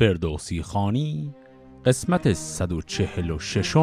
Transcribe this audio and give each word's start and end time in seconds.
فردوسی 0.00 0.62
خانی 0.62 1.34
قسمت 1.84 2.32
146 2.32 3.76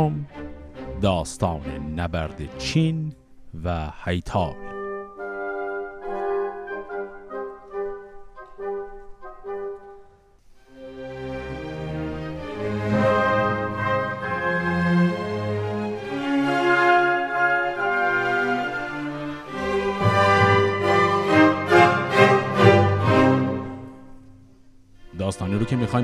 داستان 1.02 1.62
نبرد 2.00 2.58
چین 2.58 3.14
و 3.64 3.92
هیتال 4.06 4.67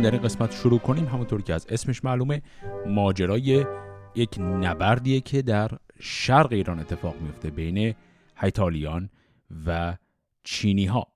در 0.03 0.11
این 0.11 0.21
قسمت 0.21 0.51
شروع 0.51 0.79
کنیم. 0.79 1.05
همونطور 1.05 1.41
که 1.41 1.53
از 1.53 1.67
اسمش 1.69 2.03
معلومه 2.03 2.41
ماجرای 2.87 3.65
یک 4.15 4.39
نبردیه 4.39 5.21
که 5.21 5.41
در 5.41 5.71
شرق 5.99 6.51
ایران 6.51 6.79
اتفاق 6.79 7.21
میفته 7.21 7.49
بین 7.49 7.95
هیتالیان 8.37 9.09
و 9.65 9.97
چینی 10.43 10.85
ها 10.85 11.07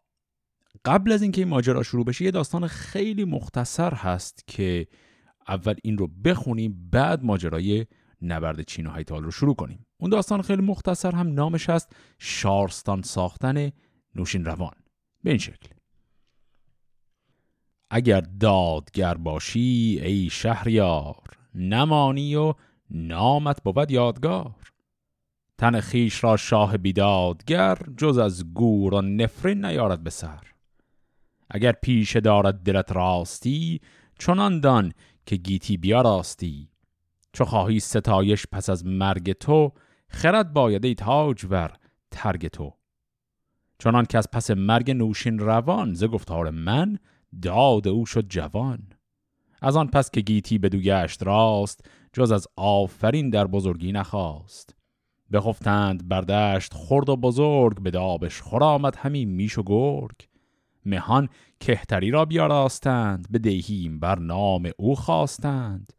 قبل 0.86 1.12
از 1.12 1.22
اینکه 1.22 1.42
این 1.42 1.48
ماجرا 1.48 1.84
شروع 1.84 2.06
بشه 2.06 2.26
یه 2.26 2.32
داستان 2.32 2.68
خیلی 2.68 3.26
مختصر 3.26 3.94
هست 3.94 4.44
که 4.48 4.88
اول 5.48 5.76
این 5.84 5.98
رو 5.98 6.08
بخونیم 6.08 6.90
بعد 6.92 7.24
ماجرای 7.24 7.86
نبرد 8.22 8.62
چین 8.62 8.88
و 8.88 8.94
هیتال 8.94 9.24
رو 9.24 9.32
شروع 9.32 9.56
کنیم. 9.56 9.86
اون 9.98 10.10
داستان 10.10 10.42
خیلی 10.42 10.62
مختصر 10.62 11.12
هم 11.12 11.34
نامش 11.34 11.70
هست 11.70 11.96
شارستان 12.20 13.02
ساختن 13.02 13.72
نوشین 14.16 14.46
روان. 14.46 14.74
به 15.24 15.30
این 15.30 15.40
شکل. 15.40 15.77
اگر 17.90 18.22
دادگر 18.22 19.14
باشی 19.14 20.00
ای 20.04 20.30
شهریار 20.30 21.24
نمانی 21.56 22.36
و 22.36 22.54
نامت 22.92 23.64
بود 23.64 23.92
یادگار. 23.92 24.56
تن 25.58 25.80
خیش 25.80 26.24
را 26.24 26.38
شاه 26.38 26.78
بیدادگر 26.78 27.78
جز 27.98 28.18
از 28.18 28.54
گور 28.54 28.94
و 28.94 29.02
نفرین 29.02 29.66
نیارد 29.66 30.04
به 30.04 30.10
سر. 30.10 30.44
اگر 31.50 31.72
پیش 31.72 32.16
دارد 32.16 32.64
دلت 32.64 32.92
راستی 32.92 33.82
چنان 34.20 34.60
دان 34.60 34.92
که 35.26 35.36
گیتی 35.36 35.78
بیا 35.78 36.02
راستی 36.02 36.70
چو 37.34 37.46
خواهی 37.46 37.80
ستایش 37.80 38.48
پس 38.52 38.70
از 38.70 38.86
مرگ 38.86 39.32
تو 39.32 39.72
خرد 40.10 40.54
باید 40.54 40.86
ای 40.86 40.96
تاجور 40.96 41.74
ترگ 42.12 42.48
تو. 42.48 42.74
چنان 43.80 44.06
که 44.06 44.18
از 44.18 44.28
پس 44.32 44.52
مرگ 44.52 44.92
نوشین 44.92 45.40
روان 45.40 45.94
ز 45.94 46.04
گفتار 46.04 46.50
من 46.50 46.98
داد 47.42 47.88
او 47.88 48.06
شد 48.06 48.26
جوان. 48.30 48.80
از 49.62 49.76
آن 49.76 49.88
پس 49.88 50.12
که 50.12 50.22
گیتی 50.22 50.58
بدو 50.58 50.78
گشت 50.78 51.24
راست 51.24 51.90
جز 52.14 52.32
از 52.32 52.48
آفرین 52.56 53.30
در 53.30 53.48
بزرگی 53.48 53.92
نخواست. 53.92 54.76
بخفتند 55.32 56.08
بردشت 56.08 56.74
خرد 56.74 57.10
و 57.10 57.16
بزرگ 57.16 57.82
به 57.82 57.92
دابش 57.92 58.42
خرامد 58.42 58.96
همی 58.96 59.26
میش 59.26 59.58
و 59.58 59.64
گرگ. 59.66 60.28
مهان 60.86 61.30
کهتری 61.60 62.12
را 62.12 62.26
بیاراستند 62.26 63.28
به 63.30 63.40
دهیم 63.40 64.00
بر 64.00 64.20
نام 64.20 64.70
او 64.78 64.96
خواستند. 64.96 65.94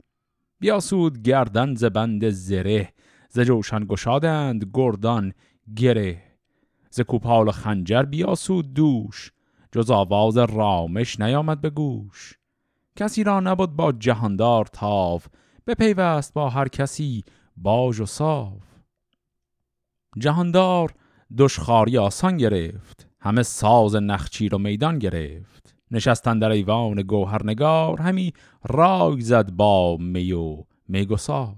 بیاسود 0.61 1.23
گردن 1.23 1.75
ز 1.75 1.85
بند 1.85 2.31
زره 2.31 2.93
ز 3.31 3.41
جوشن 3.41 3.85
گشادند 3.85 4.71
گردان 4.75 5.33
گره. 5.77 6.23
ز 6.91 7.01
کوپال 7.01 7.51
خنجر 7.51 8.03
بیاسود 8.03 8.75
دوش 8.75 9.33
جز 9.73 9.91
آواز 9.91 10.37
رامش 10.37 11.21
نیامد 11.21 11.61
به 11.61 11.71
گوش. 11.71 12.39
کسی 12.97 13.25
را 13.25 13.41
نبود 13.41 13.77
با 13.77 13.93
جهاندار 13.93 14.67
تاو 14.67 15.21
بپیوست 15.67 16.35
با 16.35 16.49
هر 16.49 16.69
کسی 16.69 17.25
باج 17.57 18.01
و 18.01 18.07
صاف. 18.07 18.63
جهاندار 20.19 20.95
دشخاری 21.39 21.99
آسان 21.99 22.37
گرفت 22.37 23.09
همه 23.21 23.43
ساز 23.43 23.95
نخچیر 23.95 24.55
و 24.55 24.59
میدان 24.59 24.99
گرفت. 24.99 25.75
نشستن 25.91 26.39
در 26.39 26.51
ایوان 26.51 27.03
گوهرنگار 27.03 28.01
همی 28.01 28.33
رای 28.65 29.21
زد 29.21 29.51
با 29.51 29.97
می 29.97 30.33
و 30.33 30.65
میگسار. 30.89 31.57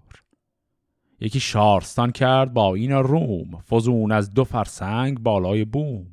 یکی 1.20 1.40
شارستان 1.40 2.12
کرد 2.12 2.54
با 2.54 2.74
این 2.74 2.92
روم 2.92 3.60
فزون 3.70 4.12
از 4.12 4.34
دو 4.34 4.44
فرسنگ 4.44 5.18
بالای 5.18 5.64
بوم. 5.64 6.06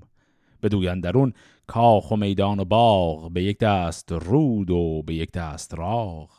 بدویندرون 0.63 1.33
کاخ 1.67 2.11
و 2.11 2.15
میدان 2.15 2.59
و 2.59 2.65
باغ 2.65 3.31
به 3.31 3.43
یک 3.43 3.57
دست 3.57 4.11
رود 4.11 4.71
و 4.71 5.03
به 5.05 5.13
یک 5.13 5.31
دست 5.31 5.73
راغ. 5.73 6.29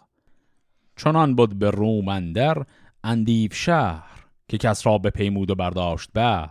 چنان 0.96 1.34
بود 1.34 1.58
به 1.58 1.70
روم 1.70 2.08
اندر 2.08 2.64
شهر 3.52 4.26
که 4.48 4.58
کس 4.58 4.86
را 4.86 4.98
به 4.98 5.10
پیمود 5.10 5.50
و 5.50 5.54
برداشت 5.54 6.10
بر 6.14 6.50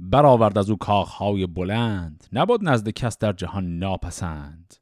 برآورد 0.00 0.58
از 0.58 0.70
او 0.70 0.76
کاخهای 0.76 1.46
بلند 1.46 2.26
نبود 2.32 2.68
نزد 2.68 2.88
کس 2.88 3.18
در 3.18 3.32
جهان 3.32 3.78
ناپسند. 3.78 4.74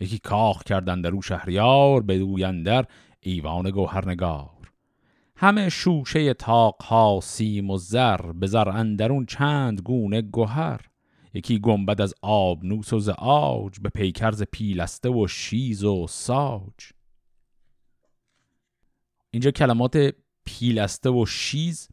یکی 0.00 0.18
کاخ 0.18 0.62
کردن 0.62 1.00
در 1.00 1.10
او 1.10 1.22
شهریار 1.22 2.02
بدویندر 2.02 2.84
ایوان 3.20 3.70
گوهرنگار. 3.70 4.72
همه 5.36 5.68
شوشه 5.68 6.34
تاقها 6.34 7.20
سیم 7.22 7.70
و 7.70 7.76
زر 7.76 8.32
به 8.32 8.46
زر 8.46 8.68
اندرون 8.68 9.26
چند 9.26 9.80
گونه 9.80 10.22
گوهر. 10.22 10.89
یکی 11.34 11.58
گنبد 11.58 12.00
از 12.00 12.14
آبنوس 12.22 12.92
و 12.92 13.00
ز 13.00 13.08
آج 13.18 13.80
به 13.80 13.88
پیکرز 13.88 14.42
پیلسته 14.42 15.08
و 15.08 15.26
شیز 15.28 15.84
و 15.84 16.06
ساج. 16.06 16.92
اینجا 19.30 19.50
کلمات 19.50 20.14
پیلسته 20.44 21.10
و 21.10 21.26
شیز 21.26 21.88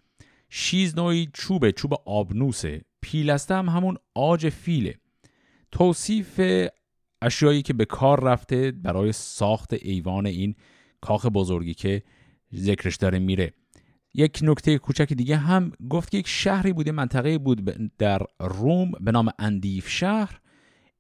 شیز 0.50 0.98
نوعی 0.98 1.30
چوبه 1.34 1.72
چوب 1.72 1.94
آبنوسه. 2.06 2.82
پیلسته 3.02 3.56
هم 3.56 3.70
همون 3.70 3.98
آج 4.16 4.50
فیله. 4.50 4.96
توصیف 5.72 6.42
اشیایی 7.22 7.62
که 7.62 7.74
به 7.74 7.86
کار 7.86 8.24
رفته 8.24 8.72
برای 8.72 9.12
ساخت 9.12 9.74
ایوان 9.74 10.26
این 10.26 10.56
کاخ 11.02 11.26
بزرگی 11.26 11.74
که 11.74 12.04
ذکرش 12.56 12.96
داره 12.96 13.20
میره. 13.20 13.54
یک 14.18 14.40
نکته 14.42 14.78
کوچک 14.78 15.14
دیگه 15.14 15.38
هم 15.38 15.72
گفت 15.90 16.12
که 16.12 16.18
یک 16.18 16.28
شهری 16.28 16.74
بوده 16.74 16.92
منطقه 16.92 17.38
بود 17.38 17.92
در 17.98 18.22
روم 18.40 18.92
به 18.92 19.12
نام 19.12 19.32
اندیف 19.40 19.90
شهر. 19.90 20.40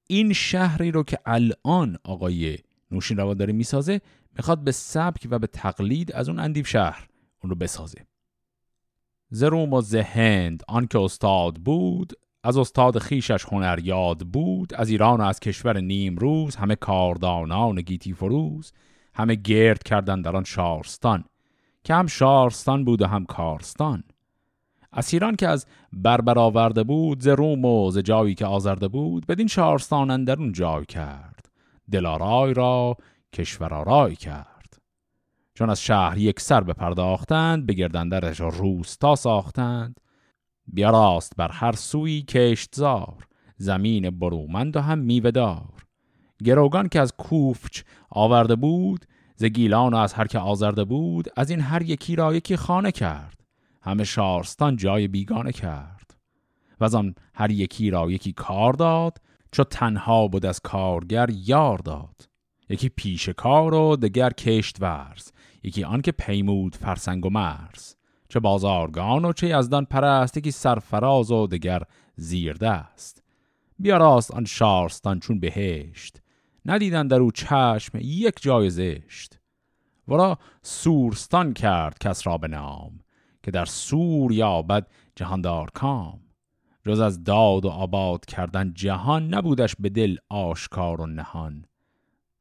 این 0.08 0.34
شهری 0.34 0.92
رو 0.92 1.04
که 1.04 1.20
الان 1.26 1.98
آقای 2.04 2.58
نوشین 2.92 3.18
روا 3.18 3.34
داره 3.34 3.54
می‌سازه 3.54 4.02
می‌خواد 4.38 4.64
به 4.64 4.72
سبک 4.72 5.28
و 5.32 5.40
به 5.40 5.48
تقلید 5.48 6.12
از 6.12 6.30
اون 6.30 6.40
اندیف 6.40 6.68
شهر 6.68 7.08
اون 7.44 7.50
رو 7.50 7.56
بسازه. 7.56 8.06
ز 9.30 9.44
روم 9.44 9.74
و 9.74 9.82
ز 9.82 9.96
آن 10.68 10.88
که 10.88 11.00
استاد 11.00 11.56
بود 11.56 12.14
از 12.44 12.58
استاد 12.58 13.00
خیشش 13.00 13.46
هنر 13.46 13.80
یاد 13.84 14.20
بود 14.20 14.74
از 14.74 14.90
ایران 14.90 15.22
و 15.22 15.24
از 15.24 15.40
کشور 15.40 15.80
نیم 15.80 16.16
روز 16.16 16.56
همه 16.56 16.76
کاردانان 16.76 17.82
گیتی 17.82 18.14
فروز 18.14 18.72
همه 19.14 19.36
گرد 19.36 19.84
کردن 19.84 20.22
در 20.22 20.36
آن 20.36 20.44
شارستان. 20.44 21.24
که 21.88 21.94
هم 21.94 22.08
شارستان 22.08 22.86
بود 22.86 23.02
و 23.02 23.08
هم 23.08 23.26
کارستان. 23.26 24.04
اسیران 24.94 25.36
که 25.36 25.48
از 25.48 25.66
بربر 25.94 26.40
آورده 26.40 26.84
بود 26.84 27.20
ز 27.20 27.28
روم 27.28 27.66
و 27.66 27.92
ز 27.92 27.98
جایی 27.98 28.36
که 28.36 28.46
آزرده 28.46 28.88
بود 28.88 29.28
بدین 29.28 29.48
شارستان 29.48 30.12
اندرون 30.12 30.52
جای 30.52 30.86
کرد. 30.86 31.50
دلارای 31.92 32.54
را 32.54 32.96
کشور 33.34 33.74
آرای 33.74 34.16
کرد. 34.16 34.78
چون 35.54 35.70
از 35.70 35.82
شهر 35.82 36.18
یک 36.18 36.40
سر 36.40 36.62
بپرداختند 36.62 37.66
به 37.66 37.74
گردندرش 37.74 38.40
روستا 38.40 39.16
ساختند. 39.16 40.00
بیا 40.68 40.90
راست 40.90 41.34
بر 41.38 41.52
هر 41.52 41.72
سوی 41.72 42.22
کشتزار 42.22 43.28
زمین 43.58 44.20
برومند 44.20 44.76
و 44.78 44.82
هم 44.82 45.00
میوهدار 45.00 45.74
گروگان 46.44 46.90
که 46.90 47.00
از 47.00 47.14
کوفچ 47.18 47.82
آورده 48.10 48.56
بود 48.56 49.06
ز 49.40 49.46
گیلان 49.46 49.94
و 49.94 49.98
از 49.98 50.14
هر 50.14 50.28
که 50.28 50.40
آزرده 50.40 50.84
بود 50.84 51.28
از 51.36 51.50
این 51.50 51.62
هر 51.62 51.82
یکی 51.82 52.16
را 52.16 52.36
یکی 52.36 52.56
خانه 52.56 52.92
کرد. 52.92 53.44
همه 53.82 54.04
شارستان 54.04 54.76
جای 54.76 55.08
بیگانه 55.08 55.52
کرد. 55.52 56.18
و 56.80 56.84
از 56.84 56.96
آن 56.96 57.16
هر 57.34 57.52
یکی 57.52 57.90
را 57.90 58.12
یکی 58.12 58.34
کار 58.34 58.74
داد 58.74 59.18
چو 59.52 59.64
تنها 59.64 60.28
بود 60.28 60.46
از 60.46 60.60
کارگر 60.60 61.30
یار 61.34 61.78
داد. 61.78 62.30
یکی 62.70 62.90
پیش 62.90 63.30
کار 63.30 63.74
و 63.74 63.96
دگر 63.96 64.30
کشت 64.30 64.82
ورز 64.82 65.32
یکی 65.64 65.84
آن 65.84 66.02
که 66.02 66.12
پیمود 66.12 66.76
فرسنگ 66.76 67.26
و 67.26 67.30
مرز. 67.30 67.96
چه 68.30 68.40
بازارگان 68.40 69.26
و 69.26 69.34
چه 69.34 69.48
یزدان 69.48 69.86
پرست 69.86 70.38
یکی 70.38 70.52
سرفراز 70.52 71.32
و 71.32 71.48
دگر 71.48 71.84
زیرده 72.16 72.70
است 72.70 73.24
بیا 73.80 73.98
راست 73.98 74.32
آن 74.32 74.46
شارستان 74.46 75.20
چون 75.20 75.40
بهشت. 75.40 76.22
ندیدن 76.68 77.08
در 77.08 77.20
او 77.20 77.32
چشم 77.32 77.98
یک 78.02 78.42
جای 78.42 78.70
زشت. 78.70 79.40
ورا 80.08 80.38
سورستان 80.62 81.54
کرد 81.54 81.98
کس 82.00 82.28
را 82.28 82.38
به 82.38 82.48
نام 82.48 83.00
که 83.44 83.52
در 83.52 83.66
سور 83.66 84.32
یابد 84.32 84.88
جهاندار 85.16 85.70
کام. 85.74 86.20
جز 86.86 87.00
از 87.00 87.24
داد 87.24 87.66
و 87.66 87.70
آباد 87.70 88.26
کردن 88.26 88.74
جهان 88.74 89.34
نبودش 89.34 89.76
به 89.80 89.90
دل 89.90 90.18
آشکار 90.30 91.02
و 91.02 91.06
نهان. 91.06 91.66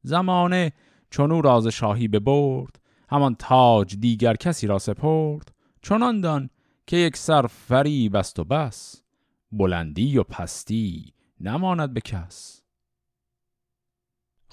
زمانه 0.01 0.71
چون 1.09 1.43
راز 1.43 1.67
شاهی 1.67 2.07
ببرد 2.07 2.79
همان 3.09 3.35
تاج 3.35 3.95
دیگر 3.95 4.35
کسی 4.35 4.67
را 4.67 4.79
سپرد. 4.79 5.51
چنان 5.81 6.21
دان 6.21 6.49
که 6.87 6.97
یک 6.97 7.17
سر 7.17 7.47
فریب 7.47 8.15
است 8.15 8.39
و 8.39 8.43
بس 8.43 9.03
بلندی 9.51 10.17
و 10.17 10.23
پستی 10.23 11.13
نماند 11.39 11.93
به 11.93 12.01
کس. 12.01 12.66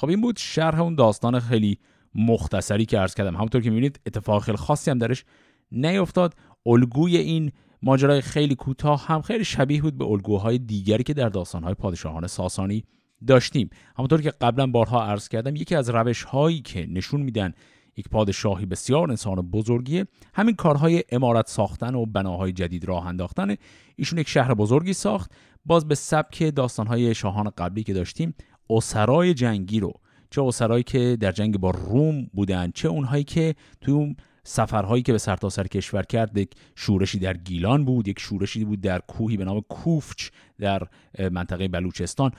خب 0.05 0.11
این 0.11 0.21
بود 0.21 0.37
شرح 0.39 0.81
اون 0.81 0.95
داستان 0.95 1.41
خیلی 1.41 1.79
مختصری 2.15 2.85
که 2.85 2.99
عرض 2.99 3.15
کردم. 3.15 3.37
همونطور 3.37 3.63
که 3.63 3.71
می‌بینید 3.71 4.01
اتفاق 4.07 4.43
خیلی 4.43 4.57
خاصی 4.57 4.91
هم 4.91 4.99
درش 4.99 5.25
نیفتاد. 5.73 6.35
الگوی 6.67 7.17
این 7.17 7.53
ماجرای 7.83 8.21
خیلی 8.21 8.55
کوتاه 8.55 9.07
هم 9.07 9.23
خیلی 9.23 9.45
شبیه 9.45 9.83
بود 9.83 9.99
به 9.99 10.05
الگوهای 10.05 10.59
دیگری 10.59 11.03
که 11.03 11.15
در 11.15 11.29
داستانهای 11.29 11.75
پادشاهان 11.75 12.27
ساسانی 12.27 12.85
داشتیم. 13.27 13.71
همونطور 13.97 14.23
که 14.23 14.31
قبلا 14.31 14.67
بارها 14.67 15.05
عرض 15.05 15.29
کردم 15.29 15.57
یکی 15.57 15.75
از 15.75 15.91
روش 15.91 16.23
هایی 16.23 16.61
که 16.61 16.87
نشون 16.91 17.21
میدن 17.21 17.53
یک 17.97 18.09
پادشاهی 18.09 18.67
بسیار 18.67 19.11
انسان 19.11 19.51
بزرگیه 19.51 20.07
همین 20.35 20.55
کارهای 20.55 21.05
امارت 21.13 21.49
ساختن 21.49 21.95
و 21.95 22.07
بناهای 22.07 22.53
جدید 22.53 22.85
راه 22.85 23.07
انداختن. 23.07 23.55
ایشون 23.97 24.19
یک 24.19 24.29
شهر 24.29 24.55
بزرگی 24.55 24.93
ساخت. 24.93 25.33
باز 25.67 25.89
به 25.89 25.95
سبک 25.95 26.55
داستانهای 26.57 27.15
شاهان 27.15 27.51
قبلی 27.59 27.83
که 27.83 27.93
داشتیم 27.93 28.35
اسرای 28.71 29.35
جنگی 29.35 29.81
رو 29.81 29.93
چه 30.31 30.43
اسرایی 30.43 30.83
که 30.83 31.17
در 31.21 31.33
جنگ 31.33 31.59
با 31.59 31.71
روم 31.71 32.27
بودن 32.33 32.71
چه 32.71 32.89
اونهایی 32.89 33.25
که 33.25 33.55
توی 33.81 33.95
اون 33.95 34.17
سفرهایی 34.45 35.03
که 35.03 35.13
به 35.13 35.19
سرتاسر 35.19 35.63
سر 35.63 35.69
کشور 35.69 36.03
کرد 36.03 36.39
یک 36.39 36.55
شورشی 36.77 37.19
در 37.19 37.37
گیلان 37.37 37.85
بود 37.85 38.09
یک 38.09 38.21
شورشی 38.21 38.65
بود 38.65 38.81
در 38.81 38.99
کوهی 38.99 39.37
به 39.37 39.45
نام 39.45 39.61
کوفچ 39.61 40.31
در 40.59 40.83
منطقه 41.31 41.69
بلوچستان. 41.69 42.31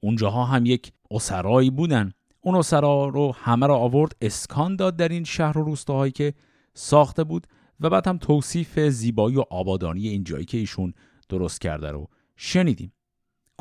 اونجاها 0.00 0.44
هم 0.44 0.66
یک 0.66 0.92
اسرایی 1.10 1.70
بودن. 1.70 2.12
اون 2.40 2.54
اسرا 2.54 3.08
رو 3.08 3.32
همه 3.32 3.66
را 3.66 3.76
آورد 3.76 4.16
اسکان 4.20 4.76
داد 4.76 4.96
در 4.96 5.08
این 5.08 5.24
شهر 5.24 5.58
و 5.58 5.64
روستاهایی 5.64 6.12
که 6.12 6.34
ساخته 6.74 7.24
بود 7.24 7.46
و 7.80 7.90
بعد 7.90 8.08
هم 8.08 8.18
توصیف 8.18 8.78
زیبایی 8.78 9.36
و 9.36 9.44
آبادانی 9.50 10.08
این 10.08 10.24
جایی 10.24 10.44
که 10.44 10.58
ایشون 10.58 10.94
درست 11.28 11.60
کرده 11.60 11.90
رو 11.90 12.08
شنیدیم. 12.36 12.92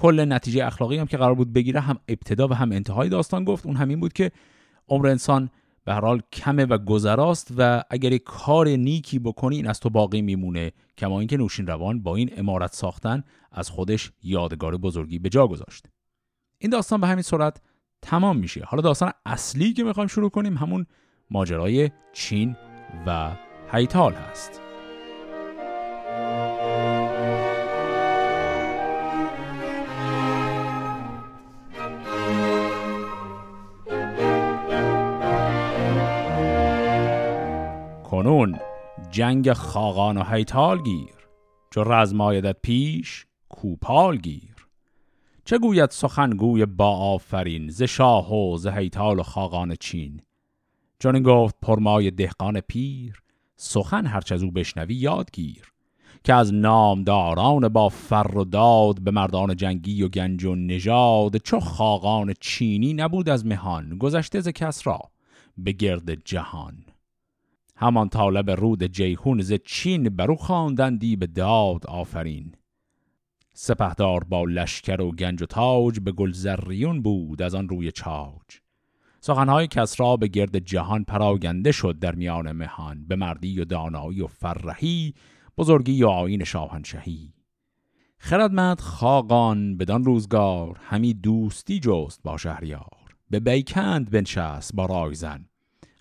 کل 0.02 0.26
نتیجه 0.26 0.66
اخلاقی 0.66 0.98
هم 0.98 1.08
که 1.08 1.18
قرار 1.18 1.36
بود 1.36 1.54
بگیره 1.54 1.80
هم 1.80 2.00
ابتدا 2.08 2.48
و 2.48 2.54
هم 2.54 2.72
انتهای 2.72 3.10
داستان 3.10 3.44
گفت. 3.44 3.66
اون 3.66 3.76
همین 3.76 4.00
بود 4.00 4.14
که 4.14 4.32
عمر 4.90 5.08
انسان 5.08 5.50
به 5.86 5.94
هر 5.94 6.02
حال 6.02 6.22
کمه 6.34 6.66
و 6.66 6.78
گذراست 6.78 7.54
و 7.58 7.84
اگر 7.90 8.18
کار 8.18 8.68
نیکی 8.68 9.20
بکنی 9.20 9.56
این 9.56 9.68
از 9.68 9.80
تو 9.80 9.90
باقی 9.90 10.22
میمونه. 10.22 10.72
کما 10.98 11.20
اینکه 11.20 11.38
نوشین 11.38 11.68
روان 11.68 12.04
با 12.04 12.16
این 12.16 12.30
امارت 12.38 12.74
ساختن 12.74 13.24
از 13.52 13.70
خودش 13.70 14.12
یادگار 14.24 14.78
بزرگی 14.78 15.20
به 15.20 15.30
جا 15.30 15.48
گذاشت. 15.48 15.86
این 16.58 16.72
داستان 16.72 17.02
به 17.02 17.08
همین 17.08 17.24
صورت 17.24 17.62
تمام 18.02 18.38
میشه. 18.38 18.64
حالا 18.66 18.82
داستان 18.82 19.12
اصلی 19.26 19.74
که 19.74 19.84
می‌خوایم 19.84 20.08
شروع 20.08 20.30
کنیم 20.30 20.58
همون 20.58 20.86
ماجرای 21.30 21.92
چین 22.14 22.56
و 23.08 23.32
هیتال 23.72 24.14
هست. 24.14 24.71
کنون 38.22 38.60
جنگ 39.12 39.54
خاقان 39.54 40.18
و 40.18 40.24
هیتال 40.24 40.84
گیر 40.84 41.16
چو 41.74 41.84
رزمایدت 41.84 42.56
پیش 42.62 43.26
کوپال 43.50 44.18
گیر. 44.18 44.56
چه 45.46 45.58
گوید 45.58 45.90
سخنگوی 45.90 46.66
با 46.66 46.98
آفرین 46.98 47.70
ز 47.70 47.84
شاه 47.84 48.34
و 48.34 48.58
ز 48.58 48.68
هیتال 48.68 49.20
و 49.20 49.24
خاقان 49.24 49.76
چین؟ 49.76 50.22
چون 51.00 51.24
گفت 51.24 51.56
پرمای 51.62 52.12
دهقان 52.12 52.60
پیر 52.60 53.22
سخن 53.56 54.06
هرچه 54.06 54.36
از 54.36 54.44
او 54.44 54.52
بشنوی 54.52 54.96
یادگیر 54.96 55.72
که 56.24 56.34
از 56.34 56.54
نامداران 56.54 57.68
با 57.68 57.90
فر 57.90 58.38
و 58.38 58.46
داد 58.46 59.02
به 59.02 59.12
مردان 59.12 59.56
جنگی 59.56 60.04
و 60.04 60.10
گنج 60.10 60.46
و 60.46 60.56
نژاد 60.56 61.38
چو 61.38 61.60
خاقان 61.60 62.34
چینی 62.40 62.94
نبود 62.94 63.30
از 63.30 63.46
مهان 63.46 63.98
گذشته 63.98 64.42
ز 64.42 64.50
کس 64.50 64.88
را 64.88 65.00
به 65.58 65.72
گرد 65.72 66.14
جهان. 66.26 66.91
همان 67.82 68.10
طالب 68.10 68.52
رود 68.52 68.84
جیهون 68.84 69.42
ز 69.42 69.54
چین 69.66 70.04
برو 70.10 70.36
خواندندی 70.36 71.16
به 71.16 71.28
داد 71.28 71.86
آفرین. 71.88 72.56
سپهدار 73.54 74.24
با 74.24 74.44
لشکر 74.44 75.02
و 75.02 75.12
گنج 75.12 75.42
و 75.42 75.46
تاج 75.46 76.00
به 76.00 76.12
گلزریون 76.12 77.02
بود 77.02 77.42
از 77.42 77.56
آن 77.56 77.70
روی 77.70 77.92
چاج. 77.92 78.60
سخنهای 79.22 79.68
کسرا 79.68 80.18
به 80.18 80.28
گرد 80.28 80.60
جهان 80.60 81.04
پراگنده 81.04 81.72
شد 81.72 82.00
در 82.00 82.16
میان 82.16 82.52
مهان 82.52 83.06
به 83.08 83.16
مردی 83.16 83.60
و 83.60 83.66
دانایی 83.66 84.22
و 84.22 84.28
فرهی 84.28 85.14
بزرگی 85.58 86.04
و 86.04 86.08
آین 86.08 86.44
شاهنشهی 86.44 87.34
خردمند 88.18 88.80
خاقان 88.80 89.78
بدان 89.78 90.04
روزگار 90.04 90.80
همی 90.84 91.14
دوستی 91.14 91.80
جست 91.80 92.24
با 92.24 92.38
شهریار. 92.38 93.16
به 93.30 93.40
بیکند 93.40 94.10
بنشست 94.10 94.76
با 94.76 94.86
رایزن. 94.86 95.46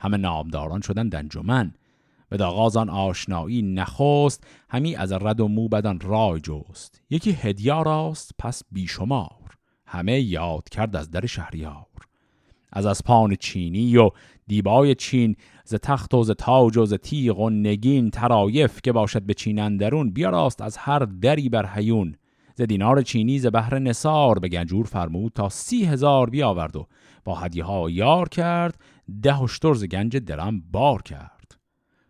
همه 0.01 0.17
نامداران 0.17 0.81
شدند 0.81 1.09
انجمن. 1.09 1.75
بد 2.29 2.37
آغاز 2.37 2.64
از 2.64 2.73
آن 2.73 2.91
آشنایی 2.91 3.63
نخست 3.63 4.47
همی 4.69 4.97
از 4.97 5.13
رد 5.13 5.41
و 5.41 5.49
موبدان 5.49 5.99
رای 6.01 6.41
جست. 6.41 7.03
یکی 7.11 7.33
هدیه 7.33 7.83
آراست 7.83 8.31
پس 8.39 8.63
بیشمار. 8.73 9.57
همه 9.87 10.21
یاد 10.21 10.69
کرد 10.69 10.97
از 10.97 11.11
در 11.11 11.27
شهریار. 11.27 11.87
از 12.73 12.87
اسپان 12.87 13.35
چینی 13.35 13.97
و 13.97 14.11
دیبای 14.47 14.95
چین 14.95 15.37
ز 15.65 15.75
تخت 15.75 16.15
و 16.15 16.25
ز 16.25 16.31
تاج 16.31 16.77
و 16.77 16.87
ز 16.87 16.95
تیغ 16.95 17.39
و 17.39 17.51
نگین 17.51 18.11
طرایف 18.11 18.81
که 18.83 18.93
باشد 18.93 19.23
به 19.23 19.35
چین 19.35 19.59
اندرون 19.59 20.11
بیاراست 20.11 20.63
از 20.63 20.77
هر 20.77 20.99
دری 20.99 21.49
بر 21.49 21.69
هیون. 21.75 22.15
ز 22.55 22.63
دینار 22.63 23.03
چینی 23.03 23.39
ز 23.39 23.47
بهر 23.47 23.79
نثار 23.79 24.39
به 24.39 24.49
گنجور 24.49 24.87
فرمود 24.87 25.33
تا 25.33 25.49
سی 25.49 25.85
هزار 25.85 26.31
بیاورد 26.31 26.77
و 26.77 26.87
با 27.25 27.35
هدیه 27.35 27.65
ها 27.65 27.91
یار 27.91 28.29
کرد. 28.29 28.81
ده 29.23 29.43
اشتر 29.43 29.75
گنج 29.75 30.17
درم 30.17 30.61
بار 30.61 31.03
کرد. 31.03 31.59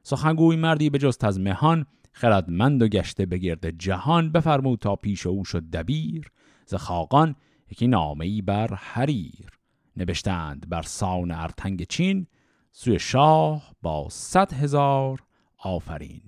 سخنگوی 0.02 0.56
مردی 0.56 0.90
به 0.90 0.98
جست 0.98 1.24
از 1.24 1.40
مهان 1.40 1.86
خردمند 2.12 2.82
و 2.82 2.88
گشته 2.88 3.26
به 3.26 3.38
گرد 3.38 3.70
جهان 3.70 4.32
بفرمود 4.32 4.78
تا 4.78 4.96
پیش 4.96 5.26
او 5.26 5.44
شد 5.44 5.70
دبیر. 5.70 6.30
ز 6.66 6.74
خاقان 6.74 7.34
یکی 7.70 7.86
نامه 7.86 8.26
ای 8.26 8.42
بر 8.42 8.74
حریر. 8.74 9.48
نوشتند 9.96 10.68
بر 10.68 10.82
سان 10.82 11.30
ارتنگ 11.30 11.82
چین 11.82 12.26
سوی 12.72 12.98
شاه 12.98 13.74
با 13.82 14.08
صد 14.10 14.52
هزار 14.52 15.22
آفرین. 15.58 16.22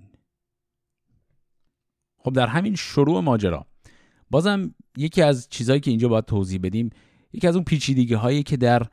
خب 2.19 2.33
در 2.33 2.47
همین 2.47 2.75
شروع 2.75 3.21
ماجرا 3.21 3.67
بازم 4.31 4.75
یکی 4.97 5.23
از 5.23 5.49
چیزهایی 5.49 5.81
که 5.81 5.91
اینجا 5.91 6.09
باید 6.09 6.25
توضیح 6.25 6.61
بدیم 6.62 6.91
یکی 7.33 7.47
از 7.49 7.55
اون 7.55 7.64
پیچیدگی 7.64 8.14
هایی 8.14 8.43
که 8.43 8.57
در 8.57 8.87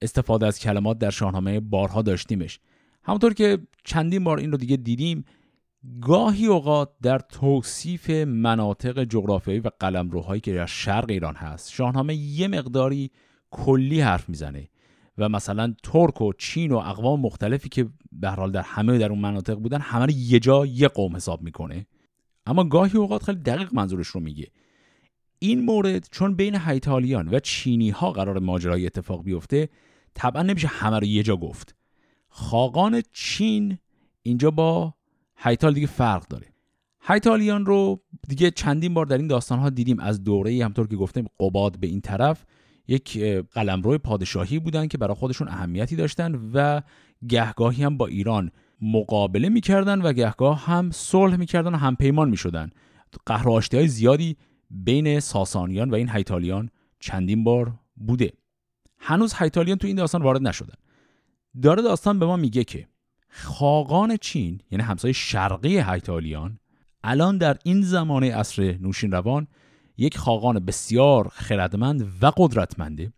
استفاده 0.00 0.46
از 0.46 0.58
کلمات 0.58 0.98
در 0.98 1.10
شاهنامه 1.10 1.60
بارها 1.60 2.02
داشتیمش. 2.02 2.60
همونطور 3.02 3.34
که 3.34 3.58
چندین 3.84 4.24
بار 4.24 4.38
این 4.38 4.52
رو 4.52 4.58
دیگه 4.58 4.76
دیدیم 4.76 5.24
گاهی 6.00 6.46
اوقات 6.46 6.90
در 7.02 7.18
توصیف 7.18 8.10
مناطق 8.26 9.04
جغرافیایی 9.04 9.60
و 9.60 9.70
قلمروهایی 9.80 10.40
که 10.40 10.54
در 10.54 10.66
شرق 10.66 11.10
ایران 11.10 11.34
هست 11.34 11.72
شاهنامه 11.72 12.14
یه 12.14 12.48
مقداری 12.48 13.10
کلی 13.50 14.00
حرف 14.00 14.28
می‌زنه 14.28 14.68
و 15.18 15.28
مثلا 15.28 15.74
ترک 15.82 16.20
و 16.20 16.32
چین 16.32 16.72
و 16.72 16.76
اقوام 16.76 17.20
مختلفی 17.20 17.68
که 17.68 17.88
به 18.12 18.28
حال 18.28 18.52
در 18.52 18.62
همه 18.62 18.98
در 18.98 19.10
اون 19.10 19.18
مناطق 19.18 19.54
بودن 19.54 19.80
همه 19.80 20.04
رو 20.04 20.10
یه 20.10 20.40
جا 20.40 20.66
یه 20.66 20.88
قوم 20.88 21.16
حساب 21.16 21.42
می‌کنه. 21.42 21.86
اما 22.46 22.64
گاهی 22.64 22.98
اوقات 22.98 23.22
خیلی 23.22 23.38
دقیق 23.38 23.74
منظورش 23.74 24.06
رو 24.06 24.20
میگه. 24.20 24.46
این 25.38 25.64
مورد 25.64 26.08
چون 26.10 26.34
بین 26.34 26.56
هیتالیان 26.66 27.28
و 27.28 27.40
چینی 27.40 27.90
ها 27.90 28.12
قرار 28.12 28.38
ماجرای 28.38 28.86
اتفاق 28.86 29.24
بیفته 29.24 29.68
طبعا 30.16 30.42
نمیشه 30.42 30.68
همه 30.68 30.98
رو 30.98 31.06
یه 31.06 31.22
جا 31.22 31.36
گفت. 31.36 31.74
خاقان 32.28 33.02
چین 33.12 33.78
اینجا 34.22 34.50
با 34.50 34.94
هیتال 35.36 35.74
دیگه 35.74 35.86
فرق 35.86 36.28
داره. 36.28 36.46
هیتالیان 37.08 37.66
رو 37.66 38.02
دیگه 38.28 38.50
چندین 38.50 38.94
بار 38.94 39.06
در 39.06 39.18
این 39.18 39.26
داستان 39.26 39.58
ها 39.58 39.70
دیدیم. 39.70 40.00
از 40.00 40.24
دوره 40.24 40.64
همطور 40.64 40.88
که 40.88 40.96
گفتیم 40.96 41.26
قباد 41.40 41.80
به 41.80 41.86
این 41.86 42.00
طرف 42.00 42.44
یک 42.88 43.18
قلمرو 43.52 43.98
پادشاهی 43.98 44.58
بودن 44.58 44.88
که 44.88 44.98
برای 44.98 45.14
خودشون 45.14 45.48
اهمیتی 45.48 45.96
داشتن 45.96 46.34
و 46.54 46.80
گهگاهی 47.28 47.82
هم 47.82 47.96
با 47.96 48.06
ایران 48.06 48.50
مقابله 48.80 49.48
می‌کردن 49.48 50.02
و 50.02 50.12
گهگاه 50.12 50.64
هم 50.64 50.90
صلح 50.90 51.36
می‌کردن 51.36 51.74
و 51.74 51.76
هم 51.76 51.96
پیمان 51.96 52.30
می‌شدن. 52.30 52.70
قهر 53.26 53.48
های 53.72 53.88
زیادی 53.88 54.36
بین 54.70 55.20
ساسانیان 55.20 55.90
و 55.90 55.94
این 55.94 56.08
هیتالیان 56.08 56.70
چندین 57.00 57.44
بار 57.44 57.74
بوده. 57.96 58.32
هنوز 58.98 59.34
هیتالیان 59.38 59.78
تو 59.78 59.86
این 59.86 59.96
داستان 59.96 60.22
وارد 60.22 60.42
نشدن. 60.42 60.74
داره 61.62 61.82
داستان 61.82 62.18
به 62.18 62.26
ما 62.26 62.36
میگه 62.36 62.64
که 62.64 62.88
خاقان 63.28 64.16
چین 64.16 64.60
یعنی 64.70 64.84
همسایه 64.84 65.12
شرقی 65.12 65.78
هیتالیان 65.78 66.58
الان 67.04 67.38
در 67.38 67.56
این 67.64 67.82
زمانه 67.82 68.34
عصر 68.34 68.78
نوشین 68.80 69.12
روان 69.12 69.46
یک 69.96 70.18
خاقان 70.18 70.64
بسیار 70.64 71.28
خردمند 71.28 72.22
و 72.22 72.32
قدرتمنده 72.36 73.12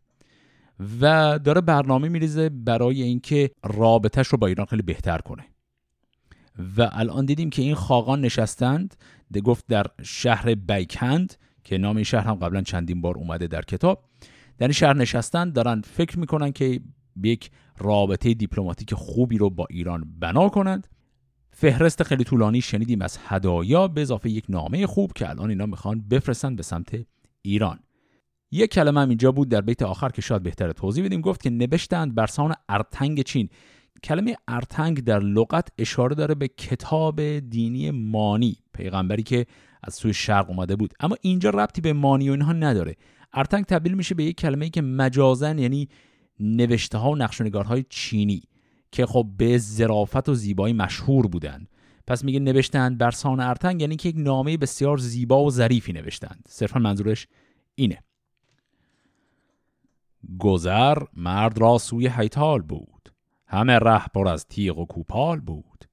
و 1.01 1.39
داره 1.39 1.61
برنامه 1.61 2.09
میریزه 2.09 2.49
برای 2.49 3.03
اینکه 3.03 3.51
رابطهش 3.65 4.27
رو 4.27 4.39
با 4.39 4.47
ایران 4.47 4.67
خیلی 4.67 4.83
بهتر 4.83 5.19
کنه. 5.19 5.45
و 6.77 6.89
الان 6.93 7.25
دیدیم 7.27 7.51
که 7.51 7.63
این 7.63 7.75
خاقان 7.75 8.21
نشستند 8.21 8.97
ده 9.33 9.41
گفت 9.41 9.65
در 9.67 9.87
شهر 10.03 10.55
بیکند 10.55 11.35
که 11.65 11.79
نام 11.79 11.97
این 11.97 12.05
شهر 12.05 12.25
هم 12.25 12.35
قبلا 12.35 12.63
چندین 12.63 13.01
بار 13.01 13.19
اومده 13.19 13.47
در 13.47 13.63
کتاب. 13.63 14.05
این 14.61 14.73
شهر 14.73 14.97
نشستند 14.97 15.53
دارن 15.53 15.81
فکر 15.81 16.19
می‌کنن 16.19 16.53
که 16.53 16.81
یک 17.23 17.50
رابطه 17.79 18.35
دیپلماتیک 18.35 18.95
خوبی 18.95 19.38
رو 19.38 19.50
با 19.50 19.67
ایران 19.71 20.05
بنا 20.19 20.49
کنند. 20.49 20.87
فهرست 21.50 22.03
خیلی 22.03 22.25
طولانی 22.25 22.61
شنیدیم 22.61 23.03
از 23.03 23.19
هدایا 23.27 23.88
به 23.88 24.00
اضافه 24.00 24.31
یک 24.31 24.45
نامه 24.49 24.87
خوب 24.87 25.12
که 25.12 25.31
الان 25.31 25.50
اینا 25.50 25.67
می‌خوان 25.67 26.00
بفرستن 26.00 26.57
به 26.57 26.62
سمت 26.62 27.07
ایران. 27.43 27.79
یک 28.53 28.71
کلمه 28.71 29.00
هم 29.00 29.09
اینجا 29.09 29.33
بود 29.33 29.49
در 29.49 29.61
بیت 29.61 29.83
آخر 29.83 30.09
که 30.09 30.23
شاید 30.23 30.43
بهتر 30.43 30.73
توضیح 30.73 31.05
بدیم. 31.05 31.21
گفت 31.21 31.43
که 31.43 31.50
نوشتند 31.50 32.15
برسان 32.15 32.55
ارتنگ 32.69 33.23
چین. 33.23 33.49
کلمه 34.05 34.37
ارتنگ 34.49 35.05
در 35.05 35.21
لغت 35.21 35.69
اشاره 35.79 36.15
داره 36.15 36.35
به 36.35 36.49
کتاب 36.49 37.38
دینی 37.38 37.91
مانی 37.91 38.57
پیغمبری 38.73 39.23
که 39.23 39.47
از 39.83 39.95
سوی 39.95 40.15
شرق 40.15 40.50
اومده 40.50 40.77
بود. 40.77 40.95
اما 41.00 41.17
اینجا 41.21 41.50
ربطی 41.50 41.81
به 41.81 41.93
مانی 41.93 42.29
و 42.29 42.33
اینها 42.33 42.53
نداره. 42.53 42.97
ارتنگ 43.33 43.65
تبدیل 43.65 43.95
میشه 43.95 44.15
به 44.15 44.25
یک 44.25 44.37
کلمه 44.37 44.71
که 44.71 44.83
مجازاً 44.83 45.59
یعنی 45.59 45.89
نوشته 46.41 46.99
ها 46.99 47.11
و 47.11 47.17
نقش 47.17 47.41
های 47.41 47.85
چینی 47.91 48.43
که 48.93 49.07
خب 49.07 49.27
به 49.37 49.59
ظرافت 49.59 50.29
و 50.29 50.35
زیبایی 50.35 50.75
مشهور 50.75 51.27
بودند. 51.27 51.69
پس 52.07 52.25
میگه 52.25 52.41
نوشتند 52.41 52.99
برسان 52.99 53.41
ارتنگ 53.41 53.81
یعنی 53.81 53.97
که 53.97 54.09
یک 54.09 54.15
نامه 54.19 54.57
بسیار 54.57 54.99
زیبا 54.99 55.45
و 55.45 55.51
ظریفی 55.51 55.93
نوشتند 55.93 56.45
صرفا 56.49 56.81
منظورش 56.81 57.27
اینه. 57.75 58.03
گذر 60.39 60.99
مرد 61.13 61.59
را 61.59 61.79
سوی 61.79 62.07
حیتال 62.07 62.63
بود. 62.63 63.13
همه 63.47 63.79
ره 63.79 64.07
پر 64.15 64.29
از 64.29 64.47
تیغ 64.47 64.79
و 64.79 64.87
کوپال 64.87 65.41
بود. 65.41 65.85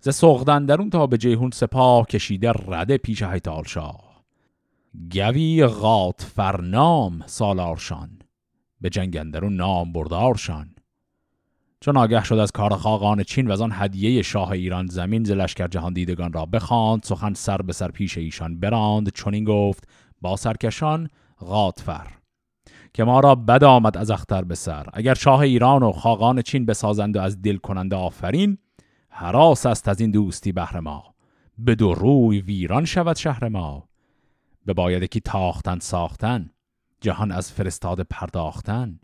ز 0.00 0.08
سغدن 0.14 0.66
درون 0.66 0.90
تا 0.90 1.06
به 1.06 1.18
جیهون 1.18 1.50
سپاه 1.50 2.06
کشیده 2.06 2.52
رده 2.66 2.98
پیش 2.98 3.22
حیتال 3.22 3.64
شاه. 3.64 4.05
گوی 5.14 5.66
غات 5.66 6.22
فرنام 6.22 7.22
سالارشان 7.26 8.18
به 8.80 8.90
جنگندرون 8.90 9.56
نام 9.56 9.92
بردارشان 9.92 10.76
چون 11.80 11.96
آگه 11.96 12.24
شد 12.24 12.34
از 12.34 12.52
کار 12.52 12.74
خاقان 12.76 13.22
چین 13.22 13.46
و 13.46 13.52
از 13.52 13.60
آن 13.60 13.70
هدیه 13.74 14.22
شاه 14.22 14.50
ایران 14.50 14.86
زمین 14.86 15.24
ز 15.24 15.30
لشکر 15.30 15.68
جهان 15.68 15.92
دیدگان 15.92 16.32
را 16.32 16.46
بخواند 16.46 17.02
سخن 17.02 17.34
سر 17.34 17.62
به 17.62 17.72
سر 17.72 17.90
پیش 17.90 18.18
ایشان 18.18 18.60
براند. 18.60 19.12
چون 19.12 19.34
این 19.34 19.44
گفت 19.44 19.88
با 20.20 20.36
سرکشان 20.36 21.08
غاتفر 21.40 22.06
که 22.94 23.04
ما 23.04 23.20
را 23.20 23.34
بد 23.34 23.64
آمد 23.64 23.96
از 23.96 24.10
اختر 24.10 24.44
به 24.44 24.54
سر. 24.54 24.86
اگر 24.92 25.14
شاه 25.14 25.40
ایران 25.40 25.82
و 25.82 25.92
خاقان 25.92 26.42
چین 26.42 26.66
بسازند 26.66 27.16
و 27.16 27.20
از 27.20 27.42
دل 27.42 27.56
کننده 27.56 27.96
آفرین 27.96 28.58
حراس 29.08 29.66
است 29.66 29.88
از 29.88 30.00
این 30.00 30.10
دوستی 30.10 30.52
بهر 30.52 30.80
ما. 30.80 31.04
به 31.58 31.74
دو 31.74 31.94
روی 31.94 32.40
ویران 32.40 32.84
شود 32.84 33.16
شهر 33.16 33.48
ما. 33.48 33.88
به 34.66 34.72
باید 34.72 35.08
که 35.08 35.20
تاختن 35.20 35.78
ساختن 35.78 36.50
جهان 37.00 37.32
از 37.32 37.52
فرستاده 37.52 38.04
پرداختن. 38.04 39.00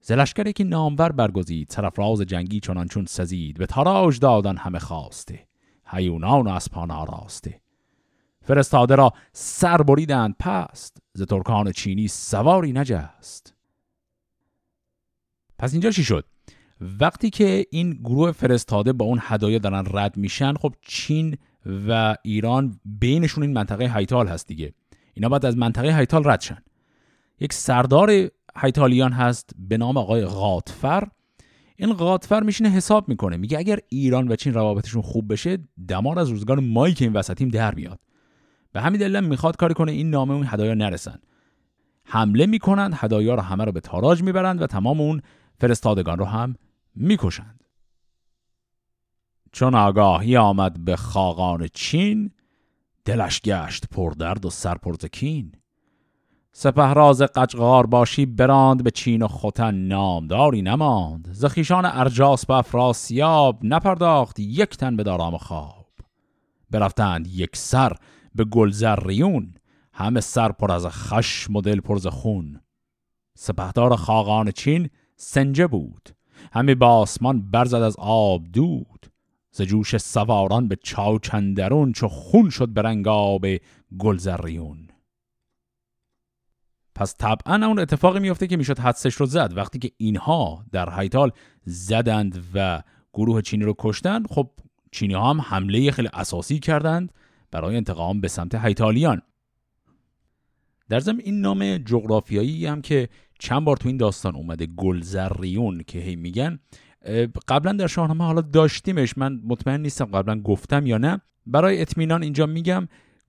زلشکری 0.00 0.52
که 0.52 0.64
نامور 0.64 1.12
برگزید 1.12 1.70
سرفراز 1.70 2.20
جنگی 2.20 2.60
چنان 2.60 2.88
چون 2.88 3.06
سزید 3.06 3.58
به 3.58 3.66
تاراج 3.66 4.18
دادن 4.18 4.56
همه 4.56 4.78
خواسته. 4.78 5.46
هیونان 5.86 6.46
و 6.46 6.48
اسپان 6.48 6.90
آراسته. 6.90 7.60
فرستاده 8.42 8.94
را 8.94 9.12
سر 9.32 9.76
بریدند 9.76 10.34
پست. 10.38 10.96
ز 11.14 11.22
ترکان 11.22 11.72
چینی 11.72 12.08
سواری 12.08 12.72
نجست. 12.72 13.54
پس 15.58 15.72
اینجا 15.72 15.90
چی 15.90 16.04
شد؟ 16.04 16.24
وقتی 17.00 17.30
که 17.30 17.66
این 17.70 17.92
گروه 17.92 18.32
فرستاده 18.32 18.92
با 18.92 19.04
اون 19.04 19.18
هدایا 19.22 19.58
دارن 19.58 19.84
رد 19.92 20.16
میشن 20.16 20.54
خب 20.54 20.74
چین 20.82 21.38
و 21.88 22.16
ایران 22.22 22.80
بینشون 22.84 23.42
این 23.42 23.52
منطقه 23.52 23.88
هایتال 23.88 24.28
هست 24.28 24.46
دیگه. 24.46 24.72
اینا 25.14 25.28
باید 25.28 25.46
از 25.46 25.56
منطقه 25.56 25.94
هایتال 25.94 26.22
رد 26.24 26.40
شن. 26.40 26.58
یک 27.40 27.52
سردار 27.52 28.28
هایتالیان 28.56 29.12
هست 29.12 29.50
به 29.58 29.76
نام 29.76 29.96
آقای 29.96 30.24
غاتفر 30.24 31.08
این 31.76 31.92
غاتفر 31.92 32.42
میشینه 32.42 32.68
حساب 32.68 33.08
می‌کنه. 33.08 33.36
میگه 33.36 33.58
اگر 33.58 33.78
ایران 33.88 34.28
و 34.28 34.36
چین 34.36 34.54
روابطشون 34.54 35.02
خوب 35.02 35.32
بشه 35.32 35.58
دمار 35.88 36.18
از 36.18 36.28
روزگار 36.28 36.60
مایی 36.60 36.94
که 36.94 37.04
این 37.04 37.14
وسطیم 37.14 37.48
در 37.48 37.74
میاد. 37.74 38.00
به 38.72 38.80
همین 38.80 39.00
دلیل 39.00 39.20
می‌خواد 39.20 39.56
کاری 39.56 39.74
کنه 39.74 39.92
این 39.92 40.10
نامه 40.10 40.34
اون 40.34 40.46
هدایا 40.48 40.74
نرسن. 40.74 41.18
حمله 42.04 42.46
می‌کنند 42.46 42.94
هدایا 42.96 43.34
رو 43.34 43.40
همه 43.40 43.64
رو 43.64 43.72
به 43.72 43.80
تاراج 43.80 44.22
می‌برند 44.22 44.62
و 44.62 44.66
تمام 44.66 45.00
اون 45.00 45.22
فرستادگان 45.58 46.18
رو 46.18 46.24
هم 46.24 46.54
می‌کشند. 46.94 47.59
چون 49.52 49.74
آگاهی 49.74 50.36
آمد 50.36 50.84
به 50.84 50.96
خاقان 50.96 51.68
چین 51.74 52.30
دلش 53.04 53.40
گشت 53.40 53.88
پردرد 53.88 54.46
و 54.46 54.50
سرپرزکین 54.50 55.52
سپهراز 56.52 57.22
قجقار 57.22 57.86
باشی 57.86 58.26
براند 58.26 58.84
به 58.84 58.90
چین 58.90 59.22
و 59.22 59.28
خوتن 59.28 59.74
نامداری 59.74 60.62
نماند. 60.62 61.28
زخیشان 61.32 61.84
ارجاس 61.84 62.46
به 62.46 62.54
افراسیاب 62.54 63.58
نپرداخت 63.62 64.40
یک 64.40 64.76
تن 64.76 64.96
به 64.96 65.02
دارام 65.02 65.36
خواب. 65.36 65.86
برفتند 66.70 67.26
یک 67.26 67.56
سر 67.56 67.92
به 68.34 68.44
گلزریون 68.44 69.54
همه 69.92 70.20
سر 70.20 70.52
پر 70.52 70.72
از 70.72 70.86
خشم 70.86 71.56
و 71.56 71.60
دل 71.60 71.80
پر 71.80 71.98
خون. 71.98 72.60
سپهدار 73.36 73.96
خاقان 73.96 74.50
چین 74.50 74.90
سنجه 75.16 75.66
بود 75.66 76.08
همه 76.52 76.74
با 76.74 76.88
آسمان 76.88 77.50
برزد 77.50 77.82
از 77.82 77.96
آب 77.98 78.44
دود. 78.52 79.09
ز 79.50 79.62
جوش 79.62 79.96
سواران 79.96 80.68
به 80.68 80.76
چاو 80.76 81.18
چندرون 81.18 81.92
چو 81.92 82.08
خون 82.08 82.50
شد 82.50 82.68
به 82.68 82.82
رنگ 82.82 83.08
آب 83.08 83.46
گلزریون 83.98 84.88
پس 86.94 87.14
طبعا 87.18 87.66
اون 87.66 87.78
اتفاقی 87.78 88.20
میفته 88.20 88.46
که 88.46 88.56
می‌شد 88.56 88.78
حدسش 88.78 89.14
رو 89.14 89.26
زد. 89.26 89.56
وقتی 89.56 89.78
که 89.78 89.90
اینها 89.96 90.64
در 90.72 90.88
هایتال 90.88 91.32
زدند 91.64 92.44
و 92.54 92.82
گروه 93.12 93.42
چینی 93.42 93.64
رو 93.64 93.74
کشتند 93.78 94.26
خب 94.30 94.50
چینی 94.92 95.14
ها 95.14 95.30
هم 95.30 95.40
حمله 95.40 95.90
خیلی 95.90 96.08
اساسی 96.12 96.58
کردند 96.58 97.12
برای 97.50 97.76
انتقام 97.76 98.20
به 98.20 98.28
سمت 98.28 98.54
هایتالیان 98.54 99.22
در 100.88 101.00
ضمن 101.00 101.20
این 101.20 101.40
نام 101.40 101.78
جغرافیایی 101.78 102.66
هم 102.66 102.82
که 102.82 103.08
چند 103.38 103.64
بار 103.64 103.76
تو 103.76 103.88
این 103.88 103.96
داستان 103.96 104.36
اومده 104.36 104.66
گلزریون 104.66 105.82
که 105.86 105.98
هی 105.98 106.16
میگن 106.16 106.58
قبلا 107.48 107.72
در 107.72 107.86
شاهنامه 107.86 108.24
حالا 108.24 108.40
داشتیمش. 108.40 109.18
من 109.18 109.40
مطمئن 109.44 109.80
نیستم 109.80 110.04
قبلا 110.04 110.40
گفتم 110.40 110.86
یا 110.86 110.98
نه. 110.98 111.20
برای 111.46 111.80
اطمینان 111.80 112.22
اینجا 112.22 112.46
میگم 112.46 112.88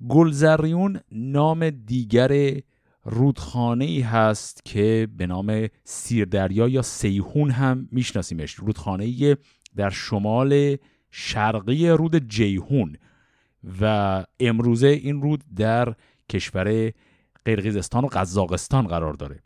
گلزریون 0.10 1.00
نام 1.12 1.70
دیگر 1.70 2.62
رودخانه 3.04 3.86
ای 3.86 4.02
هست 4.02 4.66
که 4.66 5.08
به 5.18 5.28
نام 5.28 5.68
سیردریا 5.84 6.68
یا 6.68 6.82
سیهون 6.82 7.50
هم 7.50 7.88
میشناسیمش. 7.92 8.54
رودخانه 8.54 9.38
در 9.76 9.90
شمال 9.90 10.78
شرقی 11.12 11.90
رود 11.90 12.28
جیهون 12.28 12.96
و 13.82 14.26
امروزه 14.40 14.88
این 14.88 15.22
رود 15.22 15.44
در 15.56 15.96
کشور 16.30 16.92
قرقیزستان 17.46 18.04
و 18.04 18.08
قزاقستان 18.08 18.88
قرار 18.88 19.14
داره. 19.14 19.40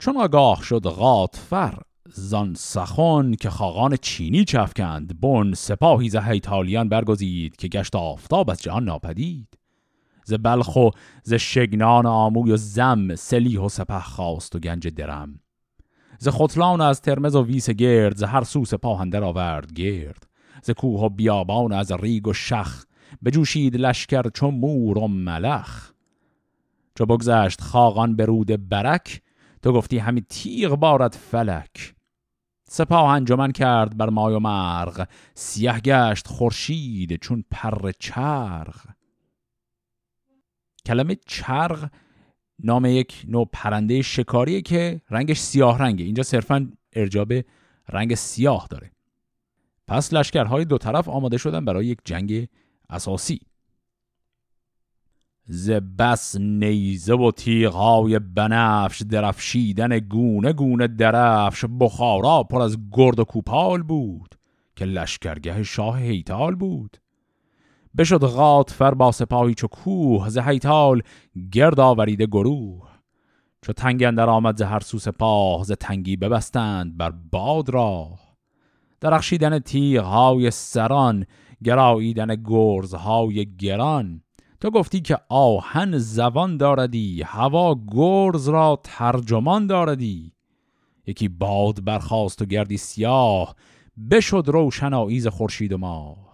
چون 0.00 0.16
آگاه 0.16 0.62
شد 0.62 0.82
غاتفر 0.82 1.78
زان 2.08 2.54
سخن 2.54 3.34
که 3.34 3.50
خاقان 3.50 3.96
چینی 3.96 4.44
چفکند 4.44 5.20
بن 5.20 5.52
سپاهی 5.52 6.08
ز 6.08 6.16
هیتالیان 6.16 6.88
برگزید 6.88 7.56
که 7.56 7.68
گشت 7.68 7.96
آفتاب 7.96 8.50
از 8.50 8.62
جهان 8.62 8.84
ناپدید. 8.84 9.58
ز 10.24 10.34
بلخ 10.34 10.76
و 10.76 10.90
ز 11.22 11.34
شگنان 11.34 12.06
آموی 12.06 12.52
و 12.52 12.56
زم 12.56 13.14
سلیح 13.14 13.60
و 13.60 13.68
سپه 13.68 14.00
خواست 14.00 14.56
و 14.56 14.58
گنج 14.58 14.88
درم. 14.88 15.40
ز 16.18 16.28
خطلان 16.28 16.80
از 16.80 17.00
ترمز 17.00 17.34
و 17.34 17.44
ویس 17.44 17.70
گرد 17.70 18.16
ز 18.16 18.22
هر 18.22 18.44
سو 18.44 18.64
سپاهنده 18.64 19.20
آورد 19.20 19.72
گرد. 19.72 20.26
ز 20.62 20.70
کوه 20.70 21.00
و 21.00 21.08
بیابان 21.08 21.72
از 21.72 21.92
ریگ 21.92 22.28
و 22.28 22.32
شخ 22.32 22.84
بجوشید 23.24 23.76
لشکر 23.76 24.22
چون 24.34 24.54
مور 24.54 24.98
و 24.98 25.08
ملخ. 25.08 25.90
چو 26.94 27.06
بگذشت 27.06 27.60
خاقان 27.60 28.16
به 28.16 28.24
رود 28.24 28.68
برک 28.68 29.22
تو 29.62 29.72
گفتی 29.72 29.98
همی 29.98 30.20
تیغ 30.20 30.74
بارد 30.74 31.14
فلک. 31.14 31.94
سپاه 32.68 33.10
انجمن 33.10 33.52
کرد 33.52 33.96
بر 33.96 34.08
مای 34.08 34.34
و 34.34 34.38
مرغ. 34.38 35.08
سیه 35.34 35.80
گشت 35.80 36.28
خورشید 36.28 37.16
چون 37.16 37.44
پر 37.50 37.92
چرغ. 37.98 38.84
کلمه 40.86 41.16
چرغ 41.26 41.90
نام 42.64 42.84
یک 42.84 43.24
نوع 43.28 43.48
پرنده 43.52 44.02
شکاریه 44.02 44.62
که 44.62 45.00
رنگش 45.10 45.38
سیاه 45.38 45.78
رنگه. 45.78 46.04
اینجا 46.04 46.22
صرفا 46.22 46.72
ارجاب 46.92 47.32
رنگ 47.88 48.14
سیاه 48.14 48.66
داره. 48.70 48.90
پس 49.88 50.12
لشکرهای 50.12 50.64
دو 50.64 50.78
طرف 50.78 51.08
آماده 51.08 51.36
شدن 51.36 51.64
برای 51.64 51.86
یک 51.86 51.98
جنگ 52.04 52.48
اساسی. 52.90 53.40
ز 55.52 55.70
بس 55.70 56.36
نیزه 56.40 57.14
و 57.14 57.30
تیغهای 57.30 58.18
بنفش 58.18 59.02
درفشیدن 59.02 59.98
گونه 59.98 60.52
گونه 60.52 60.86
درفش 60.86 61.64
بخارا 61.80 62.42
پر 62.42 62.62
از 62.62 62.78
گرد 62.92 63.20
و 63.20 63.24
کوپال 63.24 63.82
بود 63.82 64.34
که 64.76 64.84
لشکرگه 64.84 65.62
شاه 65.62 66.00
هیتال 66.00 66.54
بود. 66.54 66.96
بشد 67.98 68.18
غاطفر 68.18 68.94
با 68.94 69.12
سپاهی 69.12 69.54
چو 69.54 69.66
کوه 69.66 70.28
ز 70.28 70.38
هیتال 70.38 71.02
گرد 71.52 71.80
آوریده 71.80 72.26
گروه. 72.26 72.88
چو 73.62 73.72
تنگ 73.72 74.02
اندر 74.02 74.30
آمد 74.30 74.56
ز 74.56 74.62
هر 74.62 74.80
سو 74.80 74.98
سپاه 74.98 75.64
ز 75.64 75.72
تنگی 75.72 76.16
ببستند 76.16 76.96
بر 76.96 77.10
باد 77.10 77.70
راه. 77.70 78.20
درخشیدن 79.00 79.58
تیغهای 79.58 80.50
سران 80.50 81.26
گراییدن 81.64 82.42
گرزهای 82.48 83.56
گران. 83.56 84.22
تو 84.60 84.70
گفتی 84.70 85.00
که 85.00 85.18
آهن 85.28 85.98
زبان 85.98 86.56
داردی 86.56 87.22
هوا 87.22 87.80
گرز 87.88 88.48
را 88.48 88.80
ترجمان 88.84 89.66
داردی. 89.66 90.32
یکی 91.06 91.28
باد 91.28 91.84
برخواست 91.84 92.42
و 92.42 92.44
گردی 92.44 92.76
سیاه 92.76 93.56
بشد 94.10 94.44
روشنایی 94.46 95.20
ز 95.20 95.26
خورشید 95.26 95.72
و 95.72 95.78
ماه. 95.78 96.30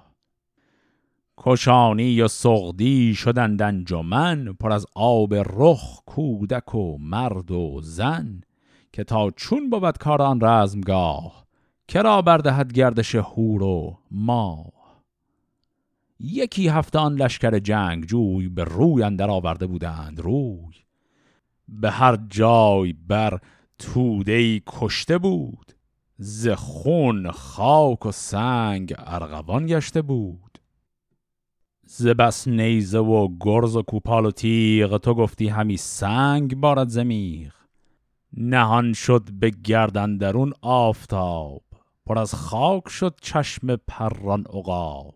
کشانی 1.39 2.23
و 2.23 2.29
سغدی 2.29 3.15
شدند 3.15 3.63
انجمن 3.63 4.53
پر 4.53 4.73
از 4.73 4.87
آب 4.95 5.35
رخ 5.35 6.03
کودک 6.07 6.75
و 6.75 6.99
مرد 6.99 7.51
و 7.51 7.81
زن 7.83 8.41
که 8.93 9.05
تا 9.05 9.31
چون 9.31 9.71
بود 9.71 9.99
کاران 9.99 10.41
رزمگاه 10.41 11.47
کرا 11.89 12.23
بردهد 12.23 12.73
گردش 12.73 13.15
هور 13.15 13.63
و 13.63 13.99
ماه. 14.11 14.76
یکی 16.21 16.69
هفته 16.69 16.99
آن 16.99 17.15
لشکر 17.15 17.59
جنگ 17.59 18.05
جوی 18.05 18.49
به 18.49 18.65
روی 18.65 19.03
اندر 19.03 19.31
آورده 19.31 19.67
بودند 19.67 20.21
روی. 20.21 20.75
به 21.69 21.91
هر 21.91 22.19
جای 22.31 22.93
بر 22.93 23.41
توده 23.79 24.63
کشته 24.67 25.19
بود 25.19 25.73
ز 26.19 26.49
خون 26.49 27.31
خاک 27.31 28.07
و 28.07 28.13
سنگ 28.13 28.95
ارغوان 28.99 29.67
گشته 29.67 30.03
بود. 30.03 30.59
ز 31.87 32.07
بس 32.07 32.49
نیزه 32.49 32.99
و 32.99 33.29
گرز 33.41 33.77
و 33.77 33.83
کوپال 33.83 34.27
و 34.27 34.31
تیغ 34.31 34.97
تو 34.97 35.15
گفتی 35.15 35.49
همی 35.49 35.77
سنگ 35.77 36.57
بارد 36.57 36.89
زمیغ 36.89 37.53
نهان 38.33 38.93
شد 38.93 39.31
به 39.33 39.51
گردن 39.51 40.17
درون 40.17 40.53
آفتاب 40.63 41.63
پر 42.07 42.19
از 42.19 42.35
خاک 42.35 42.89
شد 42.89 43.19
چشم 43.23 43.77
پران 43.77 44.45
عقاب. 44.55 45.15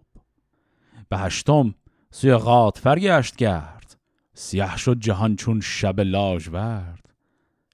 به 1.10 1.18
هشتم 1.18 1.74
سوی 2.10 2.34
غاطفر 2.34 2.98
گشت 2.98 3.36
گرد 3.36 3.96
سیاه 4.34 4.76
شد 4.76 4.98
جهان 5.00 5.36
چون 5.36 5.60
شب 5.60 6.00
لاژورد. 6.00 7.10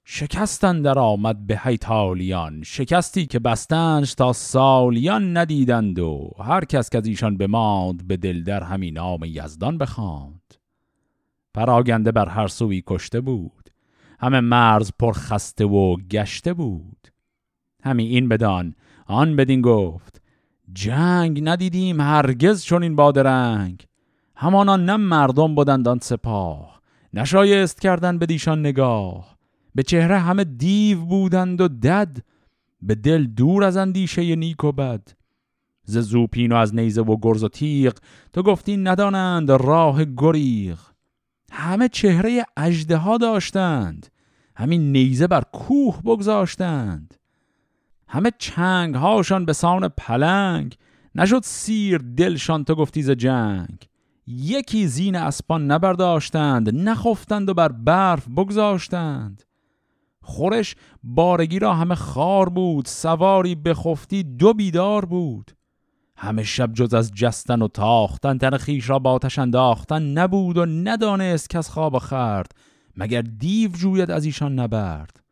شکستن 0.05 0.81
در 0.81 0.99
آمد 0.99 1.47
به 1.47 1.59
هیتالیان 1.63 2.63
شکستی 2.63 3.25
که 3.25 3.39
بستنش 3.39 4.13
تا 4.13 4.33
سالیان 4.33 5.37
ندیدند 5.37 5.99
و 5.99 6.31
هر 6.39 6.65
کس 6.65 6.89
که 6.89 6.97
از 6.97 7.07
ایشان 7.07 7.37
بماند 7.37 8.07
به 8.07 8.17
دل 8.17 8.43
در 8.43 8.63
همین 8.63 8.93
نام 8.93 9.19
یزدان 9.23 9.77
بخواند. 9.77 10.53
پراگنده 11.53 12.11
بر 12.11 12.29
هر 12.29 12.47
سوی 12.47 12.83
کشته 12.87 13.21
بود 13.21 13.69
همه 14.19 14.39
مرز 14.39 14.91
پر 14.99 15.13
خسته 15.13 15.65
و 15.65 15.95
گشته 15.95 16.53
بود. 16.53 17.07
همی 17.83 18.05
این 18.05 18.29
بدان 18.29 18.75
آن 19.05 19.35
بدین 19.35 19.61
گفت 19.61 20.21
جنگ 20.73 21.41
ندیدیم 21.43 22.01
هرگز 22.01 22.63
چون 22.63 22.83
این 22.83 22.95
بادرنگ. 22.95 23.85
همانا 24.35 24.75
نه 24.75 24.97
مردم 24.97 25.55
بودند 25.55 25.87
آن 25.87 25.99
سپاه. 26.01 26.81
نشایست 27.13 27.81
کردن 27.81 28.17
به 28.17 28.25
دیشان 28.25 28.59
نگاه. 28.59 29.37
به 29.75 29.83
چهره 29.83 30.19
همه 30.19 30.43
دیو 30.43 31.05
بودند 31.05 31.61
و 31.61 31.67
دد. 31.67 32.17
به 32.81 32.95
دل 32.95 33.23
دور 33.23 33.63
از 33.63 33.77
اندیشه 33.77 34.35
نیک 34.35 34.63
و 34.63 34.71
بد. 34.71 35.07
ز 35.83 35.97
زوپین 35.97 36.51
و 36.51 36.55
از 36.55 36.75
نیزه 36.75 37.01
و 37.01 37.17
گرز 37.21 37.43
و 37.43 37.47
تیغ. 37.47 37.93
تو 38.33 38.43
گفتی 38.43 38.77
ندانند 38.77 39.51
راه 39.51 40.05
گریغ. 40.17 40.79
همه 41.51 41.89
چهره 41.89 42.45
اجده 42.57 42.97
ها 42.97 43.17
داشتند. 43.17 44.07
همین 44.55 44.91
نیزه 44.91 45.27
بر 45.27 45.43
کوه 45.53 46.01
بگذاشتند. 46.01 47.13
همه 48.09 48.31
چنگ 48.39 48.95
هاشان 48.95 49.45
به 49.45 49.53
سان 49.53 49.87
پلنگ. 49.87 50.75
نشد 51.15 51.41
سیر 51.43 51.97
دلشان 51.97 52.63
تو 52.63 52.75
گفتی 52.75 53.03
ز 53.03 53.11
جنگ. 53.11 53.87
یکی 54.27 54.87
زین 54.87 55.15
اسپان 55.15 55.71
نبرداشتند 55.71 56.89
نخفتند 56.89 57.49
و 57.49 57.53
بر 57.53 57.67
برف 57.67 58.27
بگذاشتند. 58.27 59.43
خورش 60.21 60.75
بارگی 61.03 61.59
را 61.59 61.73
همه 61.73 61.95
خار 61.95 62.49
بود 62.49 62.85
سواری 62.85 63.55
بخفتی 63.55 64.23
دو 64.23 64.53
بیدار 64.53 65.05
بود. 65.05 65.51
همه 66.17 66.43
شب 66.43 66.73
جز 66.73 66.93
از 66.93 67.11
جستن 67.13 67.61
و 67.61 67.67
تاختن 67.67 68.37
تن 68.37 68.57
خیش 68.57 68.89
را 68.89 68.99
با 68.99 69.11
آتش 69.11 69.39
انداختن 69.39 70.03
نبود 70.03 70.57
و 70.57 70.65
ندانست 70.65 71.49
کس 71.49 71.69
خواب 71.69 71.97
خرد 71.97 72.51
مگر 72.95 73.21
دیو 73.21 73.71
جوید 73.71 74.11
از 74.11 74.25
ایشان 74.25 74.59
نبرد. 74.59 75.26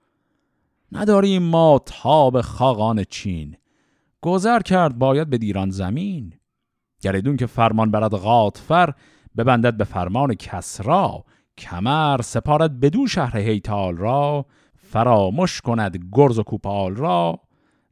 نداریم 0.95 1.43
ما 1.43 1.81
تاب 1.85 2.41
خاقان 2.41 3.03
چین. 3.03 3.55
گذر 4.21 4.59
کرد 4.59 4.97
باید 4.97 5.29
به 5.29 5.37
دیران 5.37 5.69
زمین. 5.69 6.33
گریدون 7.01 7.37
که 7.37 7.45
فرمان 7.45 7.91
برد 7.91 8.11
غاطفر 8.11 8.93
ببندد 9.37 9.77
به 9.77 9.83
فرمان 9.83 10.33
کسرا 10.33 11.23
کمر 11.57 12.21
سپارد 12.21 12.79
بدو 12.79 13.07
شهر 13.07 13.37
هیتال 13.37 13.97
را. 13.97 14.45
فراموش 14.75 15.61
کند 15.61 16.09
گرز 16.13 16.39
و 16.39 16.43
کوپال 16.43 16.95
را. 16.95 17.39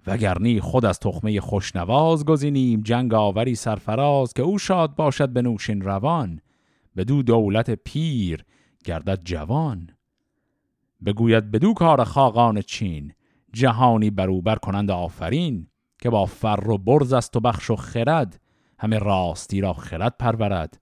وگرنی 0.08 0.60
خود 0.60 0.86
از 0.86 1.00
تخمه 1.00 1.42
خوشنواز 1.42 2.26
گزینیم. 2.26 2.82
جنگ 2.82 3.14
آوری 3.14 3.56
سرفراز 3.56 4.34
که 4.34 4.42
او 4.42 4.58
شاد 4.58 4.96
باشد 4.96 5.30
به 5.30 5.42
نوشین 5.42 5.82
روان. 5.82 6.40
بدو 6.98 7.24
دولت 7.24 7.70
پیر 7.70 8.46
گردد 8.86 9.24
جوان. 9.24 9.90
بگوید 11.06 11.52
بدو 11.52 11.74
کار 11.74 12.04
خاقان 12.04 12.62
چین 12.62 13.14
جهانی 13.54 14.10
بروبر 14.10 14.56
کنند 14.56 14.92
آفرین 14.92 15.68
که 16.00 16.10
با 16.10 16.26
فر 16.26 16.70
و 16.70 16.78
برز 16.78 17.14
است 17.14 17.36
و 17.36 17.40
بخش 17.40 17.70
و 17.70 17.76
خرد 17.76 18.40
همه 18.80 18.98
راستی 18.98 19.62
را 19.62 19.74
خرد 19.74 20.16
پرورد. 20.20 20.82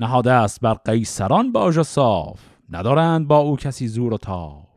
نهاده 0.00 0.32
است 0.32 0.60
بر 0.60 0.74
قیصران 0.74 1.52
باج 1.52 1.78
و 1.78 1.82
صاف 1.82 2.40
ندارند 2.70 3.28
با 3.28 3.38
او 3.38 3.56
کسی 3.56 3.88
زور 3.88 4.12
و 4.12 4.18
تاف. 4.18 4.68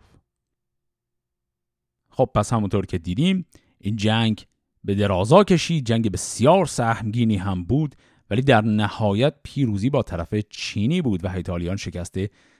خب 2.09 2.29
پس 2.35 2.53
همونطور 2.53 2.85
که 2.85 2.97
دیدیم 2.97 3.45
این 3.79 3.95
جنگ 3.95 4.45
به 4.83 4.95
درازا 4.95 5.43
کشید 5.43 5.85
جنگ 5.85 6.11
بسیار 6.11 6.65
سهمگینی 6.65 7.35
هم 7.35 7.63
بود 7.63 7.95
ولی 8.29 8.41
در 8.41 8.61
نهایت 8.61 9.33
پیروزی 9.43 9.89
با 9.89 10.03
طرف 10.03 10.33
چینی 10.49 11.01
بود 11.01 11.25
و 11.25 11.27
ایتالیان 11.27 11.75
شکست 11.75 12.15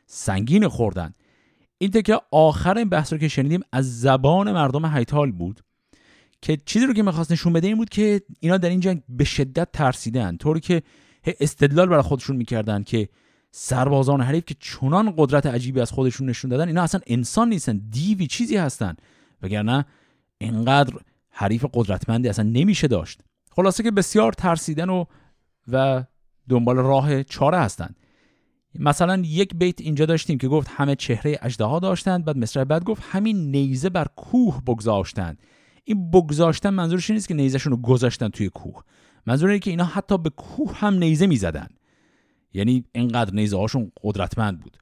سنگین 0.06 0.68
خوردن 0.68 1.14
این 1.82 1.92
تکه 1.92 2.20
آخر 2.32 2.78
این 2.78 2.90
بحث 2.90 3.14
رو 3.14 3.20
که 3.20 3.28
شنیدیم 3.28 3.62
از 3.72 4.02
زبان 4.02 4.52
مردم 4.52 4.86
هیتال 4.86 5.32
بود 5.32 5.62
که 6.42 6.58
چیزی 6.66 6.86
رو 6.86 6.94
که 6.94 7.04
می‌خواست 7.04 7.32
نشون 7.32 7.54
بده 7.54 7.68
این 7.68 7.78
بود 7.78 7.90
که 7.90 8.22
اینا 8.40 8.58
در 8.58 8.70
این 8.70 8.80
جنگ 8.80 9.02
به 9.10 9.24
شدت 9.24 9.72
ترسیدن 9.74 10.38
طوری 10.38 10.60
که 10.60 10.84
استدلال 11.40 11.88
برای 11.88 12.02
خودشون 12.02 12.36
می‌کردن 12.36 12.84
که 12.84 13.10
سربازان 13.52 14.22
حریف 14.22 14.46
که 14.46 14.56
چنان 14.60 15.14
قدرت 15.18 15.46
عجیبی 15.46 15.82
از 15.82 15.92
خودشون 15.92 16.30
نشون 16.30 16.52
دادن 16.52 16.68
اینا 16.68 16.84
اصلا 16.84 17.02
انسان 17.08 17.50
نیستن 17.50 17.82
دیوی 17.90 18.28
چیزی 18.28 18.58
هستن. 18.58 18.96
وگرنه 19.42 19.86
اینقدر 20.38 20.94
حریف 21.30 21.66
قدرتمندی 21.74 22.30
اصلا 22.30 22.46
نمیشه 22.46 22.88
داشت. 22.88 23.22
خلاصه 23.52 23.84
که 23.84 23.92
بسیار 23.92 24.34
ترسیدن 24.34 24.90
و 24.90 25.06
و 25.72 26.04
دنبال 26.50 26.76
راه 26.76 27.24
چاره 27.24 27.58
هستند 27.58 27.96
مثلا 28.80 29.22
یک 29.26 29.56
بیت 29.56 29.82
اینجا 29.82 30.06
داشتیم 30.06 30.38
که 30.38 30.48
گفت 30.48 30.68
همه 30.72 30.96
چهره 30.96 31.40
اجدها 31.42 31.80
داشتند 31.80 32.26
بعد 32.26 32.38
مصرع 32.38 32.64
بعد 32.64 32.84
گفت 32.84 33.04
همین 33.06 33.52
نیزه 33.52 33.90
بر 33.90 34.08
کوه 34.16 34.62
بگذاشتند. 34.68 35.40
این 35.84 36.12
بگذاشتن 36.12 36.70
منظورش 36.70 37.10
نیست 37.10 37.28
که 37.28 37.34
نیزهشون 37.34 37.72
رو 37.72 37.78
گذاشتن 37.78 38.30
توی 38.30 38.50
کوه. 38.50 38.84
منظور 39.26 39.50
اینه 39.50 39.60
که 39.60 39.70
اینا 39.70 39.86
حتی 39.86 40.18
به 40.18 40.30
کوه 40.30 40.78
هم 40.78 40.94
نیزه 40.94 41.28
می‌زدن. 41.28 41.68
یعنی 42.54 42.84
اینقدر 42.92 43.34
نیزه 43.34 43.58
هاشون 43.58 43.92
قدرتمند 44.04 44.60
بود. 44.60 44.78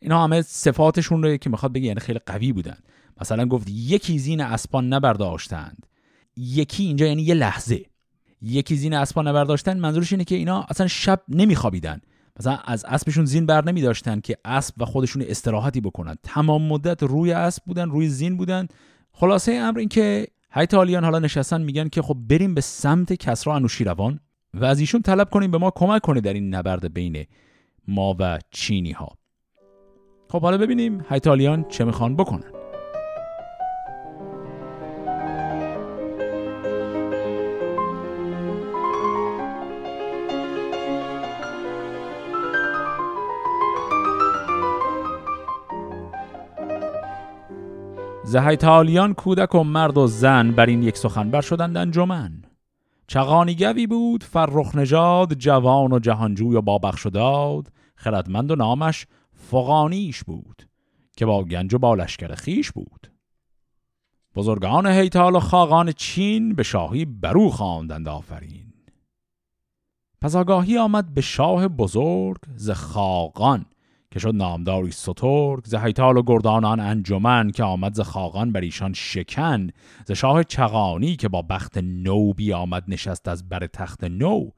اینا 0.00 0.24
همه 0.24 0.42
صفاتشون 0.42 1.22
رو 1.22 1.36
که 1.36 1.50
می‌خواد 1.50 1.72
بگه 1.72 1.86
یعنی 1.86 2.00
خیلی 2.00 2.20
قوی 2.26 2.52
بودن. 2.52 2.78
مثلا 3.20 3.46
گفت 3.46 3.68
یکی 3.70 4.18
زین 4.18 4.40
اسپان 4.40 4.92
نبرداشتند. 4.92 5.86
یکی 6.36 6.84
اینجا 6.84 7.06
یعنی 7.06 7.22
یه 7.22 7.34
لحظه. 7.34 7.84
یکی 8.42 8.76
زین 8.76 8.94
اسپان 8.94 9.28
نبرداشتن 9.28 9.78
منظورش 9.78 10.12
اینه 10.12 10.24
که 10.24 10.34
اینا 10.34 10.66
اصلا 10.68 10.86
شب 10.86 11.22
نمیخوابیدن. 11.28 12.00
مثلا 12.42 12.58
از 12.64 12.84
اسبشون 12.84 13.24
زین 13.24 13.46
بر 13.46 13.64
نمی 13.64 13.82
داشتن 13.82 14.20
که 14.20 14.36
اسب 14.44 14.82
و 14.82 14.84
خودشون 14.84 15.24
استراحتی 15.28 15.80
بکنن. 15.80 16.16
تمام 16.22 16.62
مدت 16.68 17.02
روی 17.02 17.32
اسب 17.32 17.62
بودن 17.66 17.90
روی 17.90 18.08
زین 18.08 18.36
بودن. 18.36 18.66
خلاصه 19.12 19.52
امر 19.52 19.78
این 19.78 19.88
که 19.88 20.26
هیتالیان 20.52 21.04
حالا 21.04 21.18
نشستن 21.18 21.62
میگن 21.62 21.88
که 21.88 22.02
خب 22.02 22.16
بریم 22.28 22.54
به 22.54 22.60
سمت 22.60 23.12
کسرا 23.12 23.54
انوشیروان 23.54 24.20
و 24.54 24.64
از 24.64 24.80
ایشون 24.80 25.02
طلب 25.02 25.30
کنیم 25.30 25.50
به 25.50 25.58
ما 25.58 25.70
کمک 25.70 26.02
کنه 26.02 26.20
در 26.20 26.32
این 26.32 26.54
نبرد 26.54 26.94
بین 26.94 27.24
ما 27.88 28.16
و 28.18 28.38
چینی 28.50 28.92
ها 28.92 29.08
خب 30.30 30.42
حالا 30.42 30.58
ببینیم 30.58 31.04
هیتالیان 31.10 31.64
چه 31.68 31.84
می‌خوان 31.84 32.16
بکنن. 32.16 32.61
زهیتالیان 48.24 49.14
کودک 49.14 49.54
و 49.54 49.64
مرد 49.64 49.98
و 49.98 50.06
زن 50.06 50.52
بر 50.52 50.66
این 50.66 50.82
یک 50.82 50.96
سخنبر 50.96 51.40
شدند 51.40 51.76
انجمن. 51.76 52.42
چغانیگوی 53.06 53.86
بود 53.86 54.24
فرخ 54.24 54.74
نژاد 54.74 55.34
جوان 55.34 55.92
و 55.92 55.98
جهانجوی 55.98 56.56
و 56.56 56.60
بابخش 56.60 57.06
داد. 57.06 57.68
خردمند 57.96 58.50
و 58.50 58.56
نامش 58.56 59.06
فقانیش 59.32 60.24
بود 60.24 60.62
که 61.16 61.26
با 61.26 61.44
گنج 61.44 61.74
و 61.74 61.78
با 61.78 61.94
لشکر 61.94 62.34
خیش 62.34 62.72
بود. 62.72 63.12
بزرگان 64.34 64.86
هیتال 64.86 65.36
و 65.36 65.40
خاقان 65.40 65.92
چین 65.92 66.54
به 66.54 66.62
شاهی 66.62 67.04
برو 67.04 67.50
خواندند 67.50 68.08
آفرین. 68.08 68.72
پس 70.20 70.36
آگاهی 70.36 70.78
آمد 70.78 71.14
به 71.14 71.20
شاه 71.20 71.68
بزرگ 71.68 72.40
ز 72.56 72.70
خاقان. 72.70 73.66
که 74.12 74.18
شد 74.18 74.34
نامداری 74.34 74.90
سترگ 74.90 75.64
ز 75.64 75.74
هیتال 75.74 76.16
و 76.16 76.22
گردانان 76.22 76.80
انجمن 76.80 77.50
که 77.50 77.64
آمد 77.64 77.94
ز 77.94 78.00
خاقان 78.00 78.52
بر 78.52 78.60
ایشان 78.60 78.92
شکن 78.92 79.68
ز 80.06 80.12
شاه 80.12 80.44
چغانی 80.44 81.16
که 81.16 81.28
با 81.28 81.42
بخت 81.42 81.78
نو 81.78 82.32
بی 82.32 82.52
آمد 82.52 82.84
نشست 82.88 83.28
از 83.28 83.48
بر 83.48 83.66
تخت 83.66 84.04
نو 84.04 84.50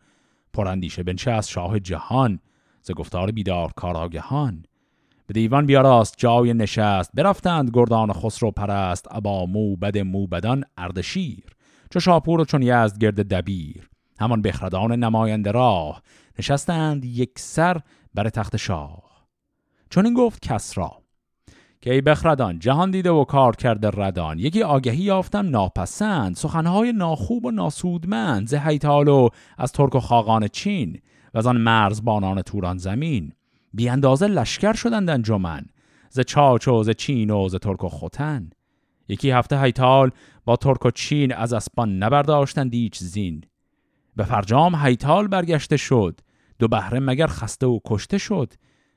پراندیشه 0.53 1.03
بنشست 1.03 1.51
شاه 1.51 1.81
جهان 1.81 2.41
ز 2.83 2.91
گفتار 2.91 3.31
بیدار 3.31 3.73
کاراگهان. 3.77 4.65
به 5.27 5.35
دیوان 5.35 5.67
بیاراست 5.67 6.15
جای 6.19 6.55
نشست 6.55 7.11
برفتند 7.15 7.71
گردان 7.75 8.13
خسرو 8.13 8.51
پرست 8.51 9.07
ابا 9.11 9.47
موبد 9.47 9.99
موبدان 9.99 10.65
اردشیر 10.77 11.45
چو 11.91 12.01
شاپور 12.01 12.41
و 12.41 12.45
چون 12.45 12.63
یزد 12.63 12.99
گرد 12.99 13.29
دبیر. 13.29 13.89
همان 14.21 14.43
بخردان 14.43 14.93
نماینده 14.93 15.51
راه 15.51 16.03
نشستند 16.39 17.05
یک 17.05 17.39
سر 17.39 17.81
بر 18.15 18.29
تخت 18.29 18.57
شاه. 18.57 19.04
چون 19.95 20.05
این 20.05 20.15
گفت 20.15 20.43
کسرا 20.43 21.03
که 21.81 21.93
ای 21.93 22.01
بخردان 22.01 22.59
جهان 22.59 22.91
دیده 22.91 23.11
و 23.11 23.25
کار 23.25 23.57
کرده 23.57 23.91
ردان 23.91 24.39
یکی 24.39 24.63
آگهی 24.63 25.03
یافتم 25.03 25.51
ناپسند 25.51 26.37
سخنهای 26.37 26.93
ناخوب 26.93 27.45
و 27.45 27.51
ناسودمند 27.51 28.49
ز 28.49 28.55
و 29.09 29.29
از 29.59 29.73
ترک 29.73 29.95
و 29.95 30.01
خاقان 30.01 30.49
چین 30.49 31.01
و 31.35 31.39
از 31.39 31.47
آن 31.47 31.57
مرزبانان 31.57 32.43
توران 32.43 32.79
زمین 32.79 33.33
بی 33.75 33.89
اندازه 33.89 34.27
لشکر 34.27 34.73
شدند 34.73 35.11
انجمن 35.11 35.67
ز 36.11 36.21
چاچ 36.21 36.69
و 36.69 36.83
ز 36.83 36.91
چین 36.91 37.31
و 37.31 37.49
ز 37.49 37.55
ترک 37.55 37.85
و 37.85 37.89
ختن 37.89 38.51
یکی 39.09 39.31
هفته 39.31 39.61
هیتال 39.61 40.11
با 40.45 40.57
ترک 40.57 40.87
و 40.87 40.91
چین 40.91 41.35
از 41.35 41.53
اسپان 41.53 41.99
نبرداشتند 41.99 42.75
هیچ 42.75 42.99
زین 42.99 43.45
به 44.17 44.25
فرجام 44.25 44.75
هیتال 44.75 45.29
برگشته 45.29 45.77
شد 45.77 46.21
دو 46.59 46.69
بهره 46.69 47.01
مگر 47.01 47.27
خسته 47.27 47.67
و 47.67 47.79
کشته 47.85 48.19
شد 48.19 48.55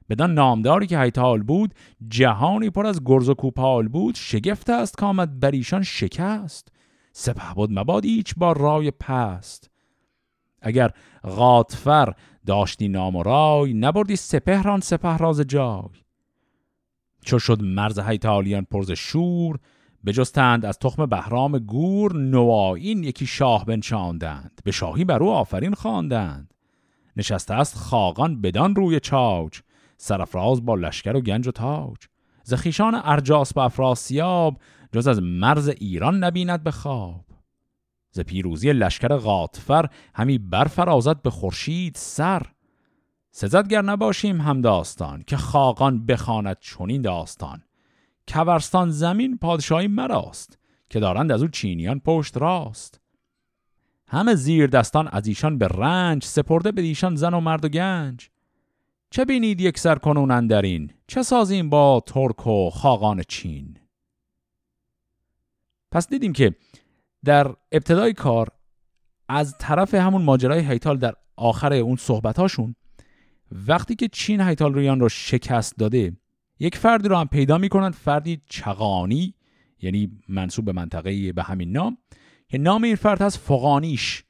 بدان 0.10 0.34
نامداری 0.34 0.88
که 0.88 1.00
هیتال 1.00 1.44
بود 1.44 1.74
جهانی 2.08 2.70
پر 2.70 2.88
از 2.88 3.02
گرز 3.06 3.30
و 3.30 3.34
کوپال 3.34 3.88
بود 3.88 4.16
شگفت 4.16 4.70
است 4.70 4.98
که 4.98 5.06
آمد 5.06 5.40
بر 5.40 5.52
ایشان 5.52 5.84
شکست. 5.84 6.72
سپه 7.14 7.54
بود 7.56 7.80
مباد 7.80 8.06
ایچ 8.06 8.34
با 8.38 8.52
رای 8.52 8.92
پست. 8.92 9.70
اگر 10.62 10.92
غاطفر 11.24 12.14
داشتی 12.46 12.88
نام 12.88 13.16
و 13.16 13.24
رای 13.24 13.74
نبردی 13.74 14.16
سپهران 14.16 14.80
سپه 14.80 15.18
راز 15.18 15.42
جای. 15.42 15.90
چو 17.22 17.40
شد 17.40 17.62
مرز 17.62 18.00
هیتالیان 18.00 18.68
پرز 18.72 18.92
شور 18.92 19.60
بجستند 20.06 20.66
از 20.66 20.80
تخم 20.80 21.06
بهرام 21.06 21.58
گور 21.58 22.16
نوائین 22.16 23.04
یکی 23.04 23.26
شاه 23.26 23.66
بنشاندند 23.66 24.62
به 24.64 24.72
شاهی 24.72 25.06
بر 25.06 25.24
او 25.24 25.32
آفرین 25.32 25.74
خواندند. 25.74 26.54
نشسته 27.18 27.54
است 27.54 27.76
خاقان 27.76 28.42
بدان 28.42 28.76
روی 28.76 29.00
چاوچ 29.00 29.60
سرفراز 29.98 30.66
با 30.66 30.76
لشکر 30.76 31.16
و 31.16 31.22
گنج 31.22 31.48
و 31.48 31.52
تاج. 31.52 31.98
زخیشان 32.44 33.02
ارجاس 33.04 33.54
به 33.54 33.62
افراسیاب 33.62 34.58
جز 34.92 35.08
از 35.08 35.22
مرز 35.22 35.68
ایران 35.68 36.24
نبیند 36.24 36.64
به 36.64 36.72
خواب. 36.72 37.26
ز 38.12 38.20
پیروزی 38.20 38.74
لشکر 38.74 39.18
غاطفر 39.18 39.90
همی 40.16 40.38
برفرازد 40.38 41.22
به 41.22 41.30
خورشید 41.30 41.96
سر. 41.96 42.42
سزدگر 43.32 43.82
نباشیم 43.82 44.42
هم 44.42 44.62
داستان 44.62 45.24
که 45.28 45.38
خاقان 45.38 46.06
بخواند 46.06 46.58
چنین 46.60 47.02
داستان. 47.02 47.64
کورستان 48.28 48.90
زمین 48.90 49.38
پادشاهی 49.38 49.88
مراست 49.88 50.60
که 50.90 51.00
دارند 51.00 51.32
از 51.32 51.42
او 51.42 51.48
چینیان 51.48 52.00
پشت 52.00 52.38
راست. 52.38 53.02
همه 54.08 54.36
زیر 54.36 54.68
دستان 54.68 55.08
از 55.08 55.28
ایشان 55.28 55.58
به 55.58 55.68
رنج 55.68 56.24
سپرده 56.24 56.72
به 56.72 56.82
ایشان 56.82 57.16
زن 57.16 57.34
و 57.34 57.40
مرد 57.40 57.66
و 57.66 57.70
گنج. 57.70 58.30
چه 59.10 59.26
بینید 59.26 59.62
یک 59.62 59.80
سر 59.80 59.96
کنون 59.96 60.52
این؟ 60.52 60.92
چه 61.08 61.24
سازیم 61.24 61.70
با 61.70 62.04
ترک 62.06 62.48
و 62.48 62.70
خاقان 62.70 63.24
چین؟ 63.28 63.78
پس 65.92 66.10
دیدیم 66.10 66.34
که 66.34 66.56
در 67.26 67.56
ابتدای 67.72 68.14
کار 68.14 68.48
از 69.30 69.58
طرف 69.58 69.94
همون 69.94 70.22
ماجرای 70.22 70.60
هیتال 70.60 70.98
در 70.98 71.14
آخر 71.36 71.74
اون 71.74 71.96
صحبتاشون 71.96 72.76
وقتی 73.68 73.96
که 73.96 74.08
چین 74.08 74.42
هیتال 74.42 74.74
رویان 74.74 75.00
رو 75.00 75.10
شکست 75.10 75.78
داده 75.78 76.18
یک 76.60 76.78
فردی 76.78 77.08
رو 77.08 77.16
هم 77.16 77.28
پیدا 77.28 77.58
می‌کنن 77.58 77.92
فردی 77.92 78.42
چغانی 78.46 79.34
یعنی 79.82 80.20
منصوب 80.28 80.66
به 80.66 80.72
منطقه 80.72 81.34
به 81.34 81.44
همین 81.44 81.72
نام 81.72 81.98
که 82.48 82.58
نام 82.58 82.84
این 82.84 82.96
فرد 82.96 83.22
هست 83.22 83.38
فقانیش 83.38 84.24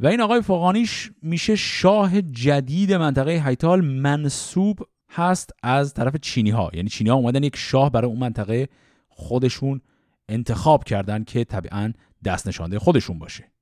و 0.00 0.06
این 0.06 0.20
آقای 0.20 0.42
فقانیش 0.42 1.10
میشه 1.22 1.56
شاه 1.56 2.22
جدید 2.22 2.92
منطقه 2.92 3.42
هیتال 3.46 3.80
منصوب 3.80 4.78
هست 5.10 5.50
از 5.62 5.94
طرف 5.94 6.16
چینی 6.16 6.50
ها 6.50 6.70
یعنی 6.74 6.88
چینی 6.88 7.10
ها 7.10 7.16
اومدن 7.16 7.42
یک 7.42 7.56
شاه 7.56 7.90
برای 7.90 8.10
اون 8.10 8.18
منطقه 8.18 8.68
خودشون 9.08 9.80
انتخاب 10.28 10.84
کردن 10.84 11.24
که 11.24 11.44
طبعا 11.44 11.92
دست 12.24 12.48
نشانده 12.48 12.78
خودشون 12.78 13.18
باشه. 13.18 13.52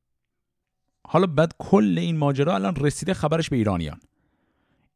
حالا 1.06 1.26
بعد 1.26 1.54
کل 1.58 1.98
این 1.98 2.16
ماجرا 2.16 2.54
الان 2.54 2.76
رسیده 2.76 3.14
خبرش 3.14 3.48
به 3.50 3.56
ایرانیان. 3.56 4.00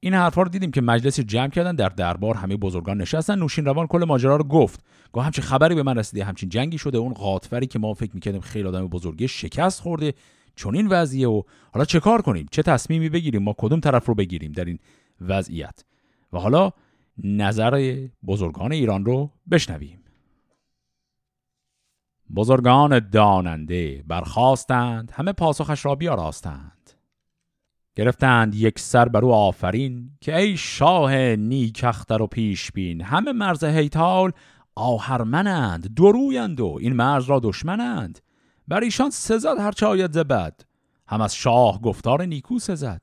این 0.01 0.15
حرفا 0.15 0.43
رو 0.43 0.49
دیدیم 0.49 0.71
که 0.71 0.81
مجلسی 0.81 1.25
جمع 1.25 1.49
کردن 1.49 1.75
در 1.75 1.89
دربار 1.89 2.35
همه 2.35 2.57
بزرگان 2.57 3.01
نشستن. 3.01 3.39
نوشین 3.39 3.65
روان 3.65 3.87
کل 3.87 4.05
ماجرا 4.05 4.37
رو 4.37 4.45
گفت. 4.45 4.85
گفت 5.13 5.27
همچین 5.27 5.45
خبری 5.45 5.75
به 5.75 5.83
من 5.83 5.99
رسیده 5.99 6.25
همچین 6.25 6.49
جنگی 6.49 6.79
شده. 6.79 6.99
اون 6.99 7.13
قاطفری 7.13 7.67
که 7.67 7.79
ما 7.79 7.95
فکر 7.95 8.11
می‌کردیم 8.15 8.41
خیلی 8.41 8.69
آدم 8.69 8.89
بزرگی 8.89 9.29
شکست 9.29 9.81
خورده. 9.81 10.15
چون 10.59 10.77
این 10.77 10.87
وضعیه 10.87 11.29
و 11.29 11.43
حالا 11.73 11.85
چه 11.85 12.01
کار 12.01 12.23
کنیم؟ 12.23 12.47
چه 12.51 12.63
تصمیمی 12.63 13.09
بگیریم؟ 13.09 13.43
ما 13.43 13.55
کدوم 13.59 13.81
طرف 13.81 14.07
رو 14.07 14.15
بگیریم 14.15 14.53
در 14.53 14.65
این 14.65 14.79
وضعیت؟ 15.21 15.85
و 16.33 16.39
حالا 16.39 16.73
نظر 17.25 18.07
بزرگان 18.27 18.73
ایران 18.73 19.05
رو 19.05 19.31
بشنویم. 19.51 20.05
بزرگان 22.37 22.99
داننده 22.99 24.05
برخواستند 24.07 25.11
همه 25.15 25.33
پاسخش 25.33 25.85
را 25.85 25.95
بیاراستند. 25.95 26.91
گرفتند 27.97 28.55
یک 28.55 28.79
سر 28.79 29.09
بر 29.09 29.25
او 29.25 29.33
آفرین 29.33 30.11
که 30.21 30.37
ای 30.37 30.57
شاه 30.57 31.17
نیکختر 31.37 32.23
و 32.23 32.27
پیش 32.27 32.73
بین 32.73 33.01
همه 33.01 33.33
مرز 33.33 33.65
هیتال 33.65 34.33
آهرمنند 34.75 35.95
درویند 35.95 36.61
و 36.61 36.79
این 36.81 36.93
مرز 36.93 37.25
را 37.25 37.41
دشمنند. 37.43 38.21
بر 38.69 38.81
ایشان 38.81 39.11
سزد 39.11 39.59
هرچه 39.59 39.87
آید 39.87 40.13
زبد 40.13 40.61
هم 41.09 41.21
از 41.21 41.35
شاه 41.35 41.81
گفتار 41.81 42.25
نیکو 42.25 42.59
سزد. 42.59 43.03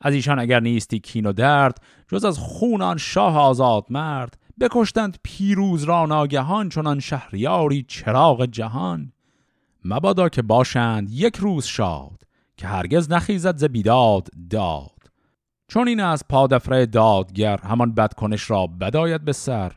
از 0.00 0.14
ایشان 0.14 0.38
اگر 0.38 0.60
نیستی 0.60 0.98
کین 0.98 1.26
و 1.26 1.32
درد 1.32 1.82
جز 2.08 2.24
از 2.24 2.38
خونان 2.38 2.96
شاه 2.96 3.38
آزاد 3.38 3.86
مرد. 3.90 4.38
بکشتند 4.60 5.18
پیروز 5.22 5.84
را 5.84 6.06
ناگهان 6.06 6.68
چنان 6.68 7.00
شهریاری 7.00 7.84
چراغ 7.88 8.46
جهان. 8.46 9.12
مبادا 9.84 10.28
که 10.28 10.42
باشند 10.42 11.10
یک 11.10 11.36
روز 11.36 11.64
شاد 11.64 12.22
که 12.56 12.66
هرگز 12.66 13.12
نخیزد 13.12 13.56
ز 13.56 13.64
بیداد 13.64 14.28
داد. 14.50 14.98
چون 15.68 15.88
این 15.88 16.00
از 16.00 16.22
پادفره 16.28 16.86
دادگر 16.86 17.56
همان 17.56 17.94
بدکنش 17.94 18.50
را 18.50 18.66
بداید 18.66 19.24
به 19.24 19.32
سر. 19.32 19.72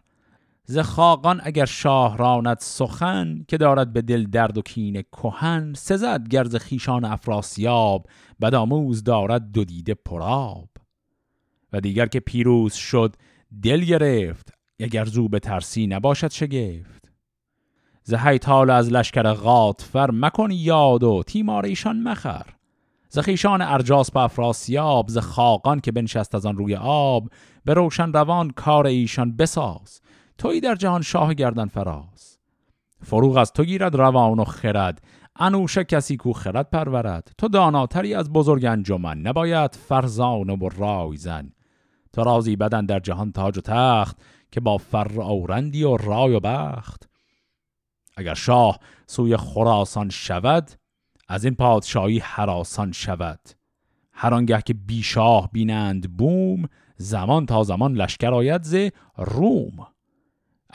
ز 0.66 0.78
خاقان 0.78 1.42
اگر 1.44 1.66
شاه 1.66 2.18
راند 2.18 2.58
سخن 2.60 3.46
که 3.48 3.58
دارد 3.58 3.94
به 3.94 4.02
دل 4.02 4.24
درد 4.24 4.58
و 4.58 4.62
کین 4.62 5.02
کهن 5.02 5.74
سزد 5.74 6.28
گرز 6.28 6.56
خیشان 6.56 7.06
افراسیاب 7.06 8.08
بدآموز 8.42 9.04
دارد 9.04 9.52
دو 9.52 9.64
دیده 9.64 9.94
پراب 9.94 10.70
و 11.74 11.82
دیگر 11.82 12.06
که 12.06 12.20
پیروز 12.20 12.74
شد 12.74 13.16
دل 13.64 13.82
گرفت 13.82 14.54
اگر 14.80 15.06
زو 15.06 15.28
به 15.28 15.40
ترسی 15.40 15.88
نباشد 15.88 16.32
شگفت. 16.32 17.12
ز 18.04 18.14
هیتال 18.14 18.70
از 18.70 18.92
لشکر 18.92 19.34
غاطفر 19.34 20.12
مکن 20.12 20.52
یاد 20.52 21.04
و 21.04 21.24
تیمار 21.28 21.66
ایشان 21.66 22.00
مخر. 22.00 22.46
ز 23.10 23.20
خیشان 23.20 23.62
ارجاس 23.62 24.12
به 24.12 24.20
افراسیاب 24.20 25.10
ز 25.10 25.18
خاقان 25.18 25.80
که 25.80 25.92
بنشست 25.92 26.36
از 26.36 26.46
آن 26.46 26.58
روی 26.58 26.76
آب 26.82 27.30
به 27.66 27.74
روشن 27.74 28.14
روان 28.14 28.50
کار 28.50 28.88
ایشان 28.88 29.36
بساز. 29.36 30.02
توی 30.38 30.62
در 30.62 30.76
جهان 30.76 31.02
شاه 31.02 31.34
گردن 31.34 31.66
فراز. 31.66 32.38
فروغ 33.04 33.38
از 33.38 33.54
تو 33.54 33.64
گیرد 33.64 33.96
روان 33.96 34.40
و 34.40 34.44
خرد. 34.44 35.02
انوشه 35.36 35.84
کسی 35.84 36.18
کو 36.18 36.34
خرد 36.34 36.70
پرورد. 36.70 37.32
تو 37.38 37.48
داناتری 37.48 38.14
از 38.14 38.34
بزرگ 38.34 38.66
انجمن. 38.66 39.20
نباید 39.20 39.76
فرزان 39.76 40.50
و 40.50 40.70
رای 40.70 41.18
زن. 41.18 41.52
تو 42.14 42.24
رازی 42.24 42.56
بدن 42.56 42.86
در 42.86 43.00
جهان 43.00 43.32
تاج 43.32 43.58
و 43.58 43.62
تخت 43.62 44.18
که 44.52 44.60
با 44.60 44.78
فر 44.78 45.22
اورندی 45.22 45.84
و 45.84 45.98
رای 45.98 46.36
و 46.36 46.40
بخت. 46.40 47.10
اگر 48.18 48.34
شاه 48.34 48.80
سوی 49.08 49.38
خراسان 49.38 50.10
شود 50.10 50.72
از 51.28 51.46
این 51.46 51.56
پادشاهی 51.56 52.20
حراسان 52.20 52.92
شود. 52.92 53.40
هر 54.12 54.34
آنگه 54.34 54.62
که 54.62 54.74
بی 54.74 55.04
شاه 55.04 55.50
بینند 55.52 56.18
بوم 56.18 56.70
زمان 56.98 57.46
تا 57.46 57.64
زمان 57.64 57.94
لشکر 57.94 58.34
آید 58.34 58.64
ز 58.64 58.76
روم. 59.18 59.88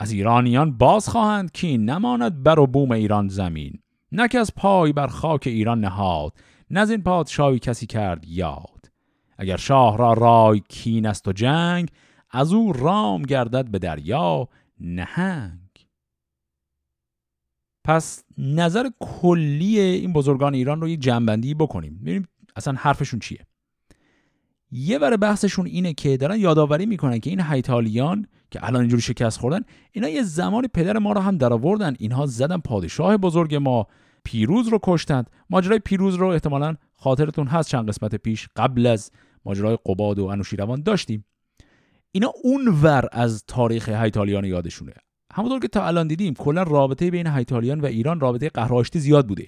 از 0.01 0.11
ایرانیان 0.11 0.77
باز 0.77 1.09
خواهند 1.09 1.51
که 1.51 1.77
نماند 1.77 2.43
بر 2.43 2.59
و 2.59 2.67
بوم 2.67 2.91
ایران 2.91 3.27
زمین 3.27 3.79
نه 4.11 4.27
از 4.39 4.55
پای 4.55 4.93
بر 4.93 5.07
خاک 5.07 5.47
ایران 5.47 5.79
نهاد 5.79 6.33
نه 6.69 6.89
این 6.89 7.03
پادشاهی 7.03 7.59
کسی 7.59 7.85
کرد 7.85 8.25
یاد. 8.27 8.91
اگر 9.37 9.57
شاه 9.57 9.97
را 9.97 10.13
رای 10.13 10.61
کین 10.69 11.05
است 11.05 11.27
و 11.27 11.31
جنگ 11.31 11.89
از 12.29 12.53
او 12.53 12.73
رام 12.73 13.21
گردد 13.21 13.71
به 13.71 13.79
دریا 13.79 14.47
نهنگ. 14.79 15.87
پس 17.83 18.23
نظر 18.37 18.89
کلی 18.99 19.79
این 19.79 20.13
بزرگان 20.13 20.53
ایران 20.53 20.81
رو 20.81 20.87
یک 20.87 20.99
جنبندی 20.99 21.53
بکنیم. 21.53 21.99
ببینیم 22.01 22.27
اصلا 22.55 22.73
حرفشون 22.77 23.19
چیه. 23.19 23.45
یه 24.71 24.97
ور 24.97 25.17
بحثشون 25.17 25.65
اینه 25.65 25.93
که 25.93 26.17
دارن 26.17 26.39
یادآوری 26.39 26.85
می‌کنن 26.85 27.19
که 27.19 27.29
این 27.29 27.41
هیتالیان 27.41 28.27
که 28.51 28.65
الان 28.65 28.81
اینجوری 28.81 29.01
شکست 29.01 29.39
خوردن 29.39 29.61
اینا 29.91 30.09
یه 30.09 30.23
زمانی 30.23 30.67
پدر 30.67 30.97
ما 30.97 31.11
رو 31.11 31.21
هم 31.21 31.37
درآوردن 31.37 31.95
اینها 31.99 32.25
زدن 32.25 32.57
پادشاه 32.57 33.17
بزرگ 33.17 33.55
ما 33.55 33.87
پیروز 34.23 34.67
رو 34.67 34.79
کشتند. 34.83 35.29
ماجرای 35.49 35.79
پیروز 35.79 36.15
رو 36.15 36.27
احتمالا 36.27 36.75
خاطرتون 36.93 37.47
هست 37.47 37.69
چند 37.69 37.89
قسمت 37.89 38.15
پیش 38.15 38.47
قبل 38.55 38.85
از 38.85 39.11
ماجرای 39.45 39.77
قباد 39.85 40.19
و 40.19 40.25
انوشیروان 40.25 40.83
داشتیم. 40.83 41.25
اینا 42.11 42.31
اون 42.43 42.67
ور 42.67 43.07
از 43.11 43.43
تاریخ 43.47 43.89
هیتالیان 43.89 44.45
یادشونه. 44.45 44.93
همونطور 45.33 45.59
که 45.59 45.67
تا 45.67 45.87
الان 45.87 46.07
دیدیم 46.07 46.33
کلا 46.33 46.63
رابطه 46.63 47.11
بین 47.11 47.27
هیتالیان 47.27 47.81
و 47.81 47.85
ایران 47.85 48.19
رابطه 48.19 48.49
قهرآشتی 48.49 48.99
زیاد 48.99 49.27
بوده. 49.27 49.47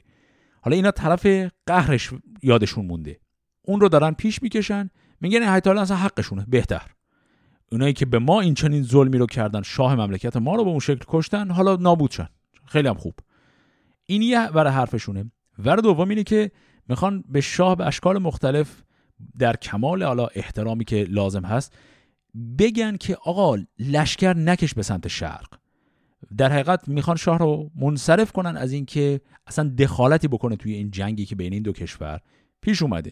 حالا 0.61 0.75
اینا 0.75 0.91
طرف 0.91 1.27
قهرش 1.65 2.09
یادشون 2.43 2.85
مونده. 2.85 3.19
اون 3.61 3.81
رو 3.81 3.89
دارن 3.89 4.11
پیش 4.11 4.43
می‌کشن 4.43 4.89
میگن 5.21 5.53
هیتالیان 5.53 5.83
اصلا 5.83 5.97
حقشونه 5.97 6.45
بهتر. 6.47 6.81
اونایی 7.73 7.93
که 7.93 8.05
به 8.05 8.19
ما 8.19 8.41
این 8.41 8.53
چنین 8.53 8.83
ظلمی 8.83 9.17
رو 9.17 9.25
کردن 9.25 9.61
شاه 9.61 9.95
مملکت 9.95 10.37
ما 10.37 10.55
رو 10.55 10.63
به 10.63 10.69
اون 10.69 10.79
شکل 10.79 11.05
کشتن 11.07 11.51
حالا 11.51 11.75
نابود 11.75 12.11
شن 12.11 12.29
خیلی 12.65 12.87
هم 12.87 12.93
خوب. 12.93 13.13
این 14.05 14.21
یه 14.21 14.47
ور 14.47 14.67
حرفشونه. 14.67 15.31
ور 15.59 15.75
دوم 15.75 16.09
اینه 16.09 16.23
که 16.23 16.51
می‌خوان 16.89 17.23
به 17.29 17.41
شاه 17.41 17.75
به 17.75 17.85
اشکال 17.85 18.17
مختلف 18.17 18.83
در 19.39 19.55
کمال 19.55 20.03
حالا 20.03 20.27
احترامی 20.35 20.85
که 20.85 21.05
لازم 21.09 21.45
هست 21.45 21.73
بگن 22.59 22.97
که 22.97 23.17
آقا 23.25 23.57
لشکر 23.79 24.33
نکش 24.33 24.73
به 24.73 24.83
سمت 24.83 25.07
شرق. 25.07 25.47
در 26.37 26.51
حقیقت 26.51 26.87
می‌خوان 26.87 27.17
شاه 27.17 27.37
رو 27.37 27.71
منصرف 27.75 28.31
کنن 28.31 28.57
از 28.57 28.71
اینکه 28.71 29.21
اصلا 29.47 29.69
دخالتی 29.69 30.27
بکنه 30.27 30.55
توی 30.55 30.73
این 30.73 30.91
جنگی 30.91 31.25
که 31.25 31.35
بین 31.35 31.53
این 31.53 31.63
دو 31.63 31.71
کشور 31.71 32.19
پیش 32.61 32.81
اومده. 32.81 33.11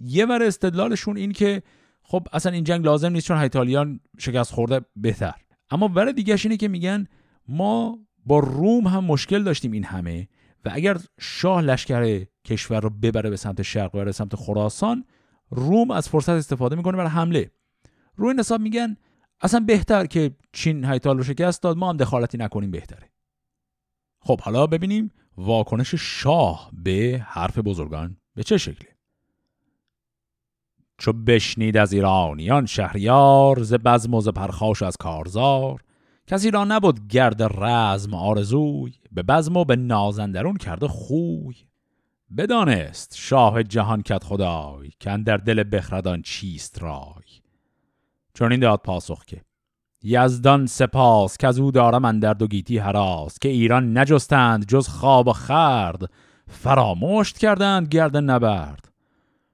یه 0.00 0.26
ور 0.26 0.42
استدلالشون 0.42 1.16
این 1.16 1.32
که 1.32 1.62
خب 2.10 2.26
اصلا 2.32 2.52
این 2.52 2.64
جنگ 2.64 2.84
لازم 2.84 3.12
نیست 3.12 3.26
چون 3.26 3.36
ایتالیان 3.36 4.00
شکست 4.18 4.52
خورده 4.52 4.80
بهتر. 4.96 5.34
اما 5.70 5.88
ور 5.88 6.12
دیگهش 6.12 6.46
اینه 6.46 6.56
که 6.56 6.68
میگن 6.68 7.06
ما 7.48 7.98
با 8.26 8.38
روم 8.38 8.86
هم 8.86 9.04
مشکل 9.04 9.42
داشتیم 9.42 9.72
این 9.72 9.84
همه 9.84 10.28
و 10.64 10.70
اگر 10.72 10.98
شاه 11.20 11.62
لشکر 11.62 12.24
کشور 12.46 12.80
رو 12.80 12.90
ببره 12.90 13.30
به 13.30 13.36
سمت 13.36 13.62
شرق 13.62 13.94
و 13.94 14.04
به 14.04 14.12
سمت 14.12 14.36
خراسان 14.36 15.04
روم 15.50 15.90
از 15.90 16.08
فرصت 16.08 16.28
استفاده 16.28 16.76
می‌کنه 16.76 16.96
برای 16.96 17.10
حمله. 17.10 17.50
روی 18.16 18.28
این 18.28 18.38
حساب 18.38 18.60
میگن 18.60 18.96
اصلا 19.40 19.60
بهتر 19.60 20.06
که 20.06 20.36
چین 20.52 20.84
هایتال 20.84 21.16
رو 21.16 21.24
شکست 21.24 21.62
داد 21.62 21.76
ما 21.76 21.90
هم 21.90 21.96
دخالتی 21.96 22.38
نکنیم 22.38 22.70
بهتره. 22.70 23.10
خب 24.22 24.40
حالا 24.40 24.66
ببینیم 24.66 25.10
واکنش 25.36 25.94
شاه 25.94 26.70
به 26.84 27.26
حرف 27.26 27.58
بزرگان 27.58 28.16
به 28.36 28.42
چه 28.42 28.58
شکله 28.58 28.89
چو 31.00 31.12
بشنید 31.12 31.76
از 31.76 31.92
ایرانیان 31.92 32.66
شهریار 32.66 33.62
ز 33.62 33.74
بزم 33.74 34.14
و 34.14 34.20
ز 34.20 34.28
پرخاش 34.28 34.82
از 34.82 34.96
کارزار. 34.96 35.80
کسی 36.26 36.50
را 36.50 36.64
نبود 36.64 37.08
گرد 37.08 37.42
رزم 37.42 38.14
آرزوی 38.14 38.92
به 39.12 39.22
بزم 39.22 39.56
و 39.56 39.64
به 39.64 39.76
نازندرون 39.76 40.56
کرده 40.56 40.88
خوی. 40.88 41.54
بدانست 42.36 43.14
شاه 43.16 43.62
جهان 43.62 44.02
کت 44.02 44.24
خدای 44.24 44.90
که 45.00 45.16
در 45.26 45.36
دل 45.36 45.64
بخردان 45.72 46.22
چیست 46.22 46.82
رای. 46.82 47.40
چون 48.34 48.50
این 48.50 48.60
داد 48.60 48.80
پاسخ 48.84 49.24
که 49.24 49.40
یزدان 50.02 50.66
سپاس 50.66 51.36
که 51.36 51.46
از 51.46 51.58
او 51.58 51.70
دارم 51.70 52.04
اندر 52.04 52.34
دو 52.34 52.46
گیتی 52.46 52.78
هراس 52.78 53.38
که 53.38 53.48
ایران 53.48 53.98
نجستند 53.98 54.66
جز 54.66 54.88
خواب 54.88 55.28
و 55.28 55.32
خرد. 55.32 56.10
فراموشت 56.48 57.38
کردند 57.38 57.88
گرد 57.88 58.16
نبرد. 58.16 58.89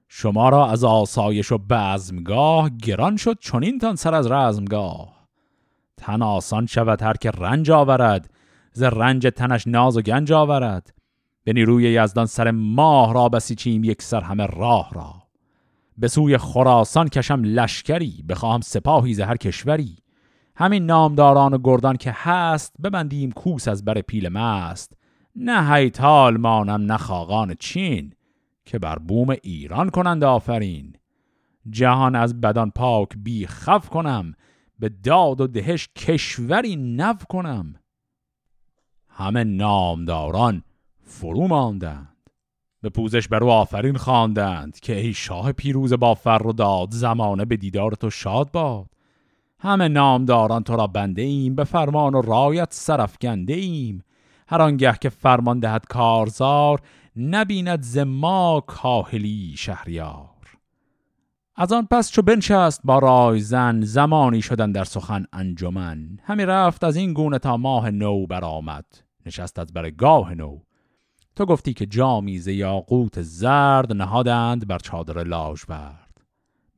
شما 0.07 0.49
را 0.49 0.67
از 0.67 0.83
آسایش 0.83 1.51
و 1.51 1.57
بزمگاه 1.69 2.69
گران 2.69 3.17
شد 3.17 3.37
چون 3.39 3.79
تان 3.79 3.95
سر 3.95 4.15
از 4.15 4.31
رزمگاه. 4.31 5.27
تن 5.97 6.21
آسان 6.21 6.65
شود 6.65 7.01
هر 7.01 7.13
که 7.13 7.31
رنج 7.31 7.71
آورد 7.71 8.29
ز 8.73 8.83
رنج 8.83 9.27
تنش 9.27 9.67
ناز 9.67 9.97
و 9.97 10.01
گنج 10.01 10.31
آورد. 10.31 10.93
به 11.43 11.53
نیروی 11.53 11.83
یزدان 11.83 12.25
سر 12.25 12.51
ماه 12.51 13.13
را 13.13 13.29
بسیچیم 13.29 13.83
یک 13.83 14.01
سر 14.01 14.21
همه 14.21 14.45
راه 14.45 14.89
را. 14.93 15.13
به 15.97 16.07
سوی 16.07 16.37
خراسان 16.37 17.07
کشم 17.07 17.43
لشکری 17.43 18.23
بخواهم 18.29 18.61
سپاهی 18.61 19.13
ز 19.13 19.19
هر 19.19 19.37
کشوری. 19.37 19.97
همین 20.55 20.85
نامداران 20.85 21.53
و 21.53 21.57
گردان 21.63 21.95
که 21.97 22.13
هست 22.15 22.73
ببندیم 22.83 23.31
کوس 23.31 23.67
از 23.67 23.85
بر 23.85 24.01
پیل 24.01 24.29
مست. 24.29 24.93
نه 25.35 25.73
هیتال 25.73 26.37
مانم 26.37 26.91
نه 26.91 26.97
خاقان 26.97 27.55
چین. 27.59 28.13
که 28.67 28.79
بر 28.79 28.99
بوم 28.99 29.29
ایران 29.43 29.89
کنند 29.89 30.23
آفرین. 30.23 30.93
جهان 31.69 32.15
از 32.15 32.41
بدان 32.41 32.71
پاک 32.71 33.09
بی 33.17 33.47
خف 33.47 33.89
کنم 33.89 34.33
به 34.79 34.89
داد 34.89 35.41
و 35.41 35.47
دهش 35.47 35.89
کشوری 35.95 36.75
نو 36.75 37.13
کنم. 37.29 37.75
همه 39.09 39.43
نامداران 39.43 40.63
فرو 41.01 41.47
ماندند 41.47 42.17
به 42.81 42.89
پوزش 42.89 43.27
بر 43.27 43.43
او 43.43 43.49
آفرین 43.49 43.97
خواندند 43.97 44.79
که 44.79 44.95
ای 44.95 45.13
شاه 45.13 45.51
پیروز 45.51 45.93
با 45.93 46.13
فر 46.13 46.41
و 46.45 46.53
داد 46.53 46.91
زمانه 46.91 47.45
به 47.45 47.57
دیدار 47.57 47.91
تو 47.91 48.09
شاد 48.09 48.51
باد. 48.51 48.89
همه 49.59 49.87
نامداران 49.87 50.63
تو 50.63 50.75
را 50.75 50.87
بنده 50.87 51.21
ایم 51.21 51.55
به 51.55 51.63
فرمان 51.63 52.15
و 52.15 52.21
رایت 52.21 52.73
سرفگنده 52.73 53.53
ایم. 53.53 54.03
هر 54.47 54.61
آنگه 54.61 54.93
که 55.01 55.09
فرمان 55.09 55.59
دهد 55.59 55.85
کارزار 55.85 56.81
نبیند 57.17 57.81
ز 57.81 57.97
ما 57.97 58.63
کاهلی 58.67 59.53
شهریار. 59.57 60.29
از 61.55 61.73
آن 61.73 61.87
پس 61.91 62.11
چو 62.11 62.21
بنشست 62.21 62.81
با 62.83 62.99
رای 62.99 63.39
زن 63.39 63.81
زمانی 63.81 64.41
شدن 64.41 64.71
در 64.71 64.83
سخن 64.83 65.25
انجمن. 65.33 66.19
همی 66.23 66.45
رفت 66.45 66.83
از 66.83 66.95
این 66.95 67.13
گونه 67.13 67.39
تا 67.39 67.57
ماه 67.57 67.91
نو 67.91 68.27
برآمد. 68.27 68.85
نشست 69.25 69.59
از 69.59 69.73
بر 69.73 69.89
گاه 69.89 70.33
نو. 70.33 70.59
تو 71.35 71.45
گفتی 71.45 71.73
که 71.73 71.85
جامی 71.85 72.39
ز 72.39 72.47
یاقوت 72.47 73.21
زرد 73.21 73.93
نهادند 73.93 74.67
بر 74.67 74.77
چادر 74.79 75.23
لاژورد. 75.23 76.21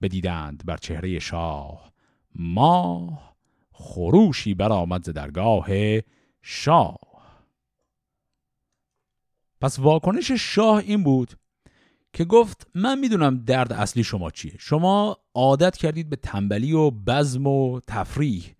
بدیدند 0.01 0.63
بر 0.65 0.77
چهره 0.77 1.19
شاه 1.19 1.91
ماه 2.35 3.35
خروشی 3.71 4.53
برآمد 4.53 5.03
ز 5.03 5.09
درگاه 5.09 5.67
شاه. 6.41 7.08
پس 9.61 9.79
واکنش 9.79 10.31
شاه 10.31 10.77
این 10.77 11.03
بود 11.03 11.31
که 12.13 12.25
گفت 12.25 12.67
من 12.75 12.99
می‌دونم 12.99 13.43
درد 13.45 13.73
اصلی 13.73 14.03
شما 14.03 14.29
چیه. 14.29 14.53
شما 14.59 15.17
عادت 15.33 15.77
کردید 15.77 16.09
به 16.09 16.15
تنبلی 16.15 16.73
و 16.73 16.91
بزم 16.91 17.47
و 17.47 17.79
تفریح. 17.87 18.55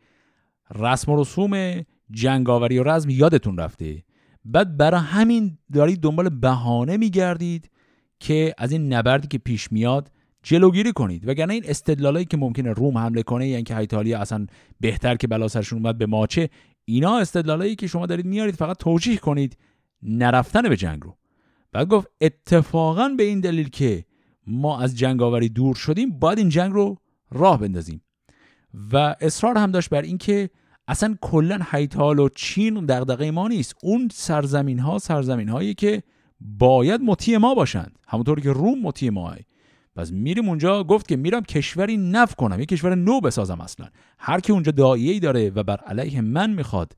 رسم 0.75 1.12
و 1.12 1.21
رسوم 1.21 1.83
جنگاوری 2.12 2.79
و 2.79 2.83
رزم 2.83 3.09
یادتون 3.09 3.57
رفته. 3.57 4.03
بعد 4.45 4.77
برای 4.77 5.01
همین 5.01 5.57
دارید 5.73 6.01
دنبال 6.01 6.29
بهانه 6.29 6.97
میگردید 6.97 7.71
که 8.19 8.53
از 8.57 8.71
این 8.71 8.93
نبردی 8.93 9.27
که 9.27 9.38
پیش 9.38 9.71
میاد 9.71 10.12
جلوگیری 10.43 10.91
کنید. 10.91 11.27
وگرنه 11.27 11.53
این 11.53 11.63
استدلالایی 11.65 12.25
که 12.25 12.38
ممکنه 12.38 12.73
روم 12.73 12.97
حمله 12.97 13.23
کنه 13.23 13.47
یعنی 13.47 13.63
که 13.63 13.77
ایتالیا 13.77 14.19
اصلا 14.19 14.45
بهتر 14.79 15.15
که 15.15 15.27
بلا 15.27 15.47
سرشون 15.47 15.79
اومد 15.79 15.97
به 15.97 16.05
ماچه 16.05 16.49
اینا 16.85 17.17
استدلالایی 17.17 17.75
که 17.75 17.88
شما 17.88 18.05
دارید 18.05 18.25
میارید 18.25 18.55
فقط 18.55 18.77
توجیه 18.77 19.17
کنید 19.17 19.57
نرفتن 20.03 20.62
به 20.62 20.77
جنگ 20.77 21.03
رو. 21.03 21.17
بعد 21.71 21.88
گفت 21.88 22.07
اتفاقا 22.21 23.09
به 23.09 23.23
این 23.23 23.39
دلیل 23.39 23.69
که 23.69 24.05
ما 24.47 24.79
از 24.79 24.97
جنگاوری 24.97 25.49
دور 25.49 25.75
شدیم 25.75 26.19
باید 26.19 26.38
این 26.38 26.49
جنگ 26.49 26.73
رو 26.73 26.97
راه 27.31 27.59
بندازیم. 27.59 28.01
و 28.93 29.15
اصرار 29.21 29.57
هم 29.57 29.71
داشت 29.71 29.89
بر 29.89 30.01
اینکه 30.01 30.49
اصلا 30.88 31.15
کلا 31.21 31.59
هیتال 31.71 32.19
و 32.19 32.29
چین 32.29 32.85
دغدغه 32.85 33.31
ما 33.31 33.47
نیست. 33.47 33.75
اون 33.83 34.09
سرزمین 34.13 34.79
ها 34.79 34.97
سرزمین 34.97 35.49
هایی 35.49 35.73
که 35.73 36.03
باید 36.39 37.01
مطیع 37.01 37.38
ما 37.38 37.55
باشند. 37.55 37.99
همونطوری 38.07 38.41
که 38.41 38.51
روم 38.51 38.81
مطیع 38.81 39.09
ما 39.09 39.29
هست. 39.29 39.45
پس 39.95 40.12
میریم 40.12 40.49
اونجا 40.49 40.83
گفت 40.83 41.07
که 41.07 41.15
میرم 41.15 41.43
کشوری 41.43 41.97
نف 41.97 42.35
کنم 42.35 42.59
یه 42.59 42.65
کشور 42.65 42.95
نو 42.95 43.21
بسازم 43.21 43.62
اصلا. 43.62 43.88
هر 44.19 44.39
کی 44.39 44.51
اونجا 44.51 44.71
دایه‌ای 44.71 45.19
داره 45.19 45.49
و 45.49 45.63
بر 45.63 45.77
علیه 45.77 46.21
من 46.21 46.49
می‌خواد 46.49 46.95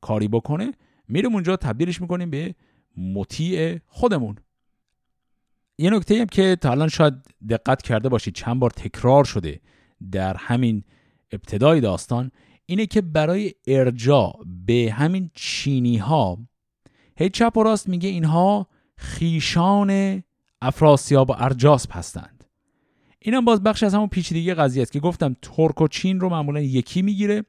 کاری 0.00 0.28
بکنه 0.28 0.72
میریم 1.08 1.34
اونجا 1.34 1.56
تبدیلش 1.56 2.00
می‌کنیم 2.00 2.30
به 2.30 2.54
مطیع 2.96 3.78
خودمون. 3.86 4.36
یه 5.78 5.90
نکته 5.90 6.20
هم 6.20 6.26
که 6.26 6.56
تا 6.56 6.70
الان 6.70 6.88
شاید 6.88 7.14
دقت 7.48 7.82
کرده 7.82 8.08
باشید 8.08 8.34
چند 8.34 8.60
بار 8.60 8.70
تکرار 8.70 9.24
شده 9.24 9.60
در 10.12 10.36
همین 10.36 10.84
ابتدای 11.32 11.80
داستان 11.80 12.30
اینه 12.66 12.86
که 12.86 13.00
برای 13.00 13.52
ارجاع 13.66 14.40
به 14.66 14.94
همین 14.96 15.30
چینی 15.34 15.96
ها 15.96 16.38
هی 17.16 17.28
چپ 17.28 17.56
و 17.56 17.62
راست 17.62 17.88
میگه 17.88 18.08
اینها 18.08 18.68
خیشان 18.96 20.22
افراسیاب 20.62 21.30
و 21.30 21.34
ارجاسب 21.38 21.90
هستند. 21.92 22.44
اینم 23.18 23.44
باز 23.44 23.62
بخش 23.62 23.82
از 23.82 23.94
همون 23.94 24.08
پیچیدگی 24.08 24.54
قضیه 24.54 24.82
است 24.82 24.92
که 24.92 25.00
گفتم 25.00 25.36
ترک 25.42 25.80
و 25.80 25.88
چین 25.88 26.20
رو 26.20 26.28
معمولا 26.28 26.60
یکی 26.60 27.02
می‌گیره 27.02 27.44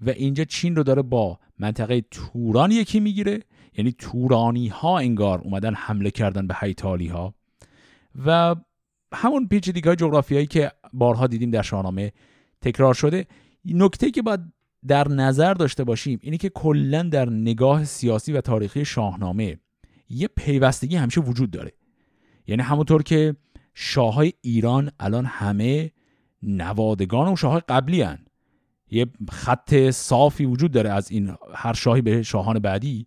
و 0.00 0.10
اینجا 0.10 0.44
چین 0.44 0.76
رو 0.76 0.82
داره 0.82 1.02
با 1.02 1.38
منطقه 1.58 2.00
توران 2.10 2.70
یکی 2.70 3.00
می‌گیره. 3.00 3.40
یعنی 3.76 3.94
تورانی 3.98 4.68
ها 4.68 4.98
انگار 4.98 5.40
اومدن 5.40 5.74
حمله 5.74 6.10
کردن 6.10 6.46
به 6.46 6.56
هیتالی 6.60 7.08
ها 7.08 7.34
و 8.26 8.56
همون 9.14 9.48
پیچیدگی 9.48 9.86
های 9.86 9.96
جغرافیایی 9.96 10.46
که 10.46 10.72
بارها 10.92 11.26
دیدیم 11.26 11.50
در 11.50 11.62
شاهنامه 11.62 12.12
تکرار 12.60 12.94
شده. 12.94 13.26
نکته 13.64 14.10
که 14.10 14.22
باید 14.22 14.40
در 14.86 15.08
نظر 15.08 15.54
داشته 15.54 15.84
باشیم 15.84 16.18
اینه 16.22 16.36
که 16.36 16.48
کلا 16.48 17.02
در 17.02 17.30
نگاه 17.30 17.84
سیاسی 17.84 18.32
و 18.32 18.40
تاریخی 18.40 18.84
شاهنامه 18.84 19.58
یه 20.08 20.28
پیوستگی 20.36 20.96
همیشه 20.96 21.20
وجود 21.20 21.50
داره. 21.50 21.72
یعنی 22.46 22.62
همونطور 22.62 23.02
که 23.02 23.36
شاههای 23.74 24.32
ایران 24.40 24.90
الان 25.00 25.24
همه 25.24 25.90
نوادگان 26.42 27.32
و 27.32 27.36
شاههای 27.36 27.62
قبلی 27.68 28.02
هن. 28.02 28.18
یه 28.90 29.06
خط 29.30 29.90
صافی 29.90 30.44
وجود 30.44 30.70
داره 30.70 30.90
از 30.90 31.10
این 31.10 31.34
هر 31.54 31.72
شاهی 31.72 32.02
به 32.02 32.22
شاهان 32.22 32.58
بعدی 32.58 33.06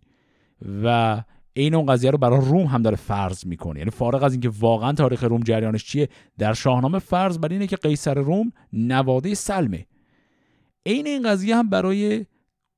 و 0.84 1.22
این 1.52 1.74
اون 1.74 1.86
قضیه 1.86 2.10
رو 2.10 2.18
برای 2.18 2.40
روم 2.40 2.66
هم 2.66 2.82
داره 2.82 2.96
فرض 2.96 3.46
می‌کنه. 3.46 3.78
یعنی 3.78 3.90
فارغ 3.90 4.22
از 4.22 4.32
اینکه 4.32 4.48
واقعا 4.48 4.92
تاریخ 4.92 5.24
روم 5.24 5.40
جریانش 5.40 5.84
چیه 5.84 6.08
در 6.38 6.54
شاهنامه 6.54 6.98
فرض 6.98 7.38
بر 7.38 7.48
اینه 7.48 7.66
که 7.66 7.76
قیصر 7.76 8.14
روم 8.14 8.52
نواده 8.72 9.34
سلمه. 9.34 9.86
عین 10.86 11.06
این 11.06 11.22
قضیه 11.30 11.56
هم 11.56 11.68
برای 11.68 12.26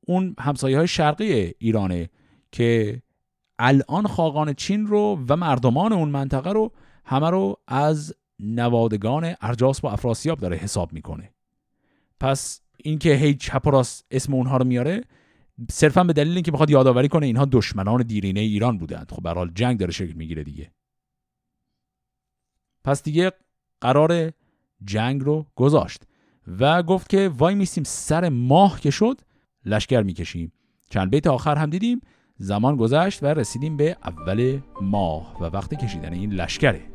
اون 0.06 0.34
همسایه 0.40 0.78
های 0.78 0.88
شرقی 0.88 1.54
ایرانه 1.58 2.10
که 2.52 3.02
الان 3.58 4.06
خاقان 4.06 4.52
چین 4.52 4.86
رو 4.86 5.24
و 5.28 5.36
مردمان 5.36 5.92
اون 5.92 6.08
منطقه 6.08 6.52
رو 6.52 6.72
همه 7.04 7.30
رو 7.30 7.56
از 7.68 8.14
نوادگان 8.40 9.34
ارجاس 9.40 9.84
و 9.84 9.86
افراسیاب 9.86 10.38
داره 10.38 10.56
حساب 10.56 10.92
می‌کنه. 10.92 11.30
پس 12.20 12.60
اینکه 12.76 13.14
هی 13.14 13.34
چپ 13.34 13.68
راست 13.68 14.06
اسم 14.10 14.34
اونها 14.34 14.56
رو 14.56 14.64
میاره 14.64 15.02
صرفا 15.70 16.04
به 16.04 16.12
دلیل 16.12 16.34
اینکه 16.34 16.50
بخواد 16.50 16.70
یادآوری 16.70 17.08
کنه 17.08 17.26
اینها 17.26 17.44
دشمنان 17.44 18.02
دیرینه 18.02 18.40
ایران 18.40 18.78
بودند. 18.78 19.12
خب 19.12 19.34
به 19.34 19.50
جنگ 19.54 19.78
داره 19.78 19.92
شکل 19.92 20.12
می‌گیره 20.12 20.44
دیگه. 20.44 20.70
پس 22.84 23.02
دیگه 23.02 23.32
قرار 23.80 24.32
جنگ 24.84 25.22
رو 25.22 25.46
گذاشت 25.54 26.02
و 26.58 26.82
گفت 26.82 27.08
که 27.08 27.30
وای 27.38 27.54
میسیم 27.54 27.84
سر 27.84 28.28
ماه 28.28 28.80
که 28.80 28.90
شد 28.90 29.20
لشکر 29.64 30.02
می‌کشیم. 30.02 30.52
چند 30.90 31.10
بیت 31.10 31.26
آخر 31.26 31.56
هم 31.56 31.70
دیدیم 31.70 32.00
زمان 32.36 32.76
گذشت 32.76 33.22
و 33.22 33.26
رسیدیم 33.26 33.76
به 33.76 33.96
اول 34.04 34.60
ماه 34.80 35.42
و 35.42 35.44
وقت 35.44 35.74
کشیدن 35.74 36.12
این 36.12 36.32
لشکره. 36.32 36.93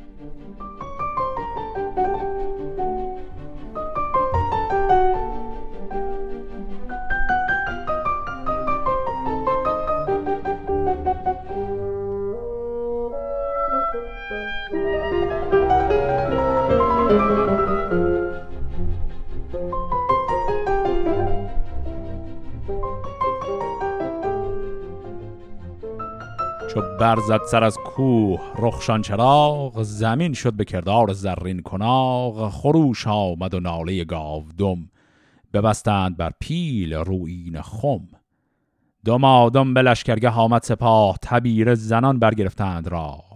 چو 26.73 26.81
برزد 26.99 27.41
سر 27.51 27.63
از 27.63 27.77
کوه 27.77 28.41
رخشان 28.59 29.01
چراغ 29.01 29.83
زمین 29.83 30.33
شد 30.33 30.53
به 30.53 30.65
کردار 30.65 31.13
زرین 31.13 31.61
کناغ 31.61 32.49
خروش 32.49 33.07
آمد 33.07 33.53
و 33.53 33.59
ناله 33.59 34.03
گاودم. 34.03 34.89
ببستند 35.53 36.17
بر 36.17 36.31
پیل 36.39 36.93
روین 36.93 37.61
خم. 37.61 38.07
دم 39.05 39.23
آدم 39.23 39.73
به 39.73 39.81
لشکرگه 39.81 40.29
آمد 40.29 40.63
سپاه 40.63 41.17
تبیر 41.21 41.75
زنان 41.75 42.19
برگرفتند 42.19 42.87
راه. 42.87 43.28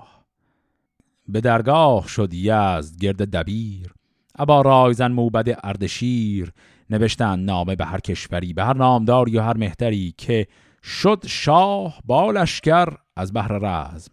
به 1.28 1.42
درگاه 1.42 2.08
شد 2.08 2.34
یزد 2.34 3.00
گرد 3.00 3.30
دبیر. 3.30 3.94
ابا 4.36 4.62
رایزن 4.62 5.12
موبد 5.12 5.60
اردشیر. 5.64 6.52
نوشتند 6.90 7.46
نامه 7.46 7.76
به 7.76 7.86
هر 7.86 8.00
کشوری 8.00 8.54
به 8.54 8.64
هر 8.64 8.78
نامداری 8.78 9.38
و 9.38 9.42
هر 9.42 9.58
مهتری 9.58 10.14
که 10.18 10.48
شد 10.84 11.24
شاه 11.28 12.00
با 12.06 12.32
لشکر 12.32 12.88
از 13.16 13.34
بحر 13.34 13.58
رزم. 13.58 14.12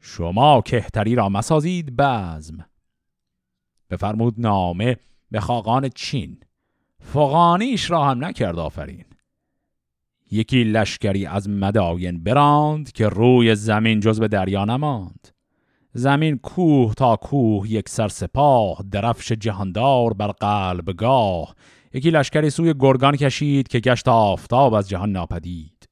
شما 0.00 0.60
کهتری 0.60 1.14
را 1.14 1.28
مسازید 1.28 1.96
بزم. 1.96 2.66
بفرمود 3.90 4.34
نامه 4.38 4.96
به 5.30 5.40
خاقان 5.40 5.88
چین. 5.88 6.40
فقانیش 7.00 7.90
را 7.90 8.04
هم 8.04 8.24
نکرد 8.24 8.58
آفرین. 8.58 9.04
یکی 10.30 10.64
لشکری 10.64 11.26
از 11.26 11.48
مداین 11.48 12.24
براند 12.24 12.92
که 12.92 13.08
روی 13.08 13.54
زمین 13.54 14.00
جز 14.00 14.20
به 14.20 14.28
دریا 14.28 14.64
نماند. 14.64 15.31
زمین 15.94 16.38
کوه 16.38 16.94
تا 16.94 17.16
کوه 17.16 17.70
یک 17.70 17.88
سر 17.88 18.08
سپاه 18.08 18.84
درفش 18.90 19.32
جهاندار 19.32 20.12
بر 20.12 20.28
قلب 20.28 20.96
گاه. 20.96 21.54
یکی 21.92 22.10
لشکری 22.10 22.50
سوی 22.50 22.74
گرگان 22.78 23.16
کشید 23.16 23.68
که 23.68 23.80
گشت 23.80 24.08
آفتاب 24.08 24.74
از 24.74 24.88
جهان 24.88 25.12
ناپدید. 25.12 25.88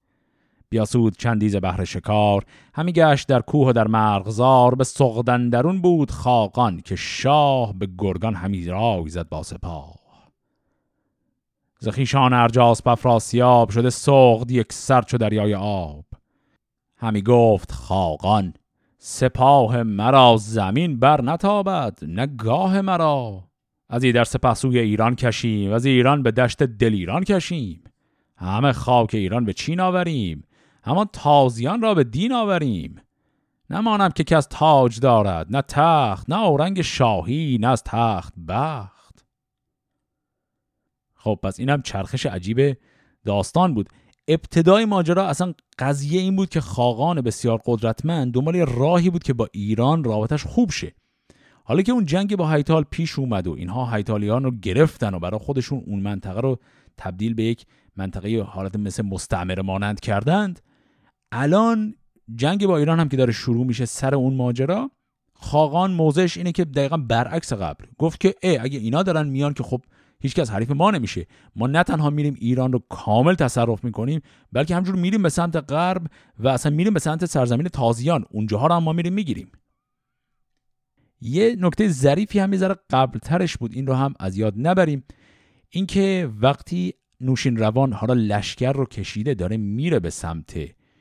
بیاسود 0.69 1.17
چندیز 1.17 1.57
بهر 1.57 1.85
شکار. 1.85 2.45
همی 2.75 2.93
گشت 2.93 3.29
در 3.29 3.41
کوه 3.41 3.69
و 3.69 3.73
در 3.73 3.87
مرغزار. 3.87 4.75
به 4.75 4.85
سغدن 4.85 5.49
درون 5.49 5.81
بود 5.81 6.11
خاقان 6.11 6.81
که 6.81 6.97
شاه 6.97 7.73
به 7.79 7.89
گرگان 7.99 8.35
همی 8.35 8.67
رای 8.67 9.09
زد 9.09 9.29
با 9.29 9.43
سپاه. 9.43 9.95
زخیشان 11.79 12.33
ارجاس 12.33 12.83
پفراسیاب 12.83 13.71
شده 13.71 13.91
سغد 13.91 14.51
یک 14.51 14.73
سر 14.73 15.03
چو 15.03 15.19
دریای 15.19 15.55
آب. 15.55 16.05
همی 16.97 17.23
گفت 17.23 17.73
خاقان 17.73 18.55
سپاه 19.03 19.83
مرا 19.83 20.37
زمین 20.39 20.99
بر 20.99 21.23
نتابد 21.23 21.99
نه 22.03 22.27
گاه 22.27 22.81
مرا. 22.81 23.45
از 23.89 24.03
در 24.03 24.25
سپه 24.25 24.55
سوی 24.55 24.79
ایران 24.79 25.15
کشیم 25.15 25.73
از 25.73 25.85
ایران 25.85 26.23
به 26.23 26.31
دشت 26.31 26.63
دل 26.63 26.93
ایران 26.93 27.25
کشیم. 27.25 27.85
همه 28.37 28.73
خاک 28.73 29.15
ایران 29.15 29.45
به 29.45 29.53
چین 29.53 29.81
آوریم 29.81 30.45
همان 30.83 31.07
تازیان 31.13 31.83
را 31.83 31.95
به 31.95 32.05
دین 32.05 32.33
آوریم. 32.33 33.01
نمانم 33.71 34.09
که 34.11 34.25
کس 34.25 34.47
تاج 34.51 35.01
دارد 35.01 35.47
نه 35.51 35.63
تخت 35.63 36.31
نه 36.31 36.43
اورنگ 36.43 36.83
شاهی 36.83 37.59
نه 37.61 37.69
از 37.69 37.83
تخت 37.85 38.35
بخت. 38.49 39.25
خب 41.15 41.39
پس 41.43 41.61
اینم 41.61 41.83
چرخش 41.83 42.27
عجیب 42.27 42.77
داستان 43.25 43.75
بود. 43.75 43.89
ابتدای 44.33 44.85
ماجرا 44.85 45.27
اصلا 45.27 45.55
قضیه 45.79 46.21
این 46.21 46.37
بود 46.37 46.49
که 46.49 46.61
خاقان 46.61 47.21
بسیار 47.21 47.61
قدرتمند 47.67 48.33
دنبال 48.33 48.57
راهی 48.57 49.11
بود 49.11 49.23
که 49.23 49.33
با 49.33 49.49
ایران 49.53 50.05
رابطش 50.05 50.45
خوب 50.45 50.71
شه. 50.71 50.95
حالا 51.65 51.83
که 51.83 51.93
اون 51.93 52.05
جنگ 52.05 52.37
با 52.37 52.51
هیتال 52.51 52.85
پیش 52.91 53.19
اومد 53.19 53.47
و 53.47 53.53
اینها 53.53 53.97
هیتالیان 53.97 54.45
رو 54.45 54.51
گرفتن 54.51 55.15
و 55.15 55.19
برای 55.19 55.41
خودشون 55.41 55.83
اون 55.87 56.01
منطقه 56.01 56.41
رو 56.41 56.59
تبدیل 56.97 57.35
به 57.35 57.43
یک 57.43 57.67
منطقه 57.97 58.43
حالت 58.43 58.77
مثل 58.77 59.03
مستعمره 59.03 59.63
مانند 59.63 60.01
کردند 60.01 60.61
الان 61.33 61.95
جنگ 62.35 62.67
با 62.67 62.79
ایران 62.79 63.01
هم 63.01 63.09
که 63.09 63.17
داره 63.17 63.33
شروع 63.33 63.67
میشه 63.67 63.85
سر 63.85 64.15
اون 64.15 64.35
ماجرا 64.35 64.91
خاقان 65.35 65.93
موضعش 65.93 66.37
اینه 66.37 66.53
که 66.53 66.65
دقیقا 66.65 66.97
برعکس 66.97 67.53
قبل. 67.53 67.85
گفت 67.99 68.21
که 68.21 68.35
ای 68.43 68.59
اگه 68.59 68.79
اینا 68.79 69.03
دارن 69.03 69.29
میان 69.29 69.55
که 69.55 69.63
خب 69.63 69.81
هیچکس 70.21 70.51
حریف 70.51 70.71
ما 70.71 70.91
نمیشه. 70.91 71.27
ما 71.57 71.67
نه 71.67 71.83
تنها 71.83 72.11
میریم 72.11 72.37
ایران 72.39 72.73
رو 72.73 72.79
کامل 72.89 73.35
تصرف 73.35 73.85
می‌کنیم 73.85 74.21
بلکه 74.53 74.77
همجور 74.77 74.95
میریم 74.95 75.23
به 75.23 75.29
سمت 75.29 75.57
غرب 75.57 76.07
و 76.39 76.49
اصلا 76.49 76.73
میریم 76.73 76.95
به 76.95 77.01
سمت 77.01 77.25
سرزمین 77.25 77.69
تازیان. 77.69 78.25
اونجاها 78.31 78.67
رو 78.67 78.75
هم 78.75 78.83
ما 78.83 78.93
میریم 78.93 79.13
می‌گیریم. 79.13 79.53
یه 81.21 81.57
نکته 81.59 81.89
ظریفی 81.89 82.39
هم 82.39 82.51
می‌ذاره 82.51 82.77
قبل 82.91 83.19
ترش 83.19 83.57
بود 83.57 83.75
این 83.75 83.87
رو 83.87 83.95
هم 83.95 84.15
از 84.21 84.37
یاد 84.37 84.55
نبریم. 84.57 85.05
اینکه 85.69 86.31
وقتی 86.41 86.95
نوشین 87.21 87.57
روان 87.57 87.93
حالا 87.93 88.15
لشکر 88.15 88.73
رو 88.73 88.85
کشیده 88.85 89.35
داره 89.35 89.57
میره 89.57 90.01
به 90.01 90.11
سمت 90.11 90.59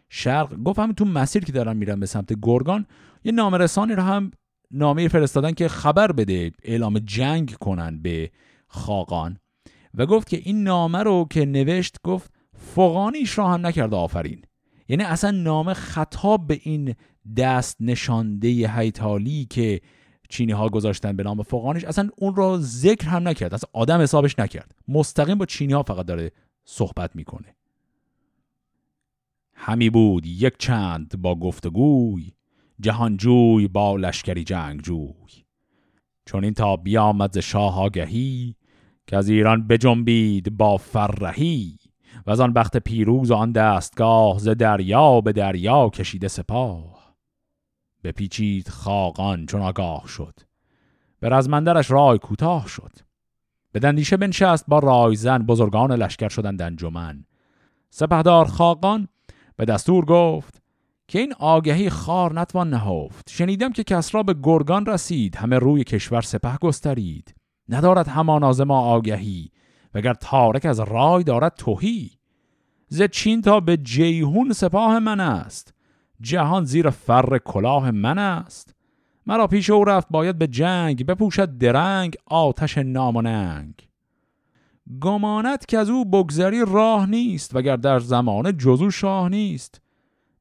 شرق. 0.09 0.63
گفت 0.63 0.79
همین 0.79 0.95
تو 0.95 1.05
مسیر 1.05 1.45
که 1.45 1.51
دارن 1.51 1.77
میرن 1.77 1.99
به 1.99 2.05
سمت 2.05 2.33
گرگان 2.41 2.85
یه 3.23 3.31
نامرسانی 3.31 3.93
رو 3.93 4.03
هم 4.03 4.31
نامه 4.71 5.07
فرستادن 5.07 5.51
که 5.51 5.67
خبر 5.67 6.11
بده 6.11 6.51
اعلام 6.63 6.99
جنگ 6.99 7.51
کنن 7.53 8.01
به 8.01 8.31
خاقان. 8.69 9.37
و 9.93 10.05
گفت 10.05 10.29
که 10.29 10.37
این 10.37 10.63
نامه 10.63 11.03
رو 11.03 11.27
که 11.29 11.45
نوشت 11.45 11.95
گفت 12.03 12.33
فقانیش 12.53 13.37
را 13.37 13.47
هم 13.47 13.65
نکرده 13.65 13.95
آفرین. 13.95 14.41
یعنی 14.87 15.03
اصلا 15.03 15.31
نامه 15.31 15.73
خطاب 15.73 16.47
به 16.47 16.59
این 16.63 16.95
دست 17.37 17.77
نشانده 17.79 18.47
هیتالی 18.47 19.47
که 19.49 19.81
چینی 20.29 20.51
ها 20.51 20.69
گذاشتن 20.69 21.15
به 21.15 21.23
نام 21.23 21.43
فقانیش 21.43 21.83
اصلا 21.83 22.09
اون 22.17 22.35
را 22.35 22.57
ذکر 22.61 23.07
هم 23.07 23.27
نکرد. 23.27 23.53
اصلا 23.53 23.69
آدم 23.73 24.01
حسابش 24.01 24.39
نکرد. 24.39 24.75
مستقیم 24.87 25.37
با 25.37 25.45
چینی 25.45 25.73
ها 25.73 25.83
فقط 25.83 26.05
داره 26.05 26.31
صحبت 26.65 27.15
می‌کنه. 27.15 27.55
همی 29.53 29.89
بود 29.89 30.25
یک 30.25 30.57
چند 30.57 31.21
با 31.21 31.35
گفتگوی 31.35 32.31
جهانجوی 32.79 33.67
با 33.67 33.95
لشکری 33.95 34.43
جنگجوی. 34.43 35.43
چون 36.25 36.43
این 36.43 36.53
تا 36.53 36.75
بیامد 36.75 37.33
ز 37.33 37.37
شاه 37.37 37.79
آگهی 37.79 38.55
که 39.09 39.17
از 39.17 39.29
ایران 39.29 39.67
بجنبید 39.67 40.57
با 40.57 40.77
فرهی. 40.77 41.77
و 42.25 42.31
از 42.31 42.39
آن 42.39 42.53
بخت 42.53 42.77
پیروز 42.77 43.31
و 43.31 43.35
آن 43.35 43.51
دستگاه 43.51 44.39
ز 44.39 44.49
دریا 44.49 45.21
به 45.21 45.31
دریا 45.31 45.89
کشیده 45.89 46.27
سپاه. 46.27 47.15
بپیچید 48.03 48.69
خاقان 48.69 49.45
چون 49.45 49.61
آگاه 49.61 50.07
شد. 50.07 50.39
به 51.19 51.29
رزمندرش 51.29 51.91
رای 51.91 52.17
کوتاه 52.17 52.67
شد. 52.67 52.91
به 53.71 53.79
دندیشه 53.79 54.17
بنشست 54.17 54.65
با 54.67 54.79
رایزن 54.79 55.37
بزرگان 55.37 55.91
لشکر 55.91 56.29
شدند 56.29 56.61
انجمن. 56.61 57.25
سپهدار 57.89 58.45
خاقان 58.45 59.07
به 59.55 59.65
دستور 59.65 60.05
گفت 60.05 60.61
که 61.07 61.19
این 61.19 61.33
آگهی 61.39 61.89
خار 61.89 62.39
نتوان 62.39 62.69
نهفت. 62.69 63.29
شنیدم 63.29 63.71
که 63.71 63.83
کسرا 63.83 64.23
به 64.23 64.35
گرگان 64.43 64.85
رسید. 64.85 65.35
همه 65.35 65.59
روی 65.59 65.83
کشور 65.83 66.21
سپه 66.21 66.57
گسترید. 66.57 67.38
ندارد 67.69 68.07
همان 68.07 68.43
از 68.43 68.61
ما 68.61 68.79
آگهی 68.79 69.51
وگر 69.93 70.13
تارک 70.13 70.65
از 70.65 70.79
رای 70.79 71.23
دارد 71.23 71.53
توهی 71.57 72.11
ز 72.87 73.01
چین 73.01 73.41
تا 73.41 73.59
به 73.59 73.77
جیهون 73.77 74.53
سپاه 74.53 74.99
من 74.99 75.19
است 75.19 75.73
جهان 76.21 76.65
زیر 76.65 76.89
فر 76.89 77.37
کلاه 77.37 77.91
من 77.91 78.17
است. 78.17 78.75
مرا 79.25 79.47
پیش 79.47 79.69
او 79.69 79.85
رفت 79.85 80.07
باید 80.09 80.37
به 80.37 80.47
جنگ 80.47 81.05
بپوشد 81.05 81.57
درنگ 81.57 82.15
آتش 82.25 82.77
ناموننگ 82.77 83.73
گمانت 85.01 85.65
که 85.65 85.77
از 85.77 85.89
او 85.89 86.05
بگذری 86.05 86.65
راه 86.67 87.05
نیست 87.05 87.55
وگر 87.55 87.75
در 87.75 87.99
زمان 87.99 88.57
جزو 88.57 88.91
شاه 88.91 89.29
نیست. 89.29 89.81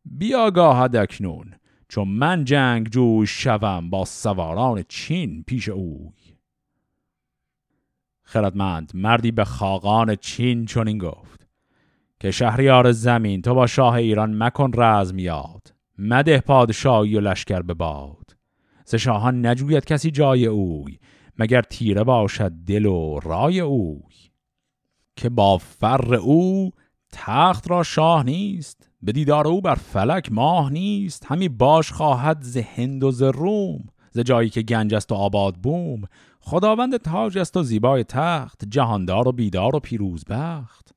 بیاگاهد 0.05 0.97
اکنون 0.97 1.55
چون 1.89 2.09
من 2.09 2.45
جنگ 2.45 2.89
جوی 2.89 3.27
شوم 3.27 3.91
با 3.91 4.05
سواران 4.05 4.85
چین 4.89 5.45
پیش 5.47 5.69
اوی. 5.69 6.28
خردمند. 8.29 8.91
مردی 8.95 9.31
به 9.31 9.45
خاقان 9.45 10.17
چین 10.17 10.67
چنین 10.67 10.99
گفت 10.99 11.47
که 12.21 12.31
شهریار 12.31 12.93
زمین 12.93 13.43
تو 13.43 13.55
با 13.55 13.67
شاه 13.67 13.95
ایران 13.95 14.43
مکن 14.43 14.71
رزم 14.75 15.19
یاد. 15.19 15.75
مده 15.99 16.41
پادشاهی 16.41 17.17
و 17.17 17.21
لشکر 17.21 17.63
به 17.63 17.75
باد. 17.75 18.37
ز 18.85 18.95
شاهان 18.95 19.47
نجوید 19.47 19.85
کسی 19.85 20.11
جای 20.11 20.47
اوی 20.47 20.99
مگر 21.39 21.63
تیره 21.63 22.05
باشد 22.05 22.53
دل 22.67 22.87
و 22.87 23.21
رای 23.23 23.61
اوی. 23.61 24.15
که 25.17 25.29
با 25.29 25.59
فر 25.59 26.15
او 26.15 26.71
تخت 27.13 27.71
را 27.71 27.83
شاه 27.83 28.23
نیست 28.23 28.91
به 29.03 29.13
دیدار 29.13 29.49
او 29.49 29.61
بر 29.61 29.75
فلک 29.75 30.33
ماه 30.33 30.73
نیست. 30.73 31.27
همی 31.29 31.49
باش 31.49 31.93
خواهد 31.93 32.39
ز 32.41 32.57
هند 32.57 33.05
و 33.05 33.11
ز 33.11 33.23
روم 33.23 33.85
ز 34.11 34.19
جایی 34.19 34.51
که 34.51 34.63
گنج 34.63 34.95
است 34.95 35.13
و 35.13 35.15
آباد 35.15 35.55
بوم. 35.55 36.03
خداوند 36.49 36.97
تاج 36.97 37.39
است 37.39 37.57
و 37.57 37.63
زیبای 37.63 38.05
تخت 38.05 38.65
جهاندار 38.65 39.29
و 39.29 39.33
بیدار 39.33 39.77
و 39.77 39.81
پیروز 39.81 40.25
بخت 40.25 40.95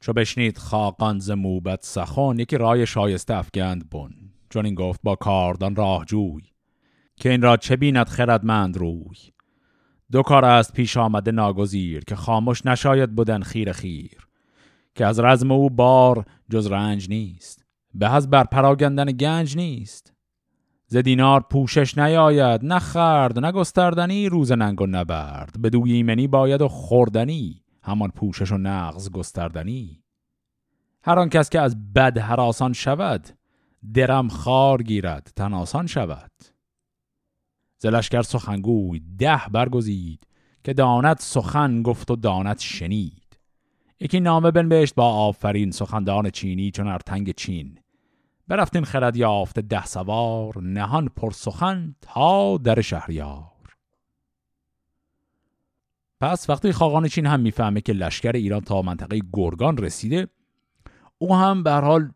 چو 0.00 0.12
بشنید 0.12 0.58
خاقان 0.58 1.18
ز 1.18 1.30
موبت 1.30 1.84
سخن 1.84 2.38
یکی 2.38 2.56
رای 2.56 2.86
شایسته 2.86 3.34
افگند 3.34 3.90
بن. 3.90 4.10
چون 4.50 4.66
این 4.66 4.74
گفت 4.74 5.00
با 5.02 5.16
کاردان 5.16 5.76
راهجوی. 5.76 6.42
که 7.16 7.30
این 7.30 7.42
را 7.42 7.56
چه 7.56 7.76
بیند 7.76 8.08
خردمند 8.08 8.76
روی. 8.76 9.16
دو 10.12 10.22
کار 10.22 10.44
است 10.44 10.72
پیش 10.72 10.96
آمده 10.96 11.30
ناگزیر 11.30 12.04
که 12.04 12.16
خاموش 12.16 12.66
نشاید 12.66 13.14
بودن 13.14 13.42
خیر 13.42 13.72
خیر. 13.72 14.26
که 14.94 15.06
از 15.06 15.20
رزم 15.20 15.50
او 15.52 15.70
بار 15.70 16.24
جز 16.50 16.66
رنج 16.66 17.08
نیست. 17.08 17.64
به 17.94 18.14
از 18.14 18.30
بر 18.30 18.44
پراگندن 18.44 19.12
گنج 19.12 19.56
نیست. 19.56 20.11
ز 20.92 20.96
دینار 20.96 21.40
پوشش 21.40 21.98
نیاید 21.98 22.64
نه 22.64 22.78
خرد 22.78 23.38
نه 23.38 23.52
گستردنی 23.52 24.28
روز 24.28 24.52
ننگ 24.52 24.80
و 24.80 24.86
نبرد. 24.86 25.62
به 25.62 25.70
دوی 25.70 25.92
ایمنی 25.92 26.26
باید 26.26 26.62
و 26.62 26.68
خوردنی 26.68 27.62
همان 27.82 28.10
پوشش 28.10 28.52
و 28.52 28.58
نغز 28.58 29.10
گستردنی. 29.10 30.02
هر 31.04 31.18
آن 31.18 31.28
کس 31.28 31.50
که 31.50 31.60
از 31.60 31.92
بد 31.92 32.18
حراسان 32.18 32.72
شود 32.72 33.28
درم 33.94 34.28
خار 34.28 34.82
گیرد 34.82 35.32
تن 35.36 35.54
آسان 35.54 35.86
شود. 35.86 36.32
زلشکر 37.78 38.22
سخنگوی 38.22 39.02
ده 39.18 39.42
برگزید 39.52 40.26
که 40.64 40.72
دانت 40.72 41.20
سخن 41.20 41.82
گفت 41.82 42.10
و 42.10 42.16
دانت 42.16 42.60
شنید. 42.60 43.38
یکی 44.00 44.20
نامه 44.20 44.50
بنوشت 44.50 44.94
با 44.94 45.14
آفرین 45.14 45.70
سخندان 45.70 46.30
چینی 46.30 46.70
چون 46.70 46.88
ارتنگ 46.88 47.34
چین. 47.34 47.81
برفتین 48.48 48.84
خرد 48.84 49.16
یافت 49.16 49.58
ده 49.58 49.86
سوار 49.86 50.62
نهان 50.62 51.08
پر 51.16 51.30
سخن 51.30 51.94
تا 52.00 52.58
در 52.58 52.80
شهریار. 52.80 53.52
پس 56.20 56.50
وقتی 56.50 56.72
خاقان 56.72 57.08
چین 57.08 57.26
هم 57.26 57.40
می‌فهمه 57.40 57.80
که 57.80 57.92
لشکر 57.92 58.32
ایران 58.32 58.60
تا 58.60 58.82
منطقه 58.82 59.20
گرگان 59.32 59.76
رسیده 59.76 60.28
او 61.18 61.36
هم 61.36 61.62
به 61.62 61.72
حال 61.72 62.10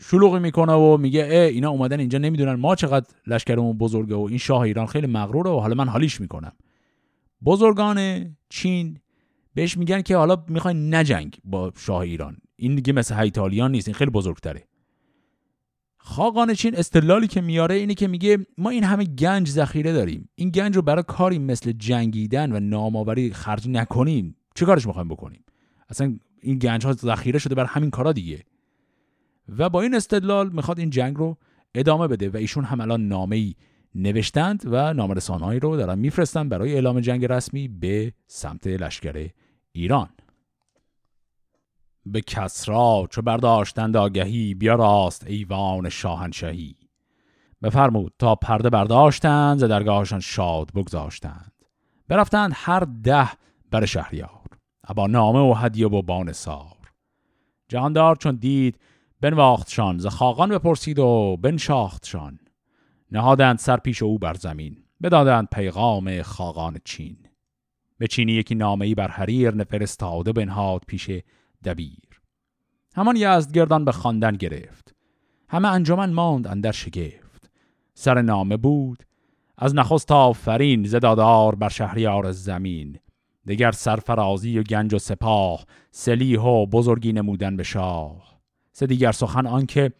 شلوغی 0.00 0.38
می‌کنه 0.38 0.72
و 0.72 0.96
میگه 0.96 1.28
اه 1.30 1.30
اینا 1.30 1.70
اومدن 1.70 2.00
اینجا 2.00 2.18
نمی‌دونن 2.18 2.54
ما 2.54 2.74
چقدر 2.74 3.06
لشکرمون 3.26 3.78
بزرگه 3.78 4.14
و 4.14 4.26
این 4.28 4.38
شاه 4.38 4.60
ایران 4.60 4.86
خیلی 4.86 5.06
مغروره 5.06 5.50
و 5.50 5.60
حالا 5.60 5.74
من 5.74 5.88
حالیش 5.88 6.20
می‌کنم. 6.20 6.52
بزرگان 7.44 8.26
چین 8.48 9.00
بهش 9.54 9.76
میگن 9.76 10.02
که 10.02 10.16
حالا 10.16 10.44
می‌خواین 10.48 10.94
نجنگ 10.94 11.38
با 11.44 11.72
شاه 11.76 12.00
ایران. 12.00 12.36
این 12.56 12.74
دیگه 12.74 12.92
مثل 12.92 13.14
هیتالیان 13.14 13.70
نیست 13.70 13.88
این 13.88 13.94
خیلی 13.94 14.10
بزرگتره. 14.10 14.64
خاقان 15.98 16.54
چین 16.54 16.76
استدلالی 16.76 17.26
که 17.26 17.40
میاره 17.40 17.74
اینه 17.74 17.94
که 17.94 18.08
میگه 18.08 18.46
ما 18.58 18.70
این 18.70 18.84
همه 18.84 19.04
گنج 19.04 19.48
ذخیره 19.48 19.92
داریم. 19.92 20.28
این 20.34 20.50
گنج 20.50 20.76
رو 20.76 20.82
برای 20.82 21.04
کاری 21.06 21.38
مثل 21.38 21.72
جنگیدن 21.72 22.52
و 22.52 22.60
نامآوری 22.60 23.32
خرج 23.32 23.68
نکنیم. 23.68 24.36
چه 24.54 24.66
کارش 24.66 24.86
می‌خوایم 24.86 25.08
بکنیم؟ 25.08 25.44
اصلا 25.88 26.18
این 26.40 26.58
گنج 26.58 26.86
ها 26.86 26.92
ذخیره 26.92 27.38
شده 27.38 27.54
برای 27.54 27.68
همین 27.72 27.90
کارا 27.90 28.12
دیگه. 28.12 28.42
و 29.58 29.68
با 29.68 29.82
این 29.82 29.94
استدلال 29.94 30.52
می‌خواد 30.52 30.78
این 30.78 30.90
جنگ 30.90 31.16
رو 31.16 31.36
ادامه 31.74 32.08
بده 32.08 32.28
و 32.28 32.36
ایشون 32.36 32.64
هم 32.64 32.80
الان 32.80 33.08
نامه 33.08 33.36
ای 33.36 33.54
نوشتند 33.94 34.62
و 34.66 34.94
نامرسانهایی 34.94 35.60
رو 35.60 35.76
دارن 35.76 35.98
میفرستند 35.98 36.48
برای 36.48 36.74
اعلام 36.74 37.00
جنگ 37.00 37.24
رسمی 37.24 37.68
به 37.68 38.12
سمت 38.26 38.66
لشکر 38.66 39.28
ایران. 39.72 40.08
به 42.12 42.20
کسرا 42.20 43.06
چو 43.10 43.22
برداشتند 43.22 43.96
آگهی 43.96 44.54
بیا 44.54 44.74
راست 44.74 45.26
ایوان 45.26 45.88
شاهنشهی 45.88 46.76
بفرمود 47.62 48.12
تا 48.18 48.34
پرده 48.34 48.70
برداشتند 48.70 49.58
ز 49.58 49.64
درگاهشان 49.64 50.20
شاد 50.20 50.72
بگذاشتند. 50.72 51.52
برفتند 52.08 52.52
هر 52.54 52.80
ده 53.02 53.28
بر 53.70 53.84
شهریار 53.84 54.46
ابا 54.84 55.06
نامه 55.06 55.38
و 55.38 55.54
هدیه 55.54 55.88
و 55.88 56.02
بان 56.02 56.32
سار 56.32 56.92
جهاندار 57.68 58.16
چون 58.16 58.36
دید 58.36 58.78
بنواختشان 59.20 59.98
ز 59.98 60.06
خاقان 60.06 60.48
بپرسید 60.48 60.98
و 60.98 61.36
بنشاختشان. 61.42 62.38
نهادند 63.12 63.58
سر 63.58 63.76
پیش 63.76 64.02
او 64.02 64.18
بر 64.18 64.34
زمین 64.34 64.76
بدادند 65.02 65.48
پیغام 65.52 66.22
خاقان 66.22 66.78
چین. 66.84 67.16
به 67.98 68.06
چینی 68.06 68.32
یکی 68.32 68.54
نامه 68.54 68.86
ای 68.86 68.94
بر 68.94 69.08
حریر 69.08 69.54
نفرستاده 69.54 70.32
بنهاد 70.32 70.82
پیش 70.86 71.10
دبیر. 71.64 72.20
همان 72.96 73.16
یزدگردان 73.16 73.84
به 73.84 73.92
خواندن 73.92 74.36
گرفت. 74.36 74.94
همه 75.48 75.68
انجمن 75.68 76.12
ماند 76.12 76.46
اندر 76.46 76.72
شگفت. 76.72 77.50
سر 77.94 78.22
نامه 78.22 78.56
بود 78.56 79.04
از 79.58 79.74
نخست 79.74 80.12
آفرین 80.12 80.84
زدادار 80.84 81.54
بر 81.54 81.68
شهریار 81.68 82.32
زمین. 82.32 82.98
دگر 83.46 83.72
سرفرازی 83.72 84.58
و 84.58 84.62
گنج 84.62 84.94
و 84.94 84.98
سپاه 84.98 85.64
سلیح 85.90 86.40
و 86.40 86.66
بزرگی 86.66 87.12
نمودن 87.12 87.56
به 87.56 87.62
شاه. 87.62 88.40
سه 88.72 88.86
دیگر 88.86 89.12
سخن 89.12 89.46
آنکه 89.46 89.92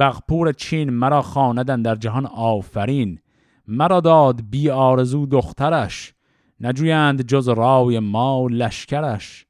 بغپور 0.00 0.52
چین 0.52 0.90
مرا 0.90 1.22
خواندن 1.22 1.82
در 1.82 1.94
جهان 1.94 2.26
آفرین 2.26 3.20
مرا 3.66 4.00
داد 4.00 4.40
بی 4.50 4.70
آرزو 4.70 5.26
دخترش 5.26 6.14
نجویند 6.60 7.22
جز 7.22 7.48
راوی 7.48 7.98
ما 7.98 8.42
و 8.42 8.48
لشکرش. 8.48 9.46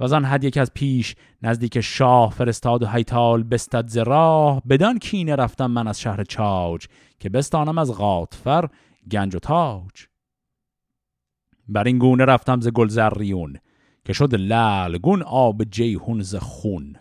و 0.00 0.14
آن 0.14 0.24
حد 0.24 0.44
یک 0.44 0.56
از 0.56 0.74
پیش 0.74 1.14
نزدیک 1.42 1.80
شاه 1.80 2.30
فرستاد 2.30 2.82
و 2.82 2.86
هیتال 2.86 3.42
بستد 3.42 3.88
ز 3.88 3.96
راه 3.96 4.62
بدان 4.68 4.98
کینه 4.98 5.34
رفتم 5.36 5.70
من 5.70 5.88
از 5.88 6.00
شهر 6.00 6.24
چاج 6.24 6.86
که 7.20 7.28
بستانم 7.28 7.78
از 7.78 7.92
غاطفر 7.92 8.68
گنج 9.10 9.34
و 9.34 9.38
تاج. 9.38 10.06
بر 11.68 11.84
این 11.84 11.98
گونه 11.98 12.24
رفتم 12.24 12.60
ز 12.60 12.68
گلزریون 12.68 13.56
که 14.04 14.12
شد 14.12 14.34
لالگون 14.34 15.22
آب 15.22 15.64
جیهون 15.64 16.22
ز 16.22 16.34
خون. 16.34 16.96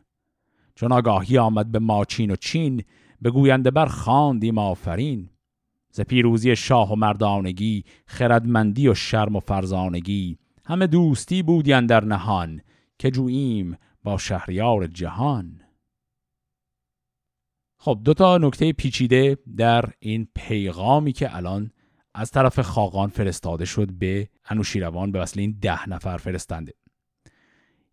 چون 0.76 0.92
آگاهی 0.92 1.38
آمد 1.38 1.72
به 1.72 1.80
ماچین 1.80 2.32
و 2.32 2.36
چین 2.36 2.84
بگوینده 3.24 3.72
بر 3.72 3.86
خواندیم 3.86 4.58
آفرین. 4.58 5.30
ز 5.92 6.02
پیروزی 6.02 6.56
شاه 6.56 6.92
و 6.92 6.96
مردانگی 6.96 7.84
خردمندی 8.06 8.88
و 8.88 8.94
شرم 8.94 9.36
و 9.36 9.40
فرزانگی 9.40 10.38
همه 10.66 10.88
دوستی 10.88 11.44
بودی 11.44 11.82
در 11.82 12.06
نهان. 12.06 12.62
که 13.00 13.12
جوییم 13.12 13.78
با 14.04 14.18
شهریار 14.18 14.88
جهان. 14.88 15.62
خب 17.78 18.02
دو 18.04 18.14
تا 18.14 18.38
نکته 18.38 18.74
پیچیده 18.74 19.38
در 19.58 19.86
این 20.00 20.28
پیغامی 20.36 21.12
که 21.12 21.36
الان 21.36 21.72
از 22.14 22.32
طرف 22.32 22.60
خاقان 22.60 23.10
فرستاده 23.10 23.66
شد 23.66 23.92
به 23.92 24.30
انوشیروان 24.46 25.12
به 25.12 25.20
وصل 25.20 25.40
این 25.40 25.58
ده 25.62 25.90
نفر 25.90 26.18
فرستنده. 26.18 26.74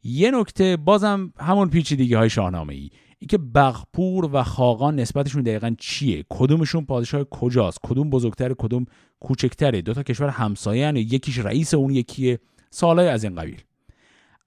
یه 0.03 0.31
نکته 0.31 0.77
بازم 0.77 1.33
همون 1.39 1.71
پیچیدگی 1.71 2.15
های 2.15 2.31
شاهنامه 2.31 2.75
ای 2.75 2.91
این 3.19 3.29
که 3.29 3.39
بغپور 3.39 4.31
و 4.33 4.43
خاقان 4.43 5.01
نسبتشون 5.01 5.43
دقیقا 5.43 5.75
چیه؟ 5.79 6.25
کدومشون 6.29 6.85
پادشاه 6.85 7.25
کجاست؟ 7.25 7.79
کدوم 7.83 8.11
بزرگتر 8.11 8.55
کدوم 8.55 8.87
کوچکتره؟ 9.21 9.83
دو 9.83 9.95
تا 9.95 10.03
کشور 10.03 10.29
همسایه 10.29 10.93
یکیش 10.97 11.39
رئیس 11.39 11.75
اون 11.75 11.95
یکیه. 11.95 12.39
سالای 12.71 13.09
از 13.09 13.25
این 13.25 13.35
قبیل. 13.35 13.63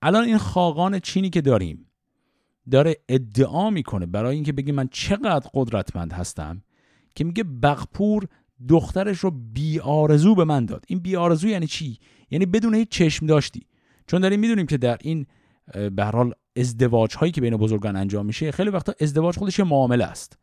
الان 0.06 0.24
این 0.24 0.38
خاقان 0.38 1.00
چینی 1.00 1.30
که 1.30 1.42
داریم 1.42 1.86
داره 2.72 2.96
ادعا 3.10 3.70
می‌کنه 3.70 4.06
برای 4.06 4.36
اینکه 4.36 4.54
بگه 4.54 4.74
من 4.74 4.88
چقدر 4.92 5.50
قدرتمند 5.54 6.14
هستم 6.14 6.62
که 7.16 7.24
میگه 7.24 7.44
بغپور 7.44 8.28
دخترش 8.70 9.20
رو 9.20 9.32
بی 9.32 9.80
آرزو 9.80 10.36
به 10.36 10.44
من 10.44 10.66
داد. 10.66 10.86
این 10.88 11.00
بی 11.00 11.16
آرزو 11.16 11.48
یعنی 11.48 11.68
چی؟ 11.68 12.00
یعنی 12.32 12.46
بدون 12.46 12.76
هیچ 12.76 12.90
چشم 12.90 13.26
داشتی. 13.26 13.68
چون 14.08 14.22
داریم 14.22 14.40
می‌دونیم 14.40 14.66
که 14.66 14.78
در 14.78 14.98
این 15.02 15.26
به 15.96 16.04
حال 16.04 16.34
ازدواج 16.58 17.16
هایی 17.16 17.32
که 17.32 17.42
بین 17.42 17.58
بزرگان 17.58 17.96
انجام 17.96 18.26
میشه 18.26 18.52
خیلی 18.52 18.70
وقتا 18.70 18.94
ازدواج 19.00 19.38
خودش 19.38 19.60
معامله 19.60 20.06
است. 20.06 20.38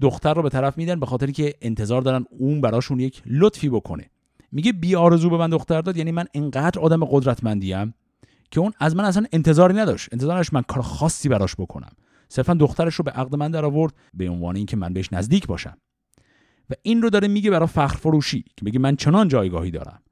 دختر 0.00 0.34
رو 0.34 0.42
به 0.42 0.48
طرف 0.48 0.78
میدن 0.78 1.00
به 1.00 1.06
خاطر 1.06 1.30
که 1.30 1.54
انتظار 1.62 2.02
دارن 2.02 2.24
اون 2.30 2.60
براشون 2.60 3.00
یک 3.00 3.22
لطفی 3.26 3.68
بکنه. 3.68 4.10
میگه 4.52 4.72
بی 4.72 4.94
آرزو 4.94 5.30
به 5.30 5.36
من 5.36 5.50
دختر 5.50 5.80
داد 5.80 5.96
یعنی 5.96 6.12
من 6.12 6.24
انقدر 6.34 6.80
آدم 6.80 7.04
قدرتمندیم 7.04 7.94
که 8.50 8.60
اون 8.60 8.72
از 8.78 8.96
من 8.96 9.04
اصلا 9.04 9.26
انتظاری 9.32 9.74
نداشت. 9.74 10.08
انتظارش 10.12 10.52
من 10.52 10.62
کار 10.62 10.82
خاصی 10.82 11.28
براش 11.28 11.54
بکنم. 11.58 11.92
صرفا 12.28 12.54
دخترش 12.54 12.94
رو 12.94 13.04
به 13.04 13.10
عقد 13.10 13.36
من 13.36 13.50
در 13.50 13.64
آورد 13.64 13.94
به 14.14 14.28
عنوان 14.28 14.56
اینکه 14.56 14.76
من 14.76 14.92
بهش 14.92 15.12
نزدیک 15.12 15.46
باشم. 15.46 15.78
و 16.70 16.74
این 16.82 17.02
رو 17.02 17.10
داره 17.10 17.28
میگه 17.28 17.50
برای 17.50 17.66
فخر 17.66 17.96
فروشی 17.96 18.42
که 18.42 18.64
میگه 18.64 18.78
من 18.78 18.96
چنان 18.96 19.28
جایگاهی 19.28 19.70
دارم. 19.70 20.02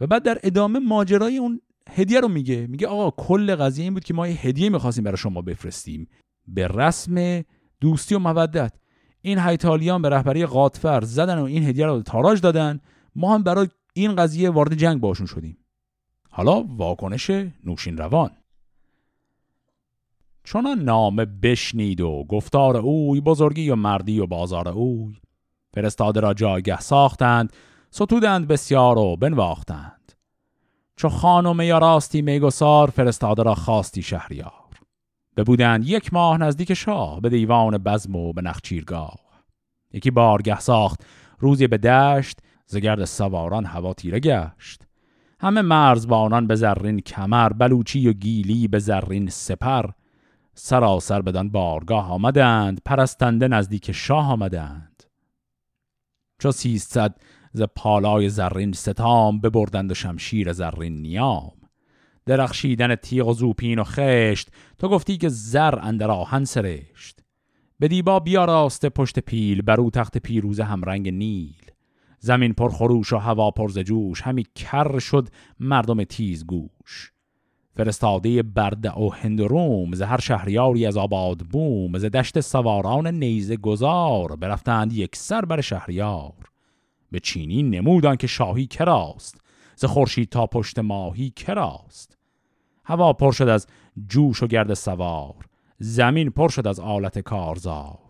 و 0.00 0.06
بعد 0.06 0.22
در 0.22 0.38
ادامه 0.42 0.78
ماجرای 0.78 1.36
اون 1.36 1.60
هدیه 1.90 2.20
رو 2.20 2.28
میگه. 2.28 2.66
میگه 2.66 2.86
آقا 2.86 3.10
کل 3.10 3.54
قضیه 3.54 3.84
این 3.84 3.94
بود 3.94 4.04
که 4.04 4.14
ما 4.14 4.28
یه 4.28 4.34
هدیه 4.34 4.68
می‌خواستیم 4.68 5.04
برای 5.04 5.16
شما 5.16 5.42
بفرستیم. 5.42 6.08
به 6.48 6.68
رسم 6.68 7.42
دوستی 7.80 8.14
و 8.14 8.18
مودت. 8.18 8.72
این 9.20 9.38
هیتالیان 9.38 10.02
به 10.02 10.08
رهبری 10.08 10.46
قاطفر 10.46 11.00
زدن 11.04 11.38
و 11.38 11.44
این 11.44 11.62
هدیه 11.62 11.86
رو 11.86 12.02
تاراج 12.02 12.40
دادن. 12.40 12.80
ما 13.16 13.34
هم 13.34 13.42
برای 13.42 13.68
این 13.94 14.16
قضیه 14.16 14.50
وارد 14.50 14.74
جنگ 14.74 15.00
باشون 15.00 15.26
شدیم. 15.26 15.58
حالا 16.36 16.64
واکنش 16.68 17.30
نوشین 17.64 17.96
روان 17.96 18.30
چون 20.44 20.66
نامه 20.66 21.24
بشنید 21.24 22.00
و 22.00 22.24
گفتار 22.28 22.76
اوی 22.76 23.20
بزرگی 23.20 23.70
و 23.70 23.76
مردی 23.76 24.20
و 24.20 24.26
بازار 24.26 24.68
اوی. 24.68 25.16
فرستاده 25.74 26.20
را 26.20 26.34
جایگه 26.34 26.80
ساختند 26.80 27.52
ستودند 27.90 28.48
بسیار 28.48 28.98
و 28.98 29.16
بنواختند. 29.16 30.12
چو 30.96 31.08
خانم 31.08 31.60
یا 31.60 31.78
راستی 31.78 32.22
میگسار 32.22 32.90
فرستاده 32.90 33.42
را 33.42 33.54
خواستی 33.54 34.02
شهریار. 34.02 34.80
ببودند 35.36 35.88
یک 35.88 36.14
ماه 36.14 36.38
نزدیک 36.38 36.74
شاه 36.74 37.20
به 37.20 37.28
دیوان 37.28 37.78
بزم 37.78 38.16
و 38.16 38.32
به 38.32 38.42
نخچیرگاه. 38.42 39.18
یکی 39.92 40.10
بارگه 40.10 40.60
ساخت 40.60 41.04
روزی 41.38 41.66
به 41.66 41.78
دشت 41.78 42.38
زگرد 42.66 43.04
سواران 43.04 43.64
هوا 43.64 43.94
تیره 43.94 44.20
گشت. 44.20 44.85
همه 45.40 45.62
مرزبانان 45.62 46.46
به 46.46 46.54
زرین 46.54 47.00
کمر 47.00 47.48
بلوچی 47.48 48.08
و 48.08 48.12
گیلی 48.12 48.68
به 48.68 48.78
زرین 48.78 49.28
سپر. 49.28 49.90
سراسر 50.54 51.22
بدان 51.22 51.50
بارگاه 51.50 52.12
آمدند 52.12 52.80
پرستنده 52.84 53.48
نزدیک 53.48 53.92
شاه 53.92 54.32
آمدند. 54.32 55.02
چو 56.38 56.52
سیصد 56.52 57.14
ز 57.52 57.62
پالای 57.76 58.28
زرین 58.28 58.72
ستام 58.72 59.40
ببردند 59.40 59.90
و 59.90 59.94
شمشیر 59.94 60.52
زرین 60.52 61.02
نیام. 61.02 61.52
درخشیدن 62.26 62.94
تیغ 62.94 63.28
و 63.28 63.32
زوپین 63.32 63.78
و 63.78 63.84
خشت 63.84 64.48
تو 64.78 64.88
گفتی 64.88 65.16
که 65.16 65.28
زر 65.28 65.78
اندر 65.82 66.10
آهن 66.10 66.44
سرشت. 66.44 67.20
به 67.78 67.88
دیبا 67.88 68.20
بیاراسته 68.20 68.88
پشت 68.88 69.18
پیل 69.18 69.62
برو 69.62 69.90
تخت 69.90 70.18
پیروز 70.18 70.60
همرنگ 70.60 71.08
نیل. 71.08 71.70
زمین 72.26 72.52
پر 72.52 72.68
خروش 72.68 73.12
و 73.12 73.16
هوا 73.16 73.50
پر 73.50 73.68
جوش 73.68 74.22
همی 74.22 74.46
کر 74.54 74.98
شد 74.98 75.28
مردم 75.60 76.04
تیز 76.04 76.46
گوش. 76.46 77.12
فرستاده 77.76 78.42
برده 78.42 78.90
و 78.90 79.08
هند 79.08 79.40
روم 79.40 79.94
ز 79.94 80.02
هر 80.02 80.20
شهریاری 80.20 80.86
از 80.86 80.96
آباد 80.96 81.38
بوم 81.38 81.98
ز 81.98 82.04
دشت 82.04 82.40
سواران 82.40 83.06
نیزه 83.06 83.56
گذار 83.56 84.36
برفتند 84.36 84.92
یک 84.92 85.16
سر 85.16 85.44
بر 85.44 85.60
شهریار. 85.60 86.50
به 87.10 87.20
چینی 87.20 87.62
نمودان 87.62 88.16
که 88.16 88.26
شاهی 88.26 88.66
کراست 88.66 89.40
ز 89.76 89.84
خورشید 89.84 90.28
تا 90.28 90.46
پشت 90.46 90.78
ماهی 90.78 91.30
کراست. 91.30 92.18
هوا 92.84 93.12
پر 93.12 93.32
شد 93.32 93.48
از 93.48 93.66
جوش 94.08 94.42
و 94.42 94.46
گرد 94.46 94.74
سوار 94.74 95.44
زمین 95.78 96.30
پر 96.30 96.48
شد 96.48 96.66
از 96.66 96.80
آلت 96.80 97.18
کارزار. 97.18 98.05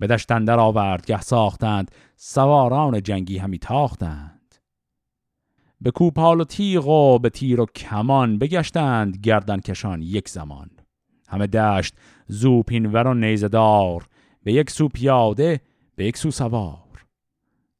به 0.00 0.06
دشتندر 0.06 0.60
آورد 0.60 1.06
گه 1.06 1.20
ساختند. 1.20 1.90
سواران 2.16 3.02
جنگی 3.02 3.38
همی 3.38 3.58
تاختند. 3.58 4.54
به 5.80 5.90
کوپال 5.90 6.40
و 6.40 6.44
تیغ 6.44 6.88
و 6.88 7.18
به 7.18 7.30
تیر 7.30 7.60
و 7.60 7.66
کمان 7.66 8.38
بگشتند 8.38 9.16
گردن 9.16 9.60
کشان 9.60 10.02
یک 10.02 10.28
زمان. 10.28 10.70
همه 11.28 11.46
دشت 11.46 11.94
زوپینور 12.26 13.06
و 13.06 13.14
نیزدار 13.14 14.06
به 14.42 14.52
یک 14.52 14.70
سو 14.70 14.88
پیاده 14.88 15.60
به 15.96 16.04
یک 16.04 16.16
سو 16.16 16.30
سوار. 16.30 17.06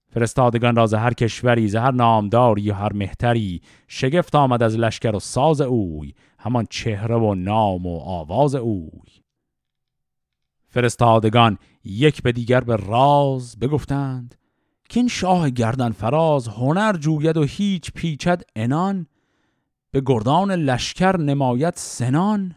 فرستادگان 0.09 0.77
را 0.77 0.87
هر 0.87 1.15
کشوری 1.15 1.69
ز 1.69 1.75
هر 1.75 1.91
نامداری 1.91 2.63
یا 2.63 2.75
هر 2.75 2.93
مهتری 2.93 3.61
شگفت 3.89 4.35
آمد 4.35 4.63
از 4.63 4.77
لشکر 4.77 5.17
و 5.17 5.21
ساز 5.21 5.61
اوی 5.61 6.15
همان 6.39 6.67
چهره 6.71 7.17
و 7.17 7.35
نام 7.35 7.87
و 7.87 8.01
آواز 8.01 8.55
اوی. 8.55 9.21
فرستادگان 10.69 11.59
یک 11.85 12.23
به 12.23 12.33
دیگر 12.33 12.61
به 12.61 12.77
راز 12.77 13.59
بگفتند 13.59 14.35
که 14.89 15.01
این 15.01 15.09
شاه 15.09 15.51
گردن 15.51 15.91
فراز 15.91 16.49
هنر 16.49 16.97
جوید 16.97 17.37
و 17.37 17.43
هیچ 17.43 17.93
پیچد 17.93 18.43
انان 18.57 19.07
به 19.91 20.03
گردان 20.07 20.53
لشکر 20.53 21.17
نمایت 21.17 21.79
سنان. 21.79 22.55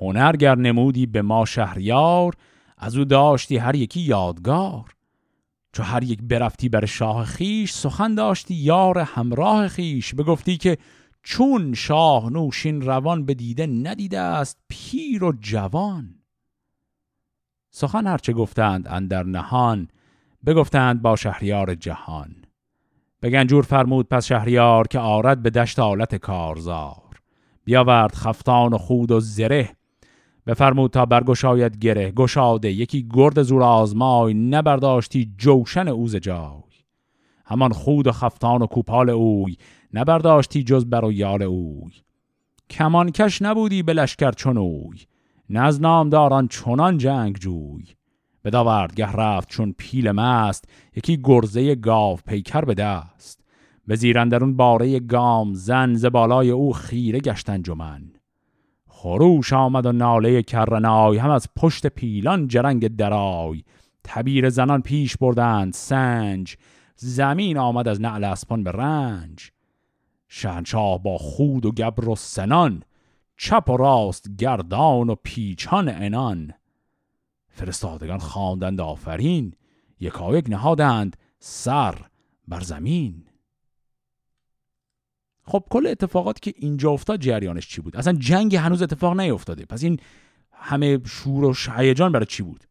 هنرگر 0.00 0.54
نمودی 0.54 1.06
به 1.06 1.22
ما 1.22 1.44
شهریار 1.44 2.34
از 2.78 2.96
او 2.96 3.04
داشتی 3.04 3.56
هر 3.56 3.74
یکی 3.74 4.00
یادگار. 4.00 4.94
چو 5.72 5.82
هر 5.82 6.02
یک 6.02 6.22
برفتی 6.22 6.68
بر 6.68 6.84
شاه 6.84 7.24
خیش 7.24 7.72
سخن 7.72 8.14
داشتی 8.14 8.54
یار 8.54 8.98
همراه 8.98 9.68
خیش 9.68 10.14
بگفتی 10.14 10.56
که 10.56 10.78
چون 11.22 11.74
شاه 11.74 12.32
نوشین 12.32 12.80
روان 12.80 13.24
به 13.26 13.34
دیده 13.34 13.66
ندیده 13.66 14.18
است 14.18 14.58
پیر 14.68 15.24
و 15.24 15.32
جوان. 15.40 16.15
سخن 17.78 18.06
هرچه 18.06 18.32
گفتند 18.32 18.88
اندر 18.88 19.22
نهان 19.22 19.88
بگفتند 20.46 21.02
با 21.02 21.16
شهریار 21.16 21.74
جهان. 21.74 22.34
به 23.20 23.62
فرمود 23.62 24.08
پس 24.08 24.26
شهریار 24.26 24.86
که 24.88 24.98
آرد 24.98 25.42
به 25.42 25.50
دشت 25.50 25.78
آلت 25.78 26.14
کارزار. 26.14 27.20
بیاورد 27.64 28.14
خفتان 28.14 28.72
و 28.72 28.78
خود 28.78 29.10
و 29.10 29.20
زره. 29.20 29.76
بفرمود 30.46 30.90
تا 30.90 31.06
برگشاید 31.06 31.78
گره. 31.78 32.10
گشاده 32.10 32.72
یکی 32.72 33.08
گرد 33.14 33.42
زور 33.42 33.62
آزمای 33.62 34.34
نبرداشتی 34.34 35.34
جوشن 35.38 35.88
اوز 35.88 36.16
جای. 36.16 36.62
همان 37.44 37.72
خود 37.72 38.06
و 38.06 38.12
خفتان 38.12 38.62
و 38.62 38.66
کوپال 38.66 39.10
اوی 39.10 39.56
نبرداشتی 39.92 40.64
جز 40.64 40.86
بر 40.86 41.04
و 41.04 41.12
یال 41.12 41.42
اوی. 41.42 41.92
کمانکش 42.70 43.42
نبودی 43.42 43.82
به 43.82 43.92
لشکر 43.92 44.32
چون 44.32 44.58
اوی. 44.58 44.98
نه 45.50 45.60
از 45.60 45.80
نامداران 45.80 46.48
چنان 46.48 46.98
جنگ 46.98 47.36
جوی 47.36 47.84
به 48.42 48.50
داوردگه 48.50 49.12
رفت 49.12 49.48
چون 49.48 49.74
پیل 49.78 50.10
مست 50.10 50.68
یکی 50.96 51.20
گرزه 51.24 51.74
گاو 51.74 52.18
پیکر 52.26 52.60
به 52.60 52.74
دست. 52.74 53.40
به 53.86 53.96
زیرندرون 53.96 54.56
باره 54.56 55.00
گام 55.00 55.54
زن 55.54 55.94
ز 55.94 56.04
بالای 56.04 56.50
او 56.50 56.72
خیره 56.72 57.20
گشتن 57.20 57.62
جمن 57.62 58.02
خروش 58.88 59.52
آمد 59.52 59.86
و 59.86 59.92
ناله 59.92 60.42
کرنای 60.42 61.18
هم 61.18 61.30
از 61.30 61.48
پشت 61.56 61.86
پیلان 61.86 62.48
جرنگ 62.48 62.96
درای. 62.96 63.62
تبیر 64.04 64.50
زنان 64.50 64.82
پیش 64.82 65.16
بردند 65.16 65.72
سنج 65.72 66.56
زمین 66.96 67.58
آمد 67.58 67.88
از 67.88 68.00
نعل 68.00 68.24
اسپان 68.24 68.64
به 68.64 68.72
رنج. 68.72 69.50
شهنشاه 70.28 71.02
با 71.02 71.18
خود 71.18 71.66
و 71.66 71.72
گبر 71.72 72.08
و 72.08 72.16
سنان 72.16 72.82
چپ 73.36 73.70
و 73.70 73.76
راست 73.76 74.36
گردان 74.38 75.10
و 75.10 75.14
پیچان 75.14 75.88
انان 75.88 76.54
فرستادگان 77.48 78.18
خواندند 78.18 78.80
آفرین 78.80 79.54
یکایک 80.00 80.44
نهادند 80.48 81.16
سر 81.38 82.04
بر 82.48 82.60
زمین. 82.60 83.24
خب 85.42 85.64
کل 85.70 85.86
اتفاقاتی 85.86 86.52
که 86.52 86.58
اینجا 86.60 86.90
افتاد 86.90 87.20
جریانش 87.20 87.68
چی 87.68 87.80
بود؟ 87.80 87.96
اصلا 87.96 88.12
جنگ 88.12 88.56
هنوز 88.56 88.82
اتفاق 88.82 89.20
نیفتاده. 89.20 89.64
پس 89.64 89.82
این 89.82 90.00
همه 90.52 91.00
شور 91.04 91.44
و 91.44 91.54
هیجان 91.76 92.12
برای 92.12 92.26
چی 92.26 92.42
بود؟ 92.42 92.64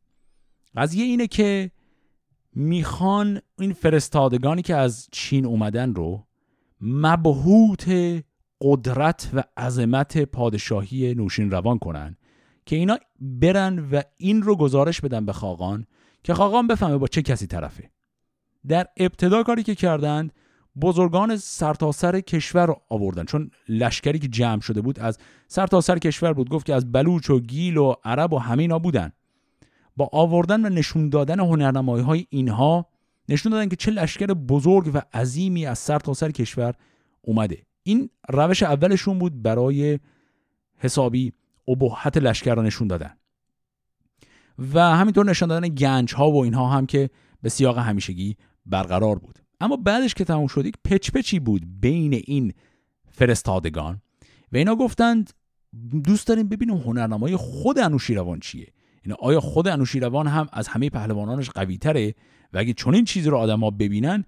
قضیه 0.75 1.05
اینه 1.05 1.27
که 1.27 1.71
می‌خوان 2.55 3.41
این 3.59 3.73
فرستادگانی 3.73 4.61
که 4.61 4.75
از 4.75 5.07
چین 5.11 5.45
اومدن 5.45 5.93
رو 5.93 6.27
مبهوت 6.81 7.89
قدرت 8.61 9.29
و 9.33 9.43
عظمت 9.57 10.17
پادشاهی 10.17 11.15
نوشین 11.15 11.51
روان 11.51 11.79
کنن 11.79 12.17
که 12.65 12.75
اینا 12.75 12.97
برن 13.19 13.79
و 13.79 14.01
این 14.17 14.41
رو 14.41 14.55
گزارش 14.55 15.01
بدن 15.01 15.25
به 15.25 15.33
خاقان 15.33 15.87
که 16.23 16.33
خاقان 16.33 16.67
بفهمه 16.67 16.97
با 16.97 17.07
چه 17.07 17.21
کسی 17.21 17.47
طرفه. 17.47 17.91
در 18.67 18.87
ابتدا 18.97 19.43
کاری 19.43 19.63
که 19.63 19.75
کردند 19.75 20.33
بزرگان 20.81 21.37
سرتاسر 21.37 22.11
سر 22.11 22.19
کشور 22.19 22.65
رو 22.65 22.81
آوردن. 22.89 23.25
چون 23.25 23.51
لشکری 23.69 24.19
که 24.19 24.27
جمع 24.27 24.61
شده 24.61 24.81
بود 24.81 24.99
از 24.99 25.17
سرتاسر 25.47 25.93
سر 25.93 25.99
کشور 25.99 26.33
بود 26.33 26.49
گفت 26.49 26.65
که 26.65 26.73
از 26.73 26.91
بلوچ 26.91 27.29
و 27.29 27.39
گیل 27.39 27.77
و 27.77 27.93
عرب 28.03 28.33
و 28.33 28.37
همینا 28.37 28.79
بودن. 28.79 29.11
با 29.97 30.09
آوردن 30.11 30.65
و 30.65 30.69
نشون 30.69 31.09
دادن 31.09 31.39
هنرنمایی 31.39 32.03
های 32.03 32.25
اینها 32.29 32.87
نشون 33.29 33.51
دادن 33.51 33.69
که 33.69 33.75
چه 33.75 33.91
لشکر 33.91 34.25
بزرگ 34.25 34.91
و 34.93 35.01
عظیمی 35.13 35.65
از 35.65 35.79
سرتاسر 35.79 36.27
سر 36.27 36.31
کشور 36.31 36.73
اومده. 37.21 37.65
این 37.87 38.09
روش 38.29 38.63
اولشون 38.63 39.19
بود 39.19 39.41
برای 39.41 39.99
حسابی 40.77 41.33
ابهت 41.67 42.17
لشکر 42.17 42.61
نشون 42.61 42.87
دادن. 42.87 43.13
و 44.73 44.79
همینطور 44.79 45.25
نشان 45.25 45.49
دادن 45.49 45.67
گنج 45.67 46.13
ها 46.15 46.31
و 46.31 46.43
اینها 46.43 46.69
هم 46.69 46.85
که 46.85 47.09
به 47.41 47.49
سیاق 47.49 47.77
همیشگی 47.77 48.37
برقرار 48.65 49.19
بود. 49.19 49.39
اما 49.61 49.75
بعدش 49.75 50.13
که 50.13 50.23
تموم 50.23 50.47
شد 50.47 50.65
یک 50.65 50.75
پچ 50.83 51.11
پچی 51.11 51.39
بود 51.39 51.81
بین 51.81 52.13
این 52.13 52.53
فرستادگان 53.11 54.01
و 54.51 54.57
اینا 54.57 54.75
گفتند 54.75 55.33
دوست 56.03 56.27
داریم 56.27 56.49
ببینیم 56.49 56.77
هنرنمای 56.77 57.35
خود 57.35 57.79
انوشیروان 57.79 58.39
چیه؟ 58.39 58.67
اینا 59.03 59.15
آیا 59.19 59.39
خود 59.39 59.67
انوشیروان 59.67 60.27
هم 60.27 60.47
از 60.53 60.67
همه 60.67 60.89
پهلوانانش 60.89 61.49
قوی 61.49 61.77
تره 61.77 62.15
و 62.53 62.57
اگه 62.57 62.73
چنین 62.73 63.05
چیزی 63.05 63.29
رو 63.29 63.37
آدما 63.37 63.71
ببینن 63.71 64.23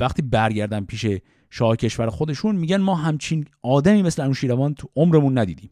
وقتی 0.00 0.22
برگردن 0.22 0.84
پیش 0.84 1.06
شاه 1.50 1.76
کشور 1.76 2.10
خودشون 2.10 2.56
میگن 2.56 2.76
ما 2.76 2.94
همچین 2.94 3.46
آدمی 3.62 4.02
مثل 4.02 4.22
انوشیروان 4.22 4.74
تو 4.74 4.88
عمرمون 4.96 5.38
ندیدیم. 5.38 5.70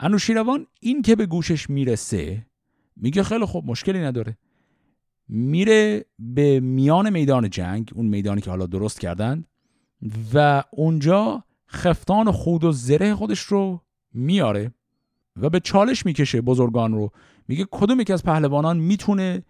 انوشیروان 0.00 0.66
این 0.80 1.02
که 1.02 1.16
به 1.16 1.26
گوشش 1.26 1.70
می‌رسه 1.70 2.46
میگه 2.96 3.22
خیلی 3.22 3.44
خوب 3.44 3.66
مشکلی 3.66 3.98
نداره. 3.98 4.38
میره 5.28 6.04
به 6.18 6.60
میان 6.60 7.10
میدان 7.10 7.50
جنگ 7.50 7.90
اون 7.94 8.06
میدانی 8.06 8.40
که 8.40 8.50
حالا 8.50 8.66
درست 8.66 9.00
کردن 9.00 9.44
و 10.34 10.64
اونجا 10.70 11.44
خفتان 11.68 12.30
خود 12.30 12.64
و 12.64 12.72
زره 12.72 13.14
خودش 13.14 13.40
رو 13.40 13.80
میاره 14.14 14.74
و 15.36 15.50
به 15.50 15.60
چالش 15.60 16.06
می‌کشه 16.06 16.40
بزرگان 16.40 16.92
رو. 16.92 17.10
میگه 17.48 17.66
کدوم 17.70 18.00
یکی 18.00 18.12
از 18.12 18.22
پهلوانان 18.22 18.78
می‌تونه 18.78 19.42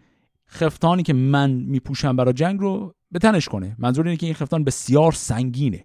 خفتانی 0.50 1.02
که 1.02 1.12
من 1.12 1.50
میپوشم 1.50 2.16
برای 2.16 2.32
جنگ 2.32 2.60
رو 2.60 2.94
به 3.10 3.18
تنش 3.18 3.48
کنه. 3.48 3.76
منظور 3.78 4.06
اینه 4.06 4.16
که 4.16 4.26
این 4.26 4.34
خفتان 4.34 4.64
بسیار 4.64 5.12
سنگینه 5.12 5.84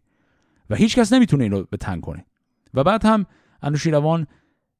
و 0.69 0.75
هیچ 0.75 0.95
کس 0.95 1.13
نمی‌تونه 1.13 1.43
این 1.43 1.51
رو 1.51 1.67
به 1.69 1.77
تن 1.77 1.99
کنه. 1.99 2.25
و 2.73 2.83
بعد 2.83 3.05
هم 3.05 3.25
انوشیروان 3.61 4.27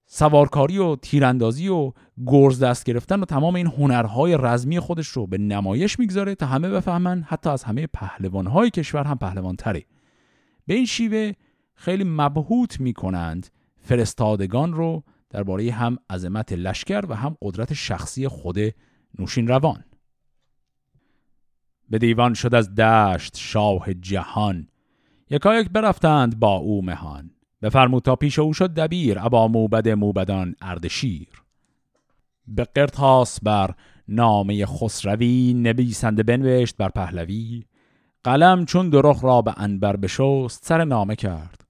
سوارکاری 0.05 0.77
و 0.77 0.95
تیراندازی 0.95 1.67
و 1.67 1.91
گرز 2.25 2.63
دست 2.63 2.86
گرفتن 2.86 3.19
و 3.19 3.25
تمام 3.25 3.55
این 3.55 3.67
هنرهای 3.67 4.38
رزمی 4.39 4.79
خودش 4.79 5.07
رو 5.07 5.27
به 5.27 5.38
نمایش 5.38 5.99
می‌گذاره 5.99 6.36
تا 6.36 6.45
همه 6.45 6.69
بفهمن 6.69 7.21
حتی 7.27 7.49
از 7.49 7.63
همه 7.63 7.88
پهلوانهای 7.88 8.69
کشور 8.69 9.03
هم 9.03 9.17
پهلوان 9.17 9.55
تره 9.55 9.86
به 10.67 10.73
این 10.73 10.86
شیوه 10.86 11.31
خیلی 11.75 12.03
مبهوت 12.03 12.79
می‌کنند 12.79 13.47
فرستادگان 13.81 14.73
رو 14.73 15.03
درباره 15.29 15.71
هم 15.71 15.97
عظمت 16.09 16.53
لشکر 16.53 17.05
و 17.09 17.15
هم 17.15 17.38
قدرت 17.41 17.73
شخصی 17.73 18.27
خود 18.27 18.57
نوشین 19.20 19.47
روان. 19.47 19.84
به 21.89 21.97
دیوان 21.97 22.34
شد 22.34 22.55
از 22.55 22.76
دشت 22.76 23.38
شاه 23.38 23.93
جهان. 23.93 24.68
یکایک 25.30 25.70
برفتند 25.70 26.39
با 26.39 26.55
او 26.55 26.86
مهان. 26.86 27.32
بفرمود 27.61 28.03
تا 28.03 28.16
پیش 28.16 28.39
او 28.39 28.53
شد 28.53 28.74
دبیر 28.74 29.20
ابا 29.20 29.47
موبد 29.47 29.89
موبدان 29.89 30.55
اردشیر. 30.61 31.28
به 32.47 32.63
قرتاس 32.63 33.39
بر 33.43 33.76
نامه 34.07 34.66
خسروی 34.66 35.53
نبیسنده 35.53 36.24
بنوشت 36.24 36.78
بر 36.78 36.89
پهلوی. 36.89 37.63
قلم 38.24 38.66
چون 38.66 38.89
درخ 38.89 39.24
را 39.24 39.41
به 39.41 39.53
انبر 39.57 39.95
بشست 39.95 40.66
سر 40.66 40.84
نامه 40.84 41.16
کرد. 41.16 41.66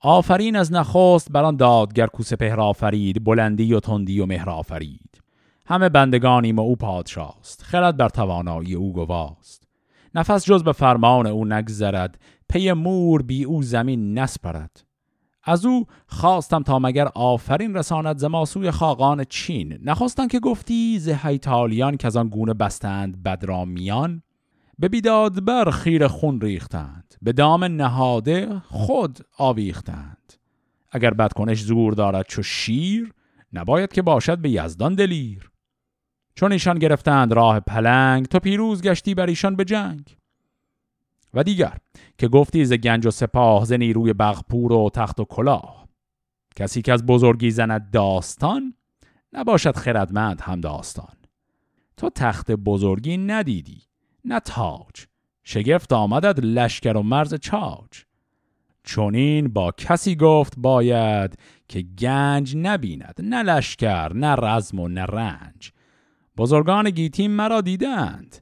آفرین 0.00 0.56
از 0.56 0.72
نخست 0.72 1.32
بر 1.32 1.44
آن 1.44 1.56
دادگر 1.56 2.06
کوسه 2.06 2.36
پهر 2.36 2.60
آفرید 2.60 3.24
بلندی 3.24 3.72
و 3.72 3.80
تندی 3.80 4.20
و 4.20 4.26
مهر 4.26 4.50
آفرید. 4.50 5.15
همه 5.68 5.88
بندگانیم 5.88 6.56
و 6.56 6.60
او 6.60 6.76
پادشاست. 6.76 7.62
خرد 7.62 7.96
بر 7.96 8.08
توانایی 8.08 8.74
او 8.74 8.92
گواست. 8.92 9.68
نفس 10.14 10.44
جز 10.44 10.64
به 10.64 10.72
فرمان 10.72 11.26
او 11.26 11.44
نگذرد 11.44 12.18
پی 12.48 12.72
مور 12.72 13.22
بی 13.22 13.44
او 13.44 13.62
زمین 13.62 14.18
نسپرد. 14.18 14.84
از 15.44 15.66
او 15.66 15.86
خواستم 16.06 16.62
تا 16.62 16.78
مگر 16.78 17.08
آفرین 17.14 17.76
رساند 17.76 18.18
زماسوی 18.18 18.70
خاقان 18.70 19.24
چین. 19.24 19.78
نخواستن 19.82 20.28
که 20.28 20.40
گفتی 20.40 20.98
ز 20.98 21.08
هیتالیان 21.08 21.96
که 21.96 22.06
از 22.06 22.16
آن 22.16 22.28
گونه 22.28 22.54
بستند 22.54 23.22
بدرامیان 23.22 24.22
به 24.78 24.88
بیداد 24.88 25.44
بر 25.44 25.70
خیر 25.70 26.06
خون 26.06 26.40
ریختند 26.40 27.14
به 27.22 27.32
دام 27.32 27.64
نهاده 27.64 28.62
خود 28.68 29.18
آویختند. 29.38 30.32
اگر 30.90 31.10
بدکنش 31.10 31.62
زور 31.62 31.92
دارد 31.92 32.26
چو 32.28 32.42
شیر 32.42 33.12
نباید 33.52 33.92
که 33.92 34.02
باشد 34.02 34.38
به 34.38 34.50
یزدان 34.50 34.94
دلیر. 34.94 35.50
چون 36.36 36.52
ایشان 36.52 36.78
گرفتند 36.78 37.32
راه 37.32 37.60
پلنگ 37.60 38.26
تو 38.26 38.38
پیروز 38.38 38.82
گشتی 38.82 39.14
بر 39.14 39.26
ایشان 39.26 39.56
به 39.56 39.64
جنگ. 39.64 40.16
و 41.34 41.42
دیگر 41.42 41.76
که 42.18 42.28
گفتی 42.28 42.64
ز 42.64 42.72
گنج 42.72 43.06
و 43.06 43.10
سپاه 43.10 43.64
ز 43.64 43.72
نیروی 43.72 44.12
بغپور 44.12 44.72
و 44.72 44.90
تخت 44.94 45.20
و 45.20 45.24
کلاه. 45.24 45.88
کسی 46.56 46.82
که 46.82 46.92
از 46.92 47.06
بزرگی 47.06 47.50
زند 47.50 47.90
داستان 47.90 48.74
نباشد 49.32 49.76
خردمند 49.76 50.40
هم 50.40 50.60
داستان. 50.60 51.16
تو 51.96 52.10
تخت 52.10 52.50
بزرگی 52.50 53.16
ندیدی 53.16 53.82
نه 54.24 54.40
تاج. 54.40 55.06
شگفت 55.44 55.92
آمدد 55.92 56.40
لشکر 56.40 56.96
و 56.96 57.02
مرز 57.02 57.34
چاج. 57.34 58.04
چونین 58.84 59.48
با 59.48 59.72
کسی 59.72 60.16
گفت 60.16 60.54
باید 60.56 61.38
که 61.68 61.82
گنج 61.82 62.56
نبیند 62.56 63.14
نه 63.22 63.42
لشکر 63.42 64.12
نه 64.12 64.34
رزم 64.34 64.80
و 64.80 64.88
نه 64.88 65.04
رنج. 65.04 65.72
بزرگان 66.36 66.90
گیتیم 66.90 67.30
مرا 67.30 67.60
دیدند. 67.60 68.36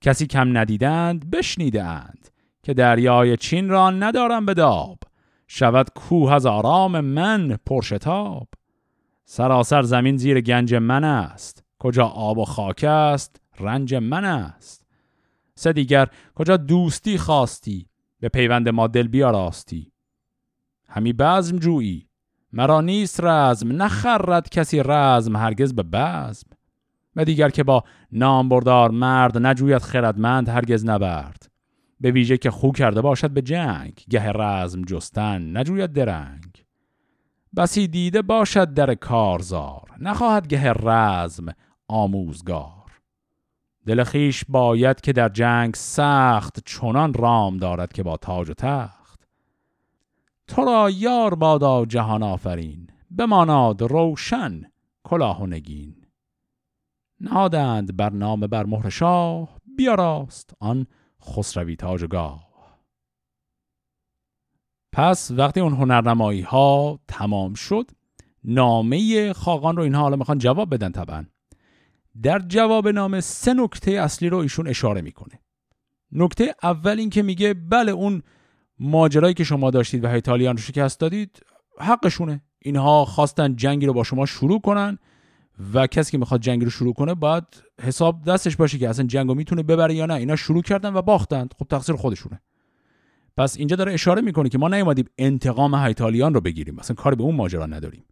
کسی 0.00 0.26
کم 0.26 0.58
ندیدند 0.58 1.30
بشنیدند 1.30 2.28
که 2.62 2.74
دریای 2.74 3.36
چین 3.36 3.68
را 3.68 3.90
ندارم 3.90 4.46
به 4.46 4.54
داب. 4.54 4.98
شود 5.48 5.90
کوه 5.94 6.32
از 6.32 6.46
آرام 6.46 7.00
من 7.00 7.58
پرشتاب. 7.66 8.48
سراسر 9.24 9.82
زمین 9.82 10.16
زیر 10.16 10.40
گنج 10.40 10.74
من 10.74 11.04
است. 11.04 11.64
کجا 11.78 12.06
آب 12.06 12.38
و 12.38 12.44
خاک 12.44 12.84
است 12.84 13.40
رنج 13.60 13.94
من 13.94 14.24
است. 14.24 14.86
سه 15.54 15.72
دیگر 15.72 16.08
کجا 16.34 16.56
دوستی 16.56 17.18
خواستی؟ 17.18 17.88
به 18.20 18.28
پیوند 18.28 18.68
ما 18.68 18.86
دل 18.86 19.08
بیاراستی 19.08 19.92
همی 20.88 21.12
بزم 21.12 21.58
جویی. 21.58 22.08
مرا 22.52 22.80
نیست 22.80 23.20
رزم 23.20 23.82
نخرد 23.82 24.48
کسی 24.48 24.82
رزم 24.84 25.36
هرگز 25.36 25.74
به 25.74 25.82
بزم. 25.82 26.55
و 27.16 27.24
دیگر 27.24 27.50
که 27.50 27.64
با 27.64 27.84
نام 28.12 28.48
بردار 28.48 28.90
مرد 28.90 29.46
نجوید 29.46 29.82
خردمند 29.82 30.48
هرگز 30.48 30.84
نبرد. 30.84 31.50
به 32.00 32.10
ویژه 32.10 32.36
که 32.36 32.50
خو 32.50 32.72
کرده 32.72 33.00
باشد 33.00 33.30
به 33.30 33.42
جنگ 33.42 34.04
گه 34.10 34.32
رزم 34.32 34.82
جستن 34.82 35.56
نجوید 35.56 35.92
درنگ. 35.92 36.64
بسی 37.56 37.88
دیده 37.88 38.22
باشد 38.22 38.74
در 38.74 38.94
کارزار 38.94 39.90
نخواهد 40.00 40.48
گه 40.48 40.72
رزم 40.72 41.46
آموزگار. 41.88 42.72
دل 43.86 44.04
خیش 44.04 44.44
باید 44.48 45.00
که 45.00 45.12
در 45.12 45.28
جنگ 45.28 45.74
سخت 45.74 46.60
چنان 46.64 47.14
رام 47.14 47.56
دارد 47.56 47.92
که 47.92 48.02
با 48.02 48.16
تاج 48.16 48.50
و 48.50 48.54
تخت. 48.54 49.28
تو 50.46 50.64
را 50.64 50.90
یار 50.90 51.34
بادا 51.34 51.84
جهان 51.84 52.22
آفرین 52.22 52.86
بماناد 53.10 53.82
روشن 53.82 54.62
کلاه 55.04 55.42
و 55.42 55.46
نگین. 55.46 56.05
نادند 57.20 57.96
بر 57.96 58.10
نام 58.10 58.40
بر 58.40 58.66
مهر 58.66 58.88
شاه 58.88 59.58
بیاراست 59.76 60.50
آن 60.60 60.86
خسروی 61.22 61.76
تاجگاه 61.76 62.46
پس 64.92 65.30
وقتی 65.30 65.60
اون 65.60 65.72
هنرنمایی 65.72 66.40
ها 66.40 67.00
تمام 67.08 67.54
شد 67.54 67.90
نامه 68.44 69.32
خاقان 69.32 69.76
رو 69.76 69.82
اینها 69.82 70.02
حالا 70.02 70.16
می‌خوان 70.16 70.38
جواب 70.38 70.74
بدن 70.74 70.92
طبعا. 70.92 71.26
در 72.22 72.38
جواب 72.38 72.88
نامه 72.88 73.20
سه 73.20 73.54
نکته 73.54 73.90
اصلی 73.90 74.28
رو 74.28 74.38
ایشون 74.38 74.68
اشاره 74.68 75.00
می‌کنه. 75.00 75.40
نکته 76.12 76.54
اول 76.62 76.98
این 76.98 77.10
که 77.10 77.22
میگه 77.22 77.54
بله 77.54 77.92
اون 77.92 78.22
ماجرایی 78.78 79.34
که 79.34 79.44
شما 79.44 79.70
داشتید 79.70 80.04
و 80.04 80.08
هیتالیان 80.08 80.56
رو 80.56 80.62
شکست 80.62 81.00
دادید 81.00 81.40
حقشونه. 81.78 82.42
اینها 82.58 83.04
خواستن 83.04 83.56
جنگی 83.56 83.86
رو 83.86 83.92
با 83.92 84.04
شما 84.04 84.26
شروع 84.26 84.60
کنن. 84.60 84.98
و 85.74 85.86
کسی 85.86 86.12
که 86.12 86.18
می‌خواد 86.18 86.40
جنگ 86.40 86.64
رو 86.64 86.70
شروع 86.70 86.94
کنه 86.94 87.14
باید 87.14 87.44
حساب 87.82 88.24
دستش 88.24 88.56
باشه 88.56 88.78
که 88.78 88.88
اصلا 88.88 89.06
جنگ 89.06 89.28
رو 89.28 89.34
می‌تونه 89.34 89.62
ببره 89.62 89.94
یا 89.94 90.06
نه. 90.06 90.14
اینا 90.14 90.36
شروع 90.36 90.62
کردن 90.62 90.94
و 90.94 91.02
باختند. 91.02 91.54
خب 91.58 91.66
تقصیر 91.70 91.96
خودشونه. 91.96 92.40
پس 93.36 93.56
اینجا 93.56 93.76
داره 93.76 93.92
اشاره 93.92 94.22
می‌کنه 94.22 94.48
که 94.48 94.58
ما 94.58 94.68
نیومدیم 94.68 95.04
انتقام 95.18 95.74
هایتالیان 95.74 96.34
رو 96.34 96.40
بگیریم. 96.40 96.78
اصلا 96.78 96.96
کاری 96.96 97.16
به 97.16 97.22
اون 97.22 97.34
ماجرا 97.34 97.66
نداریم. 97.66 98.04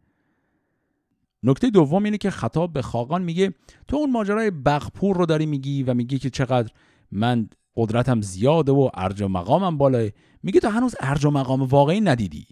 نکته 1.43 1.71
دوم 1.71 2.05
اینه 2.05 2.19
که 2.19 2.31
خطاب 2.31 2.73
به 2.73 2.83
خاقان 2.83 3.23
میگه 3.23 3.55
تو 3.89 3.97
اون 3.97 4.11
ماجرای 4.13 4.51
بغپور 4.51 5.17
رو 5.17 5.27
داری 5.27 5.47
میگی 5.47 5.83
و 5.83 5.95
میگی 5.95 6.19
که 6.19 6.31
چقدر 6.31 6.73
من 7.13 7.49
قدرتم 7.77 8.21
زیاده 8.21 8.73
و 8.73 8.91
ارج 8.95 9.23
و 9.23 9.29
مقامم 9.29 9.79
بالاه. 9.79 10.09
میگه 10.43 10.61
تو 10.61 10.69
هنوز 10.69 10.95
ارج 11.01 11.25
و 11.25 11.31
مقام 11.31 11.63
واقعی 11.63 12.01
ندیدی. 12.01 12.47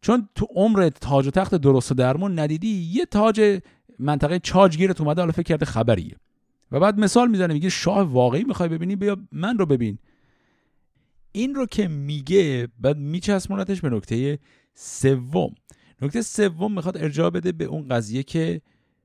چون 0.00 0.28
تو 0.34 0.46
عمر 0.54 0.88
تاج 0.88 1.26
و 1.26 1.30
تخت 1.30 1.54
درست 1.54 1.92
و 1.92 1.94
درمون 1.94 2.38
ندیدی 2.38 2.90
یه 2.92 3.04
تاج 3.04 3.60
منطقه 3.98 4.38
چاج 4.38 4.76
گیرت 4.76 5.00
اومده 5.00 5.20
حالا 5.20 5.32
فکر 5.32 5.42
کرده 5.42 5.64
خبریه. 5.66 6.16
و 6.72 6.80
بعد 6.80 6.98
مثال 6.98 7.30
می‌زنه 7.30 7.54
میگه 7.54 7.68
شاه 7.68 8.02
واقعی 8.02 8.44
می‌خوای 8.44 8.68
ببینی 8.68 8.96
بیا 8.96 9.16
من 9.32 9.58
رو 9.58 9.66
ببین. 9.66 9.98
این 11.32 11.54
رو 11.54 11.66
که 11.66 11.88
میگه 11.88 12.68
بعد 12.80 12.98
میچسبونتش 12.98 13.80
به 13.80 13.90
نکته 13.90 14.38
سوم. 14.74 15.54
نکته 16.02 16.22
سوم 16.22 16.72
می‌خواد 16.72 16.96
ارجاع 16.96 17.30
بده 17.30 17.52
به 17.52 17.64
اون 17.64 17.88
قضیه 17.88 18.22
که 18.22 18.60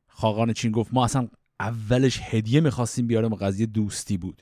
خاقان 0.08 0.54
چین 0.54 0.72
گفت 0.72 0.94
ما 0.94 1.06
اصلا 1.06 1.28
اولش 1.60 2.20
هدیه 2.24 2.62
می‌خواستیم 2.62 3.08
بیارم 3.08 3.36
قضیه 3.36 3.66
دوستی 3.66 4.18
بود. 4.18 4.42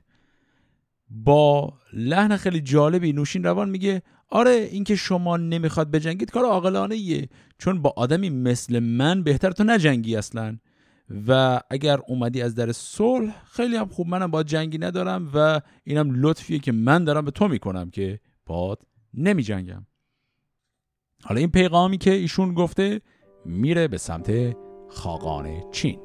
با 1.09 1.73
لحن 1.93 2.37
خیلی 2.37 2.61
جالبی 2.61 3.13
نوشین 3.13 3.43
روان 3.43 3.69
میگه 3.69 4.01
آره 4.35 4.51
اینکه 4.51 4.95
شما 4.95 5.37
نمی‌خواد 5.37 5.91
بجنگید 5.91 6.31
کار 6.31 6.45
عاقلانه 6.45 6.95
ایه 6.95 7.29
چون 7.57 7.81
با 7.81 7.93
آدمی 7.97 8.29
مثل 8.29 8.79
من 8.79 9.23
بهتر 9.23 9.51
تو 9.51 9.63
نجنگی 9.63 10.15
اصلا. 10.15 10.57
و 11.27 11.59
اگر 11.69 11.99
اومدی 12.07 12.41
از 12.41 12.55
در 12.55 12.71
صلح 12.71 13.43
خیلی 13.45 13.75
هم 13.75 13.87
خوب 13.87 14.07
منم 14.07 14.31
با 14.31 14.43
جنگی 14.43 14.77
ندارم 14.77 15.31
و 15.33 15.61
اینم 15.83 16.11
لطفیه 16.15 16.59
که 16.59 16.71
من 16.71 17.03
دارم 17.03 17.25
به 17.25 17.31
تو 17.31 17.47
می‌کنم 17.47 17.89
که 17.89 18.19
باد 18.45 18.81
نمی 19.13 19.43
جنگم 19.43 19.85
حالا 21.23 21.39
این 21.39 21.51
پیغامی 21.51 21.97
که 21.97 22.11
ایشون 22.11 22.53
گفته 22.53 23.01
میره 23.45 23.87
به 23.87 23.97
سمت 23.97 24.55
خاقان 24.89 25.71
چین. 25.71 26.04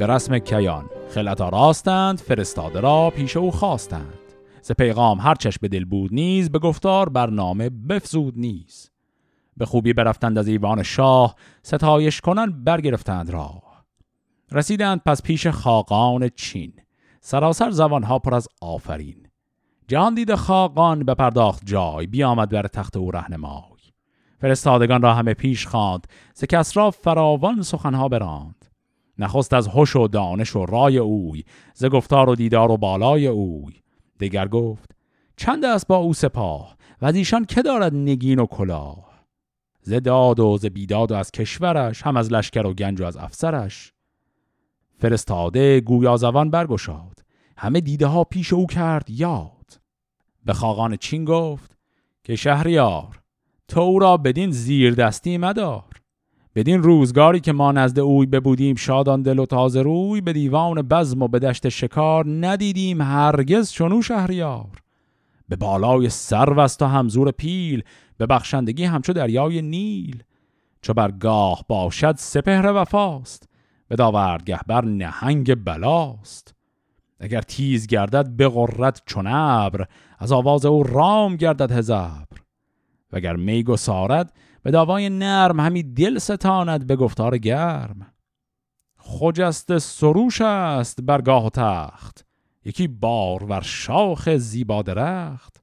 به 0.00 0.06
رسم 0.06 0.38
کیان. 0.38 0.90
خلطا 1.10 1.48
راستند 1.48 2.18
فرستاده 2.18 2.80
را 2.80 3.10
پیش 3.10 3.36
او 3.36 3.50
خواستند. 3.50 4.18
ز 4.62 4.72
پیغام 4.72 5.20
هر 5.20 5.34
چش 5.34 5.58
به 5.58 5.68
دل 5.68 5.84
بود 5.84 6.14
نیز 6.14 6.50
به 6.50 6.58
گفتار 6.58 7.08
برنامه 7.08 7.70
بفزود 7.70 8.34
نیز. 8.36 8.90
به 9.56 9.66
خوبی 9.66 9.92
برفتند 9.92 10.38
از 10.38 10.48
ایوان 10.48 10.82
شاه 10.82 11.34
ستایش 11.62 12.20
کنن 12.20 12.64
برگرفتند 12.64 13.30
راه. 13.30 13.84
رسیدند 14.52 15.00
پس 15.06 15.22
پیش 15.22 15.46
خاقان 15.46 16.28
چین. 16.28 16.72
سراسر 17.20 17.70
زبانها 17.70 18.18
پر 18.18 18.34
از 18.34 18.48
آفرین. 18.60 19.26
جهان 19.88 20.14
دید 20.14 20.34
خاقان 20.34 21.04
به 21.04 21.14
پرداخت 21.14 21.62
جای 21.66 22.06
بیامد 22.06 22.50
بر 22.50 22.66
تخت 22.66 22.96
او 22.96 23.10
رهنمای. 23.10 23.80
فرستادگان 24.38 25.02
را 25.02 25.14
همه 25.14 25.34
پیش 25.34 25.66
خواند 25.66 26.06
ز 26.34 26.44
کسرا 26.44 26.90
فراوان 26.90 27.62
سخنها 27.62 28.08
براند. 28.08 28.59
نخست 29.20 29.54
از 29.54 29.68
هوش 29.68 29.96
و 29.96 30.08
دانش 30.08 30.56
و 30.56 30.66
رای 30.66 30.98
اوی 30.98 31.44
ز 31.74 31.84
گفتار 31.84 32.28
و 32.28 32.34
دیدار 32.34 32.70
و 32.70 32.76
بالای 32.76 33.26
اوی. 33.26 33.74
دیگر 34.18 34.48
گفت 34.48 34.90
چند 35.36 35.64
است 35.64 35.86
با 35.86 35.96
او 35.96 36.14
سپاه؟ 36.14 36.76
و 37.02 37.06
از 37.06 37.14
ایشان 37.14 37.44
که 37.44 37.62
دارد 37.62 37.94
نگین 37.94 38.38
و 38.38 38.46
کلاه؟ 38.46 39.10
ز 39.82 39.92
داد 39.92 40.40
و 40.40 40.58
ز 40.58 40.66
بیداد 40.66 41.12
و 41.12 41.14
از 41.14 41.30
کشورش 41.30 42.02
هم 42.02 42.16
از 42.16 42.32
لشکر 42.32 42.66
و 42.66 42.74
گنج 42.74 43.00
و 43.00 43.04
از 43.04 43.16
افسرش. 43.16 43.92
فرستاده 44.98 45.80
گویا 45.80 46.16
زبان 46.16 46.50
برگشاد 46.50 47.18
همه 47.56 47.80
دیده 47.80 48.06
ها 48.06 48.24
پیش 48.24 48.52
او 48.52 48.66
کرد 48.66 49.10
یاد. 49.10 49.80
به 50.44 50.52
خاقان 50.52 50.96
چین 50.96 51.24
گفت 51.24 51.78
که 52.24 52.36
شهریار 52.36 53.20
تو 53.68 53.98
را 53.98 54.16
بدین 54.16 54.50
زیر 54.50 54.94
دستی 54.94 55.38
مدار. 55.38 55.99
بدین 56.54 56.82
روزگاری 56.82 57.40
که 57.40 57.52
ما 57.52 57.72
نزد 57.72 57.98
اوی 57.98 58.26
ببودیم 58.26 58.76
شادان 58.76 59.22
دل 59.22 59.38
و 59.38 59.46
تازه 59.46 59.82
روی 59.82 60.20
به 60.20 60.32
دیوان 60.32 60.82
بزم 60.82 61.22
و 61.22 61.28
به 61.28 61.38
دشت 61.38 61.68
شکار 61.68 62.24
ندیدیم 62.26 63.00
هرگز 63.00 63.70
چنو 63.70 64.02
شهریار. 64.02 64.82
به 65.48 65.56
بالای 65.56 66.08
سر 66.08 66.68
و 66.80 66.86
همزور 66.86 67.30
پیل 67.30 67.82
به 68.18 68.26
بخشندگی 68.26 68.84
همچو 68.84 69.12
دریای 69.12 69.62
نیل. 69.62 70.22
چو 70.82 70.94
برگاه 70.94 71.64
باشد 71.68 72.14
سپهر 72.18 72.72
وفاست 72.72 73.48
به 73.88 73.96
داوردگه 73.96 74.60
بر 74.66 74.84
نهنگ 74.84 75.64
بلاست. 75.64 76.54
اگر 77.20 77.40
تیز 77.40 77.86
گردد 77.86 78.28
به 78.28 78.48
غرت 78.48 79.02
چون 79.06 79.26
ابر 79.26 79.86
از 80.18 80.32
آواز 80.32 80.66
او 80.66 80.82
رام 80.82 81.36
گردد 81.36 81.72
هزبر. 81.72 82.26
وگر 83.12 83.36
میگو 83.36 83.76
سارد 83.76 84.32
به 84.62 84.70
داوای 84.70 85.08
نرم 85.08 85.60
همی 85.60 85.82
دل 85.82 86.18
ستاند 86.18 86.86
به 86.86 86.96
گفتار 86.96 87.38
گرم. 87.38 88.06
خجست 88.98 89.78
سروش 89.78 90.40
است 90.40 91.00
برگاه 91.02 91.46
و 91.46 91.50
تخت. 91.50 92.26
یکی 92.64 92.88
بار 92.88 93.44
ور 93.44 93.60
شاخ 93.60 94.28
زیبا 94.28 94.82
درخت. 94.82 95.62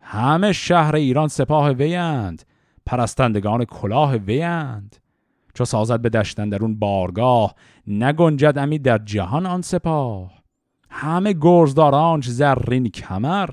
همه 0.00 0.52
شهر 0.52 0.96
ایران 0.96 1.28
سپاه 1.28 1.70
ویند 1.70 2.42
پرستندگان 2.86 3.64
کلاه 3.64 4.16
ویند 4.16 4.96
چو 5.54 5.64
سازد 5.64 6.00
به 6.00 6.08
دشتن 6.08 6.48
در 6.48 6.62
اون 6.62 6.78
بارگاه 6.78 7.54
نگنجد 7.86 8.58
امی 8.58 8.78
در 8.78 8.98
جهان 8.98 9.46
آن 9.46 9.62
سپاه. 9.62 10.42
همه 10.90 11.34
گرزدارانش 11.40 12.28
زرین 12.28 12.88
کمر 12.88 13.50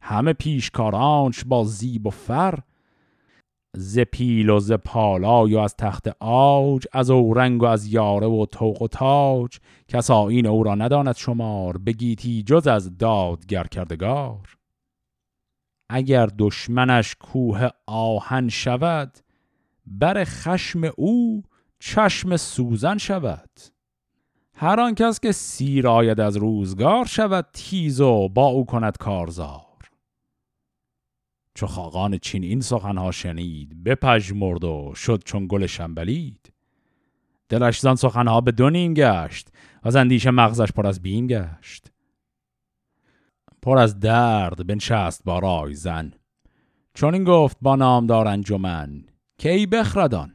همه 0.00 0.32
پیشکارانش 0.32 1.44
با 1.44 1.64
زیب 1.64 2.06
و 2.06 2.10
فر. 2.10 2.58
ز 3.76 3.98
پیل 3.98 4.48
و 4.50 4.60
ز 4.60 4.72
پالای 4.72 5.54
و 5.54 5.58
از 5.58 5.76
تخت 5.76 6.08
آج 6.20 6.86
از 6.92 7.10
رنگ 7.10 7.62
و 7.62 7.66
از 7.66 7.86
یاره 7.86 8.26
و 8.26 8.46
توق 8.46 8.82
و 8.82 8.88
تاج. 8.88 9.58
کسا 9.88 10.28
این 10.28 10.46
او 10.46 10.62
را 10.62 10.74
نداند 10.74 11.16
شمار 11.16 11.78
بگیتی 11.78 12.42
جز 12.42 12.66
از 12.66 12.98
دادگر 12.98 13.64
کردگار. 13.64 14.56
اگر 15.90 16.28
دشمنش 16.38 17.16
کوه 17.20 17.68
آهن 17.86 18.48
شود 18.48 19.18
بر 19.86 20.24
خشم 20.24 20.80
او 20.96 21.42
چشم 21.78 22.36
سوزن 22.36 22.98
شود. 22.98 23.50
هر 24.54 24.80
آن 24.80 24.94
کس 24.94 25.20
که 25.20 25.32
سیر 25.32 25.88
آید 25.88 26.20
از 26.20 26.36
روزگار 26.36 27.04
شود 27.04 27.46
تیز 27.52 28.00
و 28.00 28.28
با 28.28 28.46
او 28.46 28.66
کند 28.66 28.96
کارزار. 28.98 29.67
چو 31.58 31.66
خاقان 31.66 32.18
چین 32.18 32.44
این 32.44 32.60
سخنها 32.60 33.10
شنید 33.10 33.84
بپژمرد 33.84 34.64
و 34.64 34.92
شد 34.94 35.22
چون 35.24 35.46
گل 35.46 35.66
شنبلید. 35.66 36.52
دلش 37.48 37.80
زان 37.80 37.96
سخنها 37.96 38.40
به 38.40 38.52
دو 38.52 38.70
نیم 38.70 38.94
گشت 38.94 39.48
از 39.82 39.96
اندیشه 39.96 40.30
مغزش 40.30 40.72
پر 40.72 40.86
از 40.86 41.02
بیم 41.02 41.26
گشت. 41.26 41.92
پر 43.62 43.78
از 43.78 44.00
درد 44.00 44.66
بنشست 44.66 45.24
با 45.24 45.38
رای 45.38 45.74
زن. 45.74 46.12
چون 46.94 47.14
این 47.14 47.24
گفت 47.24 47.56
با 47.62 47.76
نامدار 47.76 48.28
انجمن 48.28 49.04
که 49.38 49.52
ای 49.52 49.66
بخردان 49.66 50.34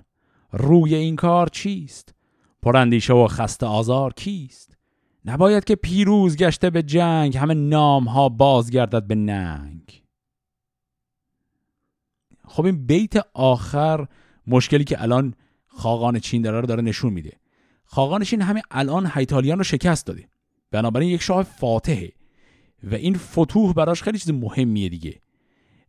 روی 0.52 0.96
این 0.96 1.16
کار 1.16 1.48
چیست؟ 1.48 2.16
پر 2.62 2.78
اندیشه 2.78 3.14
و 3.14 3.28
خسته 3.28 3.66
آزار 3.66 4.14
کیست؟ 4.14 4.78
نباید 5.26 5.64
که 5.64 5.76
پیروز 5.76 6.38
گشته 6.38 6.70
به 6.70 6.84
جنگ 6.84 7.38
همه 7.38 7.54
نام 7.54 8.04
ها 8.08 8.30
بازگردد 8.30 9.08
به 9.08 9.16
ننگ. 9.16 10.03
خب 12.48 12.66
این 12.66 12.86
بیت 12.86 13.14
آخر 13.34 14.08
مشکلی 14.48 14.84
که 14.84 15.02
الان 15.02 15.34
خاقان 15.68 16.20
چین 16.20 16.42
داره 16.42 16.60
رو 16.60 16.68
داره 16.68 16.82
نشون 16.82 17.14
میده. 17.14 17.38
خاقان 17.86 18.24
چین 18.24 18.42
همین 18.42 18.64
الان 18.72 19.12
هیتالیان 19.16 19.58
رو 19.58 19.64
شکست 19.64 20.06
داده. 20.06 20.28
بنابراین 20.72 21.10
یک 21.10 21.22
شاه 21.22 21.44
فاتحه 21.44 22.12
و 22.84 22.96
این 22.96 23.18
فتوح 23.18 23.74
براش 23.74 24.04
خیلی 24.04 24.18
چیز 24.18 24.32
مهمیه 24.32 24.90
دیگه. 24.90 25.20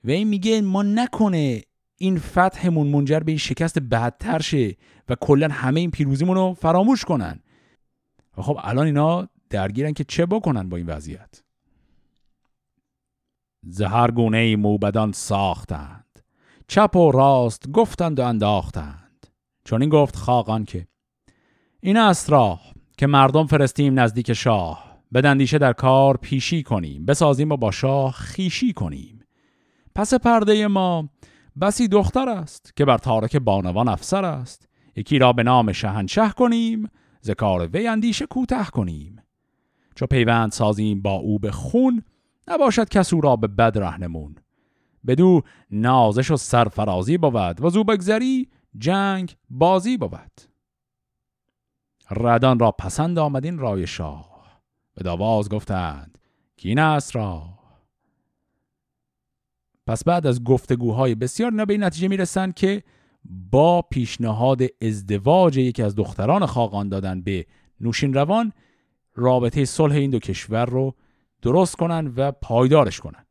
و 0.05 0.11
این 0.11 0.28
میگه 0.28 0.61
ما 0.61 0.82
نکنه 0.82 1.62
این 1.98 2.18
فتحمون 2.18 2.86
منجر 2.86 3.20
به 3.20 3.32
این 3.32 3.38
شکست 3.38 3.78
بدتر 3.78 4.38
شه 4.38 4.76
و 5.09 5.14
کلا 5.20 5.48
همه 5.48 5.80
این 5.80 5.90
پیروزیمون 5.90 6.36
رو 6.36 6.55
فراموش 6.55 7.05
کنن. 7.05 7.40
و 8.38 8.42
خب 8.42 8.59
الان 8.62 8.86
اینا 8.86 9.28
درگیرن 9.50 9.92
که 9.92 10.05
چه 10.05 10.26
بکنن 10.26 10.68
با 10.68 10.76
این 10.76 10.86
وضعیت؟ 10.86 11.42
زهر 13.62 14.11
گونه 14.11 14.57
موبدان 14.57 15.12
ساختند 15.12 16.03
چپ 16.75 16.97
و 16.97 17.11
راست 17.11 17.70
گفتند 17.70 18.20
و 18.20 18.22
انداختند. 18.22 19.27
چون 19.64 19.81
این 19.83 19.91
گفت 19.91 20.16
خاقان 20.16 20.64
که 20.64 20.87
این 21.81 21.97
است 21.97 22.31
راه 22.31 22.62
که 22.99 23.07
مردم 23.07 23.47
فرستیم 23.47 24.01
نزدیک 24.01 24.33
شاه. 24.33 24.99
بدندیشه 25.14 25.59
در 25.59 25.72
کار 25.72 26.16
پیشی 26.16 26.62
کنیم 26.62 27.05
بسازیم 27.05 27.53
و 27.53 27.57
با 27.57 27.70
شاه 27.70 28.12
خیشی 28.12 28.72
کنیم. 28.72 29.25
پس 29.95 30.14
پرده 30.14 30.66
ما 30.66 31.09
بسی 31.61 31.89
دختر 31.89 32.29
است 32.29 32.72
که 32.77 32.85
بر 32.85 32.99
تارک 32.99 33.37
بانوان 33.37 33.89
افسر 33.89 34.25
است. 34.25 34.68
یکی 34.97 35.18
را 35.18 35.33
به 35.33 35.43
نام 35.43 35.72
شهنشه 35.72 36.31
کنیم 36.31 36.89
ز 37.20 37.31
کار 37.31 37.66
وی 37.66 37.87
اندیشه 37.87 38.27
کوته 38.27 38.64
کنیم. 38.64 39.22
چو 39.95 40.07
پیوند 40.07 40.53
سازیم 40.53 41.03
با 41.03 41.12
او 41.12 41.39
به 41.39 41.51
خون 41.51 42.03
نباشد 42.49 42.89
کس 42.89 43.12
او 43.12 43.20
را 43.20 43.37
به 43.37 43.47
بد 43.47 43.79
رهنمون 43.79 44.37
بدو 45.07 45.42
نازش 45.70 46.30
و 46.30 46.36
سرفرازی 46.36 47.18
بود 47.18 47.64
و 47.64 47.70
زو 47.70 47.84
بگذری 47.84 48.48
جنگ 48.78 49.36
بازی 49.50 49.96
بود. 49.96 50.40
ردان 52.11 52.59
را 52.59 52.70
پسند 52.70 53.18
آمدین 53.18 53.59
رای 53.59 53.86
شاه. 53.86 54.34
به 54.94 55.02
داواز 55.05 55.48
گفتند 55.48 56.18
کی 56.57 56.74
است 56.74 57.16
را؟ 57.16 57.55
پس 59.86 60.05
بعد 60.05 60.26
از 60.26 60.44
گفتگوهای 60.44 61.14
بسیار 61.14 61.50
اینا 61.50 61.64
به 61.64 61.74
این 61.74 61.84
نتیجه 61.84 62.09
می‌رسند 62.09 62.55
که 62.55 62.82
با 63.24 63.82
پیشنهاد 63.82 64.62
ازدواج 64.82 65.57
یکی 65.57 65.82
از 65.82 65.94
دختران 65.96 66.46
خاقان 66.46 66.88
دادن 66.88 67.22
به 67.22 67.46
نوشین 67.80 68.14
روان 68.14 68.52
رابطه 69.14 69.64
صلح 69.64 69.94
این 69.94 70.11
دو 70.11 70.18
کشور 70.18 70.66
رو 70.66 70.94
درست 71.42 71.76
کنن 71.76 72.12
و 72.16 72.32
پایدارش 72.32 73.00
کنن. 73.00 73.24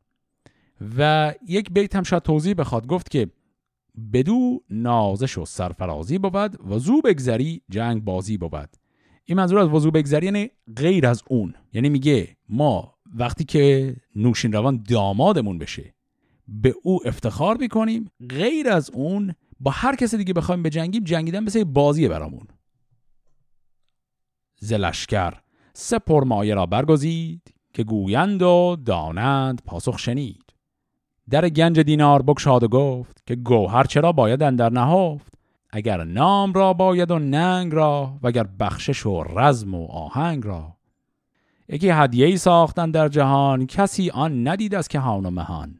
و 0.98 1.34
یک 1.48 1.70
بیت 1.70 1.96
هم 1.96 2.02
شاید 2.02 2.22
توضیح 2.22 2.54
بخواد. 2.54 2.86
گفت 2.86 3.10
که 3.10 3.30
بدو 4.12 4.62
نازش 4.70 5.38
و 5.38 5.44
سرفرازی 5.44 6.18
بود 6.18 6.70
و 6.70 6.78
زو 6.78 7.00
بگذری 7.00 7.62
جنگ 7.70 8.04
بازی 8.04 8.38
بود. 8.38 8.68
این 9.24 9.38
منظور 9.38 9.58
از 9.58 9.68
وضو 9.68 9.90
بگذری 9.90 10.26
یعنی 10.26 10.50
غیر 10.76 11.06
از 11.06 11.22
اون. 11.28 11.54
یعنی 11.72 11.88
میگه 11.88 12.36
ما 12.48 12.94
وقتی 13.14 13.44
که 13.44 13.96
نوشین 14.16 14.52
روان 14.52 14.84
دامادمون 14.88 15.58
بشه 15.58 15.94
به 16.48 16.74
او 16.82 17.08
افتخار 17.08 17.56
می‌کنیم 17.56 18.10
غیر 18.30 18.68
از 18.68 18.90
اون 18.90 19.34
با 19.60 19.70
هر 19.70 19.96
کسی 19.96 20.16
دیگه 20.16 20.32
بخوایم 20.32 20.62
به 20.62 20.70
جنگیم 20.70 21.04
جنگیدن 21.04 21.44
مثل 21.44 21.64
بازیه 21.64 22.08
برامون. 22.08 22.46
زلشکر 24.60 25.34
سه 25.72 25.98
پرمایه 25.98 26.54
را 26.54 26.66
برگزید 26.66 27.54
که 27.72 27.84
گویند 27.84 28.42
و 28.42 28.76
دانند 28.84 29.62
پاسخ 29.66 29.98
شنید. 29.98 30.43
در 31.30 31.48
گنج 31.48 31.80
دینار 31.80 32.22
بکشاد 32.22 32.62
و 32.62 32.68
گفت 32.68 33.22
که 33.26 33.34
گوهر 33.34 33.84
چرا 33.84 34.12
باید 34.12 34.42
اندر 34.42 34.70
نهفت؟ 34.70 35.34
اگر 35.70 36.04
نام 36.04 36.52
را 36.52 36.72
باید 36.72 37.10
و 37.10 37.18
ننگ 37.18 37.74
را 37.74 38.12
اگر 38.24 38.46
بخشش 38.60 39.06
و 39.06 39.24
رزم 39.24 39.74
و 39.74 39.86
آهنگ 39.86 40.46
را. 40.46 40.76
یکی 41.68 41.90
هدیه 41.90 42.26
ای 42.26 42.36
ساختن 42.36 42.90
در 42.90 43.08
جهان 43.08 43.66
کسی 43.66 44.10
آن 44.10 44.48
ندید 44.48 44.74
از 44.74 44.88
که 44.88 45.00
و 45.00 45.30
مهان. 45.30 45.78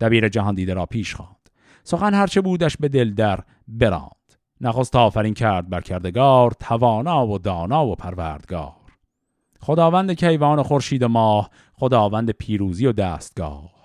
دبیر 0.00 0.28
جهان 0.28 0.54
دیده 0.54 0.74
را 0.74 0.86
پیش 0.86 1.14
خواند. 1.14 1.50
سخن 1.84 2.14
هرچه 2.14 2.40
بودش 2.40 2.76
به 2.76 2.88
دل 2.88 3.14
در 3.14 3.40
براند. 3.68 4.12
نخست 4.60 4.96
آفرین 4.96 5.34
کرد 5.34 5.68
بر 5.68 5.80
کردگار 5.80 6.50
توانا 6.60 7.26
و 7.26 7.38
دانا 7.38 7.86
و 7.86 7.94
پروردگار. 7.94 8.72
خداوند 9.60 10.12
کیوان 10.12 10.58
و 10.58 10.62
خورشید 10.62 11.04
ماه 11.04 11.50
خداوند 11.72 12.30
پیروزی 12.30 12.86
و 12.86 12.92
دستگاه 12.92 13.75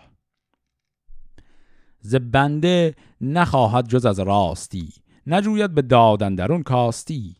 ز 2.02 2.16
بنده 2.16 2.95
نخواهد 3.22 3.88
جز 3.88 4.06
از 4.06 4.20
راستی 4.20 4.89
نجوید 5.28 5.74
به 5.74 5.82
دادن 5.82 6.36
درون 6.36 6.64
کاستی. 6.64 7.36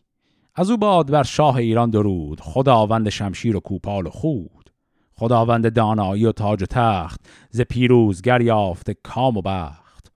از 0.54 0.70
او 0.70 0.76
باد 0.76 1.10
بر 1.10 1.22
شاه 1.22 1.56
ایران 1.56 1.90
درود 1.90 2.40
خداوند 2.40 3.08
شمشیر 3.08 3.56
و 3.56 3.60
کوپال 3.60 4.06
و 4.06 4.10
خود. 4.10 4.70
خداوند 5.12 5.72
دانایی 5.72 6.26
و 6.26 6.32
تاج 6.32 6.62
و 6.62 6.66
تخت 6.66 7.20
ز 7.50 7.60
پیروزگر 7.60 8.40
یافته 8.40 8.94
کام 9.02 9.36
و 9.36 9.42
بخت. 9.42 10.12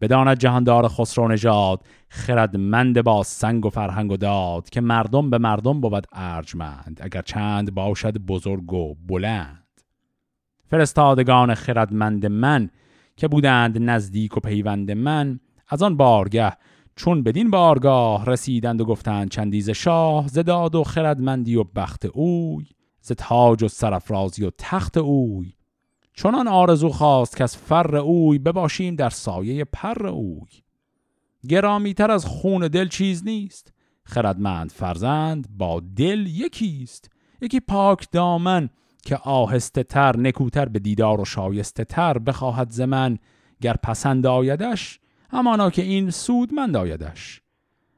بداند 0.00 0.38
جهاندار 0.38 0.88
خسرو 0.88 1.28
نژاد 1.28 1.82
خردمند 2.08 3.02
با 3.02 3.22
سنگ 3.22 3.66
و 3.66 3.70
فرهنگ 3.70 4.12
و 4.12 4.16
داد 4.16 4.70
که 4.70 4.80
مردم 4.80 5.30
به 5.30 5.38
مردم 5.38 5.80
بود 5.80 6.06
ارجمند 6.12 7.00
اگر 7.02 7.22
چند 7.22 7.74
باشد 7.74 8.18
بزرگ 8.18 8.72
و 8.72 8.94
بلند. 9.06 9.64
فرستادگان 10.70 11.54
خردمند 11.54 12.26
من 12.26 12.70
که 13.18 13.28
بودند 13.28 13.78
نزدیک 13.78 14.36
و 14.36 14.40
پیوند 14.40 14.90
من 14.90 15.40
از 15.68 15.82
آن 15.82 15.96
بارگه 15.96 16.52
چون 16.96 17.22
بدین 17.22 17.50
بارگاه 17.50 18.26
رسیدند 18.26 18.80
و 18.80 18.84
گفتند 18.84 19.30
چندیز 19.30 19.70
شاه 19.70 20.28
زداد 20.28 20.74
و 20.74 20.84
خردمندی 20.84 21.56
و 21.56 21.64
بخت 21.64 22.04
اوی 22.04 22.66
ز 23.00 23.12
تاج 23.12 23.62
و 23.62 23.68
سرفرازی 23.68 24.44
و 24.44 24.50
تخت 24.58 24.96
اوی. 24.96 25.52
چنان 26.14 26.48
آرزو 26.48 26.88
خواست 26.88 27.36
که 27.36 27.44
از 27.44 27.56
فر 27.56 27.96
اوی 27.96 28.38
بباشیم 28.38 28.96
در 28.96 29.10
سایه 29.10 29.64
پر 29.64 30.06
اوی. 30.06 30.50
گرامیتر 31.48 32.10
از 32.10 32.26
خون 32.26 32.68
دل 32.68 32.88
چیز 32.88 33.24
نیست 33.24 33.72
خردمند 34.02 34.70
فرزند 34.70 35.48
با 35.58 35.82
دل 35.96 36.26
یکیست. 36.26 37.10
یکی 37.42 37.60
پاک 37.60 38.06
دامن 38.12 38.70
که 39.08 39.16
آهسته 39.16 39.82
تر 39.82 40.16
نکوتر 40.16 40.68
به 40.68 40.78
دیدار 40.78 41.20
و 41.20 41.24
شایسته 41.24 41.84
تر 41.84 42.18
بخواهد 42.18 42.70
زمن 42.70 43.18
گر 43.60 43.76
پسند 43.82 44.26
آیدش 44.26 45.00
همانا 45.30 45.70
که 45.70 45.82
این 45.82 46.10
سودمند 46.10 46.76
آیدش. 46.76 47.40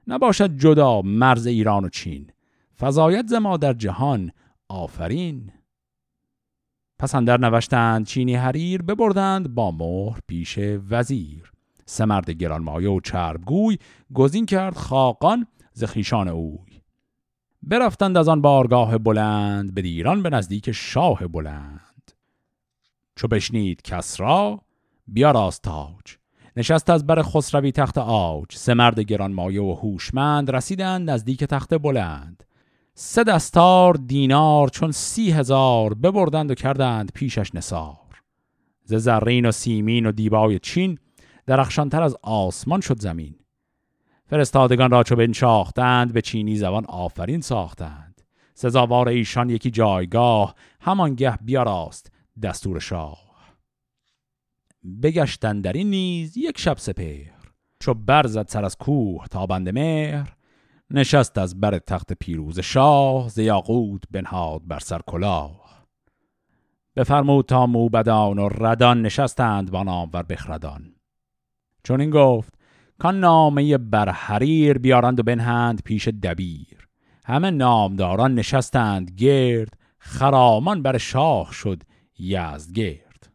نباشد 0.06 0.56
جدا 0.56 1.02
مرز 1.02 1.46
ایران 1.46 1.84
و 1.84 1.88
چین 1.88 2.30
فضایت 2.80 3.26
زما 3.26 3.56
در 3.56 3.72
جهان. 3.72 4.30
آفرین! 4.68 5.52
پس 6.98 7.14
اندر 7.14 7.40
نوشتند 7.40 8.06
چینی 8.06 8.34
حریر 8.34 8.82
ببردند 8.82 9.54
با 9.54 9.70
مهر 9.70 10.20
پیش 10.26 10.58
وزیر. 10.90 11.52
سمرد 11.86 12.30
گرانمایه 12.30 12.90
و 12.90 13.00
چربگوی 13.00 13.78
گزین 14.14 14.46
کرد 14.46 14.76
خاقان 14.76 15.46
ز 15.72 15.84
خیشان 15.84 16.28
اوی. 16.28 16.69
برفتند 17.62 18.16
از 18.16 18.28
آن 18.28 18.40
بارگاه 18.40 18.98
بلند 18.98 19.74
به 19.74 19.82
دیران 19.82 20.22
به 20.22 20.30
نزدیک 20.30 20.72
شاه 20.72 21.26
بلند. 21.26 22.12
چو 23.16 23.28
بشنید 23.28 23.82
کسرا 23.82 24.60
بیاراست 25.06 25.62
تاج. 25.62 26.16
نشست 26.56 26.90
از 26.90 27.06
بر 27.06 27.22
خسروی 27.22 27.72
تخت 27.72 27.98
آج 27.98 28.56
سه 28.56 28.74
مرد 28.74 29.00
گرانمایه 29.00 29.62
و 29.62 29.74
هوشمند 29.74 30.50
رسیدند 30.50 31.10
نزدیک 31.10 31.44
تخت 31.44 31.74
بلند. 31.74 32.44
سه 32.94 33.24
دستار 33.24 33.94
دینار 33.94 34.68
چون 34.68 34.90
سی 34.90 35.30
هزار 35.30 35.94
ببردند 35.94 36.50
و 36.50 36.54
کردند 36.54 37.12
پیشش 37.14 37.54
نسار 37.54 38.22
ز 38.84 38.94
زرین 38.94 39.46
و 39.46 39.52
سیمین 39.52 40.06
و 40.06 40.12
دیبای 40.12 40.58
چین 40.58 40.98
درخشانتر 41.46 42.02
از 42.02 42.16
آسمان 42.22 42.80
شد 42.80 43.00
زمین. 43.00 43.34
فرستادگان 44.30 44.90
را 44.90 45.02
چو 45.02 45.16
بنشاختند 45.16 46.12
به 46.12 46.22
چینی 46.22 46.56
زبان 46.56 46.84
آفرین 46.84 47.40
ساختند. 47.40 48.20
سزاوار 48.54 49.08
ایشان 49.08 49.50
یکی 49.50 49.70
جایگاه 49.70 50.54
همانگه 50.80 51.36
بیاراست 51.36 52.12
دستور 52.42 52.80
شاه. 52.80 53.18
بگشتن 55.02 55.60
در 55.60 55.72
این 55.72 55.90
نیز 55.90 56.36
یک 56.36 56.58
شب 56.58 56.78
سپهر 56.78 57.32
چو 57.80 57.94
برزد 57.94 58.48
سر 58.48 58.64
از 58.64 58.76
کوه 58.76 59.26
تا 59.26 59.46
بند 59.46 59.68
مهر. 59.68 60.36
نشست 60.90 61.38
از 61.38 61.60
بر 61.60 61.78
تخت 61.78 62.12
پیروز 62.12 62.60
شاه 62.60 63.28
ز 63.28 63.38
یاقوت 63.38 64.02
بنهاد 64.10 64.62
بر 64.64 64.78
سر 64.78 65.00
کلاه. 65.06 65.86
بفرمود 66.96 67.46
تا 67.46 67.66
موبدان 67.66 68.38
و 68.38 68.48
ردان 68.48 69.02
نشستند 69.02 69.70
با 69.70 69.82
نامور 69.82 70.22
بخردان. 70.22 70.94
چون 71.84 72.00
این 72.00 72.10
گفت 72.10 72.59
کان 73.00 73.20
نامه 73.20 73.78
بر 73.78 74.08
حریر 74.08 74.78
بیارند 74.78 75.20
و 75.20 75.22
بنهند 75.22 75.82
پیش 75.82 76.08
دبیر. 76.08 76.88
همه 77.24 77.50
نامداران 77.50 78.34
نشستند 78.34 79.10
گرد 79.10 79.78
خرامان 79.98 80.82
بر 80.82 80.98
شاه 80.98 81.52
شد 81.52 81.82
یزدگرد. 82.18 83.32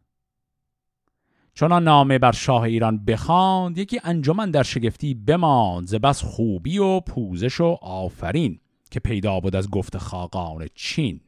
چون 1.54 1.82
نامه 1.82 2.18
بر 2.18 2.32
شاه 2.32 2.62
ایران 2.62 3.04
بخواند 3.04 3.78
یکی 3.78 4.00
انجمن 4.04 4.50
در 4.50 4.62
شگفتی 4.62 5.14
بماند 5.14 5.86
ز 5.86 5.94
بس 5.94 6.22
خوبی 6.22 6.78
و 6.78 7.00
پوزش 7.00 7.60
و 7.60 7.78
آفرین 7.82 8.60
که 8.90 9.00
پیدا 9.00 9.40
بود 9.40 9.56
از 9.56 9.70
گفت 9.70 9.98
خاقان 9.98 10.66
چین. 10.74 11.20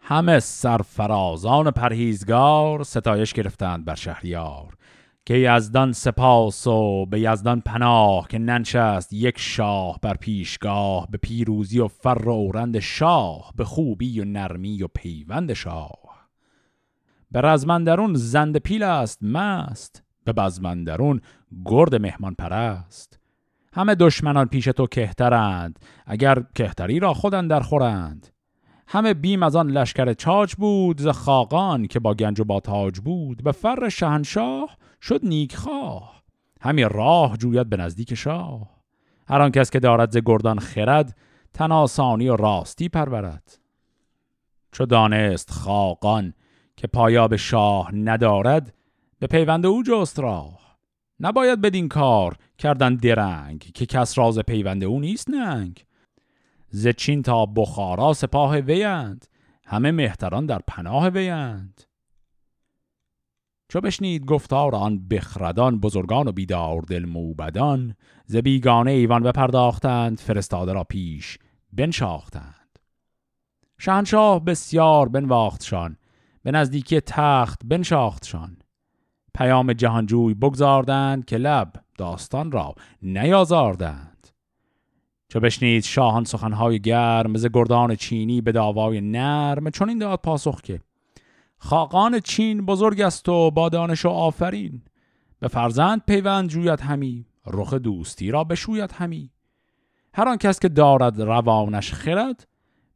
همه 0.00 0.40
سرفرازان 0.40 1.70
پرهیزگار 1.70 2.82
ستایش 2.82 3.32
گرفتند 3.32 3.84
بر 3.84 3.94
شهریار. 3.94 4.76
که 5.26 5.34
یزدان 5.34 5.92
سپاس 5.92 6.66
و 6.66 7.06
به 7.06 7.20
یزدان 7.20 7.60
پناه 7.60 8.28
که 8.28 8.38
ننشست 8.38 9.12
یک 9.12 9.38
شاه 9.38 9.98
بر 10.02 10.14
پیشگاه 10.14 11.08
به 11.10 11.18
پیروزی 11.18 11.80
و 11.80 11.88
فر 11.88 12.22
و 12.24 12.30
اورند 12.30 12.78
شاه 12.78 13.52
به 13.56 13.64
خوبی 13.64 14.20
و 14.20 14.24
نرمی 14.24 14.82
و 14.82 14.88
پیوند 14.94 15.52
شاه. 15.52 16.28
به 17.32 17.40
رزمندرون 17.40 18.14
زند 18.14 18.56
پیل 18.56 18.82
است 18.82 19.22
مست. 19.22 20.02
به 20.24 20.32
بزمندرون 20.32 21.20
گرد 21.64 21.94
مهمان 21.94 22.34
پرست. 22.34 23.18
همه 23.72 23.94
دشمنان 23.94 24.46
پیش 24.46 24.64
تو 24.64 24.86
کهترند 24.86 25.78
اگر 26.06 26.44
کهتری 26.54 27.00
را 27.00 27.14
خودن 27.14 27.48
در 27.48 27.60
خورند. 27.60 28.33
همه 28.86 29.14
بیم 29.14 29.42
از 29.42 29.56
آن 29.56 29.70
لشکر 29.70 30.12
چاچ 30.12 30.54
بود 30.54 31.00
ز 31.00 31.08
خاقان 31.08 31.86
که 31.86 32.00
با 32.00 32.14
گنج 32.14 32.40
و 32.40 32.44
با 32.44 32.60
تاج 32.60 33.00
بود. 33.00 33.44
به 33.44 33.52
فر 33.52 33.88
شهنشاه 33.88 34.76
شد 35.02 35.20
نیکخواه 35.22 36.22
همی 36.60 36.82
راه 36.82 37.36
جوید 37.36 37.68
به 37.68 37.76
نزدیک 37.76 38.14
شاه. 38.14 38.70
هر 39.28 39.42
آن 39.42 39.50
کس 39.50 39.70
که 39.70 39.80
دارد 39.80 40.10
ز 40.10 40.16
گردان 40.26 40.58
خرد 40.58 41.16
تناسانی 41.54 42.28
و 42.28 42.36
راستی 42.36 42.88
پرورد. 42.88 43.58
چو 44.72 44.86
دانست 44.86 45.50
خاقان 45.50 46.34
که 46.76 46.86
پایاب 46.86 47.36
شاه 47.36 47.94
ندارد 47.94 48.74
به 49.18 49.26
پیوند 49.26 49.66
او 49.66 49.82
جست 49.82 50.20
راه. 50.20 50.76
نباید 51.20 51.60
بدین 51.60 51.88
کار 51.88 52.36
کردن 52.58 52.94
درنگ 52.94 53.58
که 53.58 53.86
کس 53.86 54.18
راز 54.18 54.38
پیوند 54.38 54.84
او 54.84 55.00
نیست 55.00 55.30
ننگ. 55.30 55.84
ز 56.76 56.88
چین 56.88 57.22
تا 57.22 57.46
بخارا 57.46 58.12
سپاه 58.12 58.56
ویند 58.58 59.26
همه 59.66 59.90
مهتران 59.90 60.46
در 60.46 60.60
پناه 60.66 61.08
ویند 61.08 61.82
چو 63.68 63.80
بشنید 63.80 64.24
گفتار 64.24 64.74
آن 64.74 65.08
بخردان 65.08 65.80
بزرگان 65.80 66.28
و 66.28 66.32
بیدار 66.32 66.80
دل 66.80 67.04
موبدان 67.04 67.94
ز 68.26 68.36
بیگانه 68.36 68.90
ایوان 68.90 69.22
بپرداختند 69.22 70.20
فرستاده 70.20 70.72
را 70.72 70.84
پیش 70.84 71.38
بنشاختند. 71.72 72.78
شهنشاه 73.78 74.44
بسیار 74.44 75.08
بنواختشان 75.08 75.96
به 76.42 76.50
نزدیکی 76.50 77.00
تخت 77.00 77.60
بنشاختشان 77.64 78.56
پیام 79.34 79.72
جهانجوی 79.72 80.34
بگذاردند 80.34 81.24
که 81.24 81.36
لب 81.36 81.72
داستان 81.98 82.52
را 82.52 82.74
نیازاردند. 83.02 84.13
چو 85.34 85.40
بشنید 85.40 85.84
شاهان 85.84 86.24
سخنهای 86.24 86.80
گرم 86.80 87.36
ز 87.36 87.46
گردان 87.46 87.94
چینی 87.94 88.40
به 88.40 88.52
داوای 88.52 89.00
نرم. 89.00 89.70
چون 89.70 89.88
این 89.88 89.98
داد 89.98 90.18
پاسخ 90.18 90.60
که 90.60 90.80
خاقان 91.58 92.20
چین 92.20 92.66
بزرگ 92.66 93.00
است 93.00 93.28
و 93.28 93.50
با 93.50 93.68
دانش 93.68 94.04
و 94.04 94.08
آفرین. 94.08 94.82
به 95.40 95.48
فرزند 95.48 96.02
پیوند 96.06 96.48
جوید 96.48 96.80
همی 96.80 97.26
رخ 97.46 97.74
دوستی 97.74 98.30
را 98.30 98.44
بشوید 98.44 98.92
همی. 98.92 99.30
هر 100.14 100.28
آن 100.28 100.36
کس 100.36 100.60
که 100.60 100.68
دارد 100.68 101.22
روانش 101.22 101.92
خرد 101.92 102.46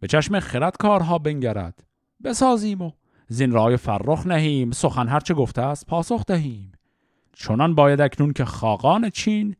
به 0.00 0.06
چشم 0.06 0.40
خرد 0.40 0.76
کارها 0.76 1.18
بنگرد. 1.18 1.84
بسازیم 2.24 2.82
و 2.82 2.90
زین 3.28 3.50
رای 3.50 3.76
فرخ 3.76 4.26
نهیم 4.26 4.70
سخن 4.70 5.08
هرچه 5.08 5.34
گفته 5.34 5.62
است 5.62 5.86
پاسخ 5.86 6.24
دهیم. 6.26 6.72
چنان 7.32 7.74
باید 7.74 8.00
اکنون 8.00 8.32
که 8.32 8.44
خاقان 8.44 9.10
چین 9.10 9.56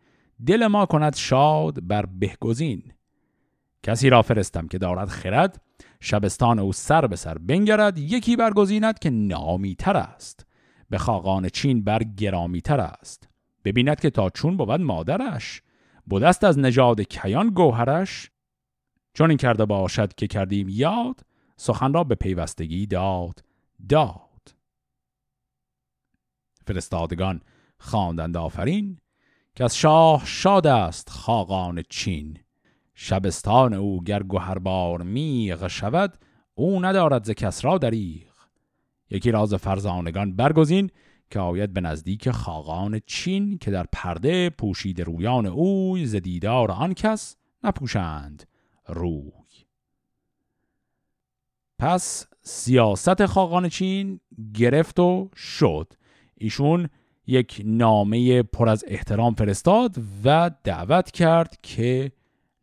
دل 0.47 0.67
ما 0.67 0.87
کند 0.87 1.17
شاد 1.17 1.87
بر 1.87 2.07
بهگزین. 2.07 2.93
کسی 3.83 4.11
را 4.11 4.23
فرستم 4.23 4.69
که 4.69 4.79
دارد 4.79 5.09
خرد 5.09 5.63
شبستان 6.01 6.59
او 6.59 6.73
سر 6.73 7.07
به 7.07 7.17
سر 7.17 7.39
بنگرد 7.39 7.99
یکی 7.99 8.37
برگزیند 8.37 8.99
که 8.99 9.11
نامیتر 9.11 9.97
است. 9.97 10.47
به 10.91 10.99
خاقان 10.99 11.49
چین 11.49 11.85
بر 11.85 12.03
گرامیتر 12.03 12.81
است. 12.81 13.29
ببیند 13.65 14.01
که 14.01 14.11
تا 14.11 14.31
چون 14.31 14.57
بود 14.57 14.71
مادرش 14.71 15.63
بودست 16.07 16.45
از 16.45 16.59
نژاد 16.59 17.01
کیان 17.01 17.51
گوهرش. 17.51 18.31
چون 19.15 19.31
این 19.31 19.39
کرده 19.39 19.65
باشد 19.65 20.15
که 20.15 20.27
کردیم 20.27 20.67
یاد 20.71 21.21
سخن 21.57 21.93
را 21.93 22.05
به 22.05 22.15
پیوستگی 22.15 22.87
داد 22.87 23.45
داد. 23.89 24.55
فرستادگان 26.67 27.41
خواندند 27.79 28.37
آفرین. 28.37 28.99
که 29.59 29.65
از 29.65 29.77
شاه 29.77 30.27
شاد 30.27 30.67
است 30.67 31.11
خاقان 31.11 31.83
چین. 31.89 32.39
شبستان 32.95 33.75
او 33.75 34.03
گر 34.03 34.23
گوهربار 34.23 35.03
میغ 35.03 35.69
شود 35.69 36.19
او 36.55 36.85
ندارد 36.85 37.25
ز 37.25 37.31
کس 37.31 37.65
را 37.65 37.79
دریغ. 37.79 38.33
یکی 39.11 39.31
راز 39.31 39.55
فرزانگان 39.55 40.37
برگزین 40.37 40.91
که 41.31 41.41
آید 41.41 41.73
به 41.73 41.81
نزدیک 41.81 42.31
خاقان 42.31 43.01
چین 43.07 43.59
که 43.59 43.71
در 43.71 43.87
پرده 43.93 44.51
پوشید 44.51 45.01
رویان 45.01 45.47
اوی 45.47 46.07
ز 46.07 46.17
دیدار 46.17 46.71
آن 46.71 46.95
کس 46.95 47.37
نپوشند 47.65 48.49
روی. 48.87 49.33
پس 51.79 52.27
سیاست 52.43 53.27
خاقان 53.27 53.69
چین 53.69 54.21
گرفت 54.55 55.01
و 55.01 55.29
شد. 55.37 55.93
ایشون 56.35 56.89
یک 57.29 57.63
نامه 57.65 58.43
پر 58.43 58.69
از 58.69 58.85
احترام 58.89 59.35
فرستاد 59.35 59.97
و 60.25 60.51
دعوت 60.65 61.11
کرد 61.11 61.59
که 61.63 62.13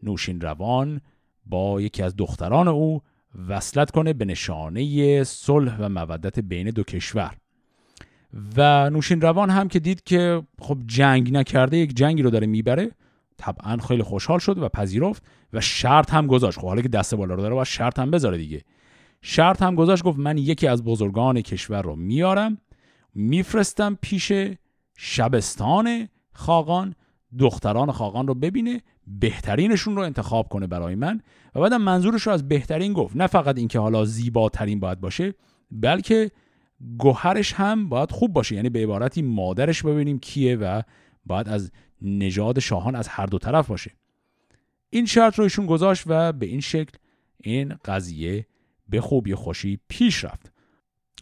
نوشین 0.03 0.41
روان 0.41 1.01
با 1.45 1.82
یکی 1.82 2.03
از 2.03 2.16
دختران 2.16 2.68
او 2.68 3.01
وصلت 3.47 3.91
کنه 3.91 4.13
به 4.13 4.26
نشانه 4.26 5.24
صلح 5.24 5.78
و 5.80 5.89
مودت 5.89 6.39
بین 6.39 6.70
دو 6.70 6.84
کشور. 6.84 7.36
و 8.57 8.89
نوشین 8.89 9.22
روان 9.22 9.49
هم 9.49 9.68
که 9.68 9.80
دید 9.80 10.03
که 10.03 10.43
خب 10.59 10.78
جنگ 10.86 11.34
نکرده 11.34 11.78
یک 11.78 11.95
جنگی 11.95 12.22
رو 12.22 12.30
داره 12.30 12.47
می‌بره 12.47 12.91
طبعا 13.38 13.78
خیلی 13.78 14.03
خوشحال 14.03 14.39
شد 14.39 14.57
و 14.57 14.70
پذیرفت 14.70 15.24
و 15.53 15.61
شرط 15.61 16.13
هم 16.13 16.28
گذاشت. 16.28 16.59
خب 16.59 16.68
حالا 16.68 16.82
که 16.82 16.88
دست 16.88 17.16
بالا 17.16 17.36
رو 17.36 17.41
داره 17.41 17.53
باید 17.53 17.68
شرط 17.68 17.99
هم 17.99 18.11
بذاره 18.11 18.38
دیگه. 18.38 18.61
شرط 19.22 19.61
هم 19.61 19.76
گذاشت 19.76 20.03
گفت 20.03 20.20
من 20.20 20.38
یکی 20.38 20.68
از 20.68 20.84
بزرگان 20.84 21.41
کشور 21.41 21.82
رو 21.82 21.95
میارم 21.95 22.57
میفرستم 23.16 23.97
پیش 24.01 24.32
شبستان 24.97 26.09
خاقان 26.34 26.95
دختران 27.39 27.91
خاقان 27.91 28.28
رو 28.28 28.34
ببینه 28.34 28.82
بهترینشون 29.07 29.95
رو 29.95 30.01
انتخاب 30.01 30.49
کنه 30.49 30.68
برای 30.68 30.95
من. 30.95 31.22
و 31.55 31.59
بعدم 31.59 31.82
منظورش 31.82 32.28
رو 32.28 32.34
از 32.34 32.47
بهترین 32.47 32.93
گفت. 32.93 33.16
نه 33.16 33.28
فقط 33.28 33.57
اینکه 33.57 33.80
حالا 33.80 34.05
زیباترین 34.05 34.80
باید 34.80 35.01
باشه 35.01 35.34
بلکه 35.72 36.32
گوهرش 36.97 37.53
هم 37.53 37.89
باید 37.89 38.11
خوب 38.11 38.34
باشه. 38.34 38.55
یعنی 38.55 38.70
به 38.70 38.84
عبارتی 38.84 39.22
مادرش 39.22 39.84
ببینیم 39.84 40.20
کیه 40.20 40.55
و 40.55 40.82
باید 41.26 41.49
از 41.49 41.72
نژاد 42.01 42.59
شاهان 42.59 42.95
از 42.95 43.07
هر 43.07 43.26
دو 43.26 43.38
طرف 43.38 43.68
باشه. 43.68 43.91
این 44.89 45.05
شرط 45.05 45.36
رو 45.36 45.43
ایشون 45.43 45.66
گذاشت 45.66 46.03
و 46.07 46.34
به 46.34 46.45
این 46.45 46.59
شکل 46.59 46.97
این 47.43 47.76
قضیه 47.86 48.47
به 48.89 49.01
خوبی 49.01 49.36
خوشی 49.36 49.80
پیش 49.88 50.24
رفت. 50.24 50.54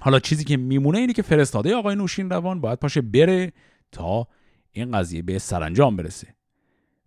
حالا 0.03 0.19
چیزی 0.19 0.43
که 0.43 0.57
میمونه 0.57 0.97
اینه 0.97 1.13
که 1.13 1.21
فرستاده 1.21 1.75
آقای 1.75 1.95
نوشین 1.95 2.29
روان 2.29 2.61
باید 2.61 2.79
پاشه 2.79 3.01
بره 3.01 3.51
تا 3.91 4.27
این 4.71 4.91
قضیه 4.91 5.21
به 5.21 5.39
سرانجام 5.39 5.95
برسه. 5.95 6.27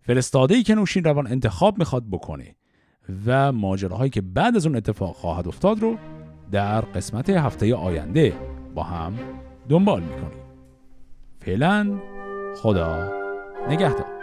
فرستاده 0.01 0.55
ای 0.55 0.63
که 0.63 0.75
نوشین 0.75 1.03
روان 1.03 1.27
انتخاب 1.27 1.77
می‌خواد 1.77 2.09
بکنه 2.11 2.55
و 3.25 3.51
ماجراهایی 3.51 4.09
که 4.09 4.21
بعد 4.21 4.55
از 4.55 4.65
اون 4.65 4.75
اتفاق 4.75 5.15
خواهد 5.15 5.47
افتاد 5.47 5.79
رو 5.79 5.97
در 6.51 6.81
قسمت 6.81 7.29
هفته 7.29 7.75
آینده 7.75 8.33
با 8.75 8.83
هم 8.83 9.13
دنبال 9.69 10.03
می‌کنیم. 10.03 10.43
فعلا 11.39 11.99
خدا 12.55 13.11
نگهدار. 13.69 14.16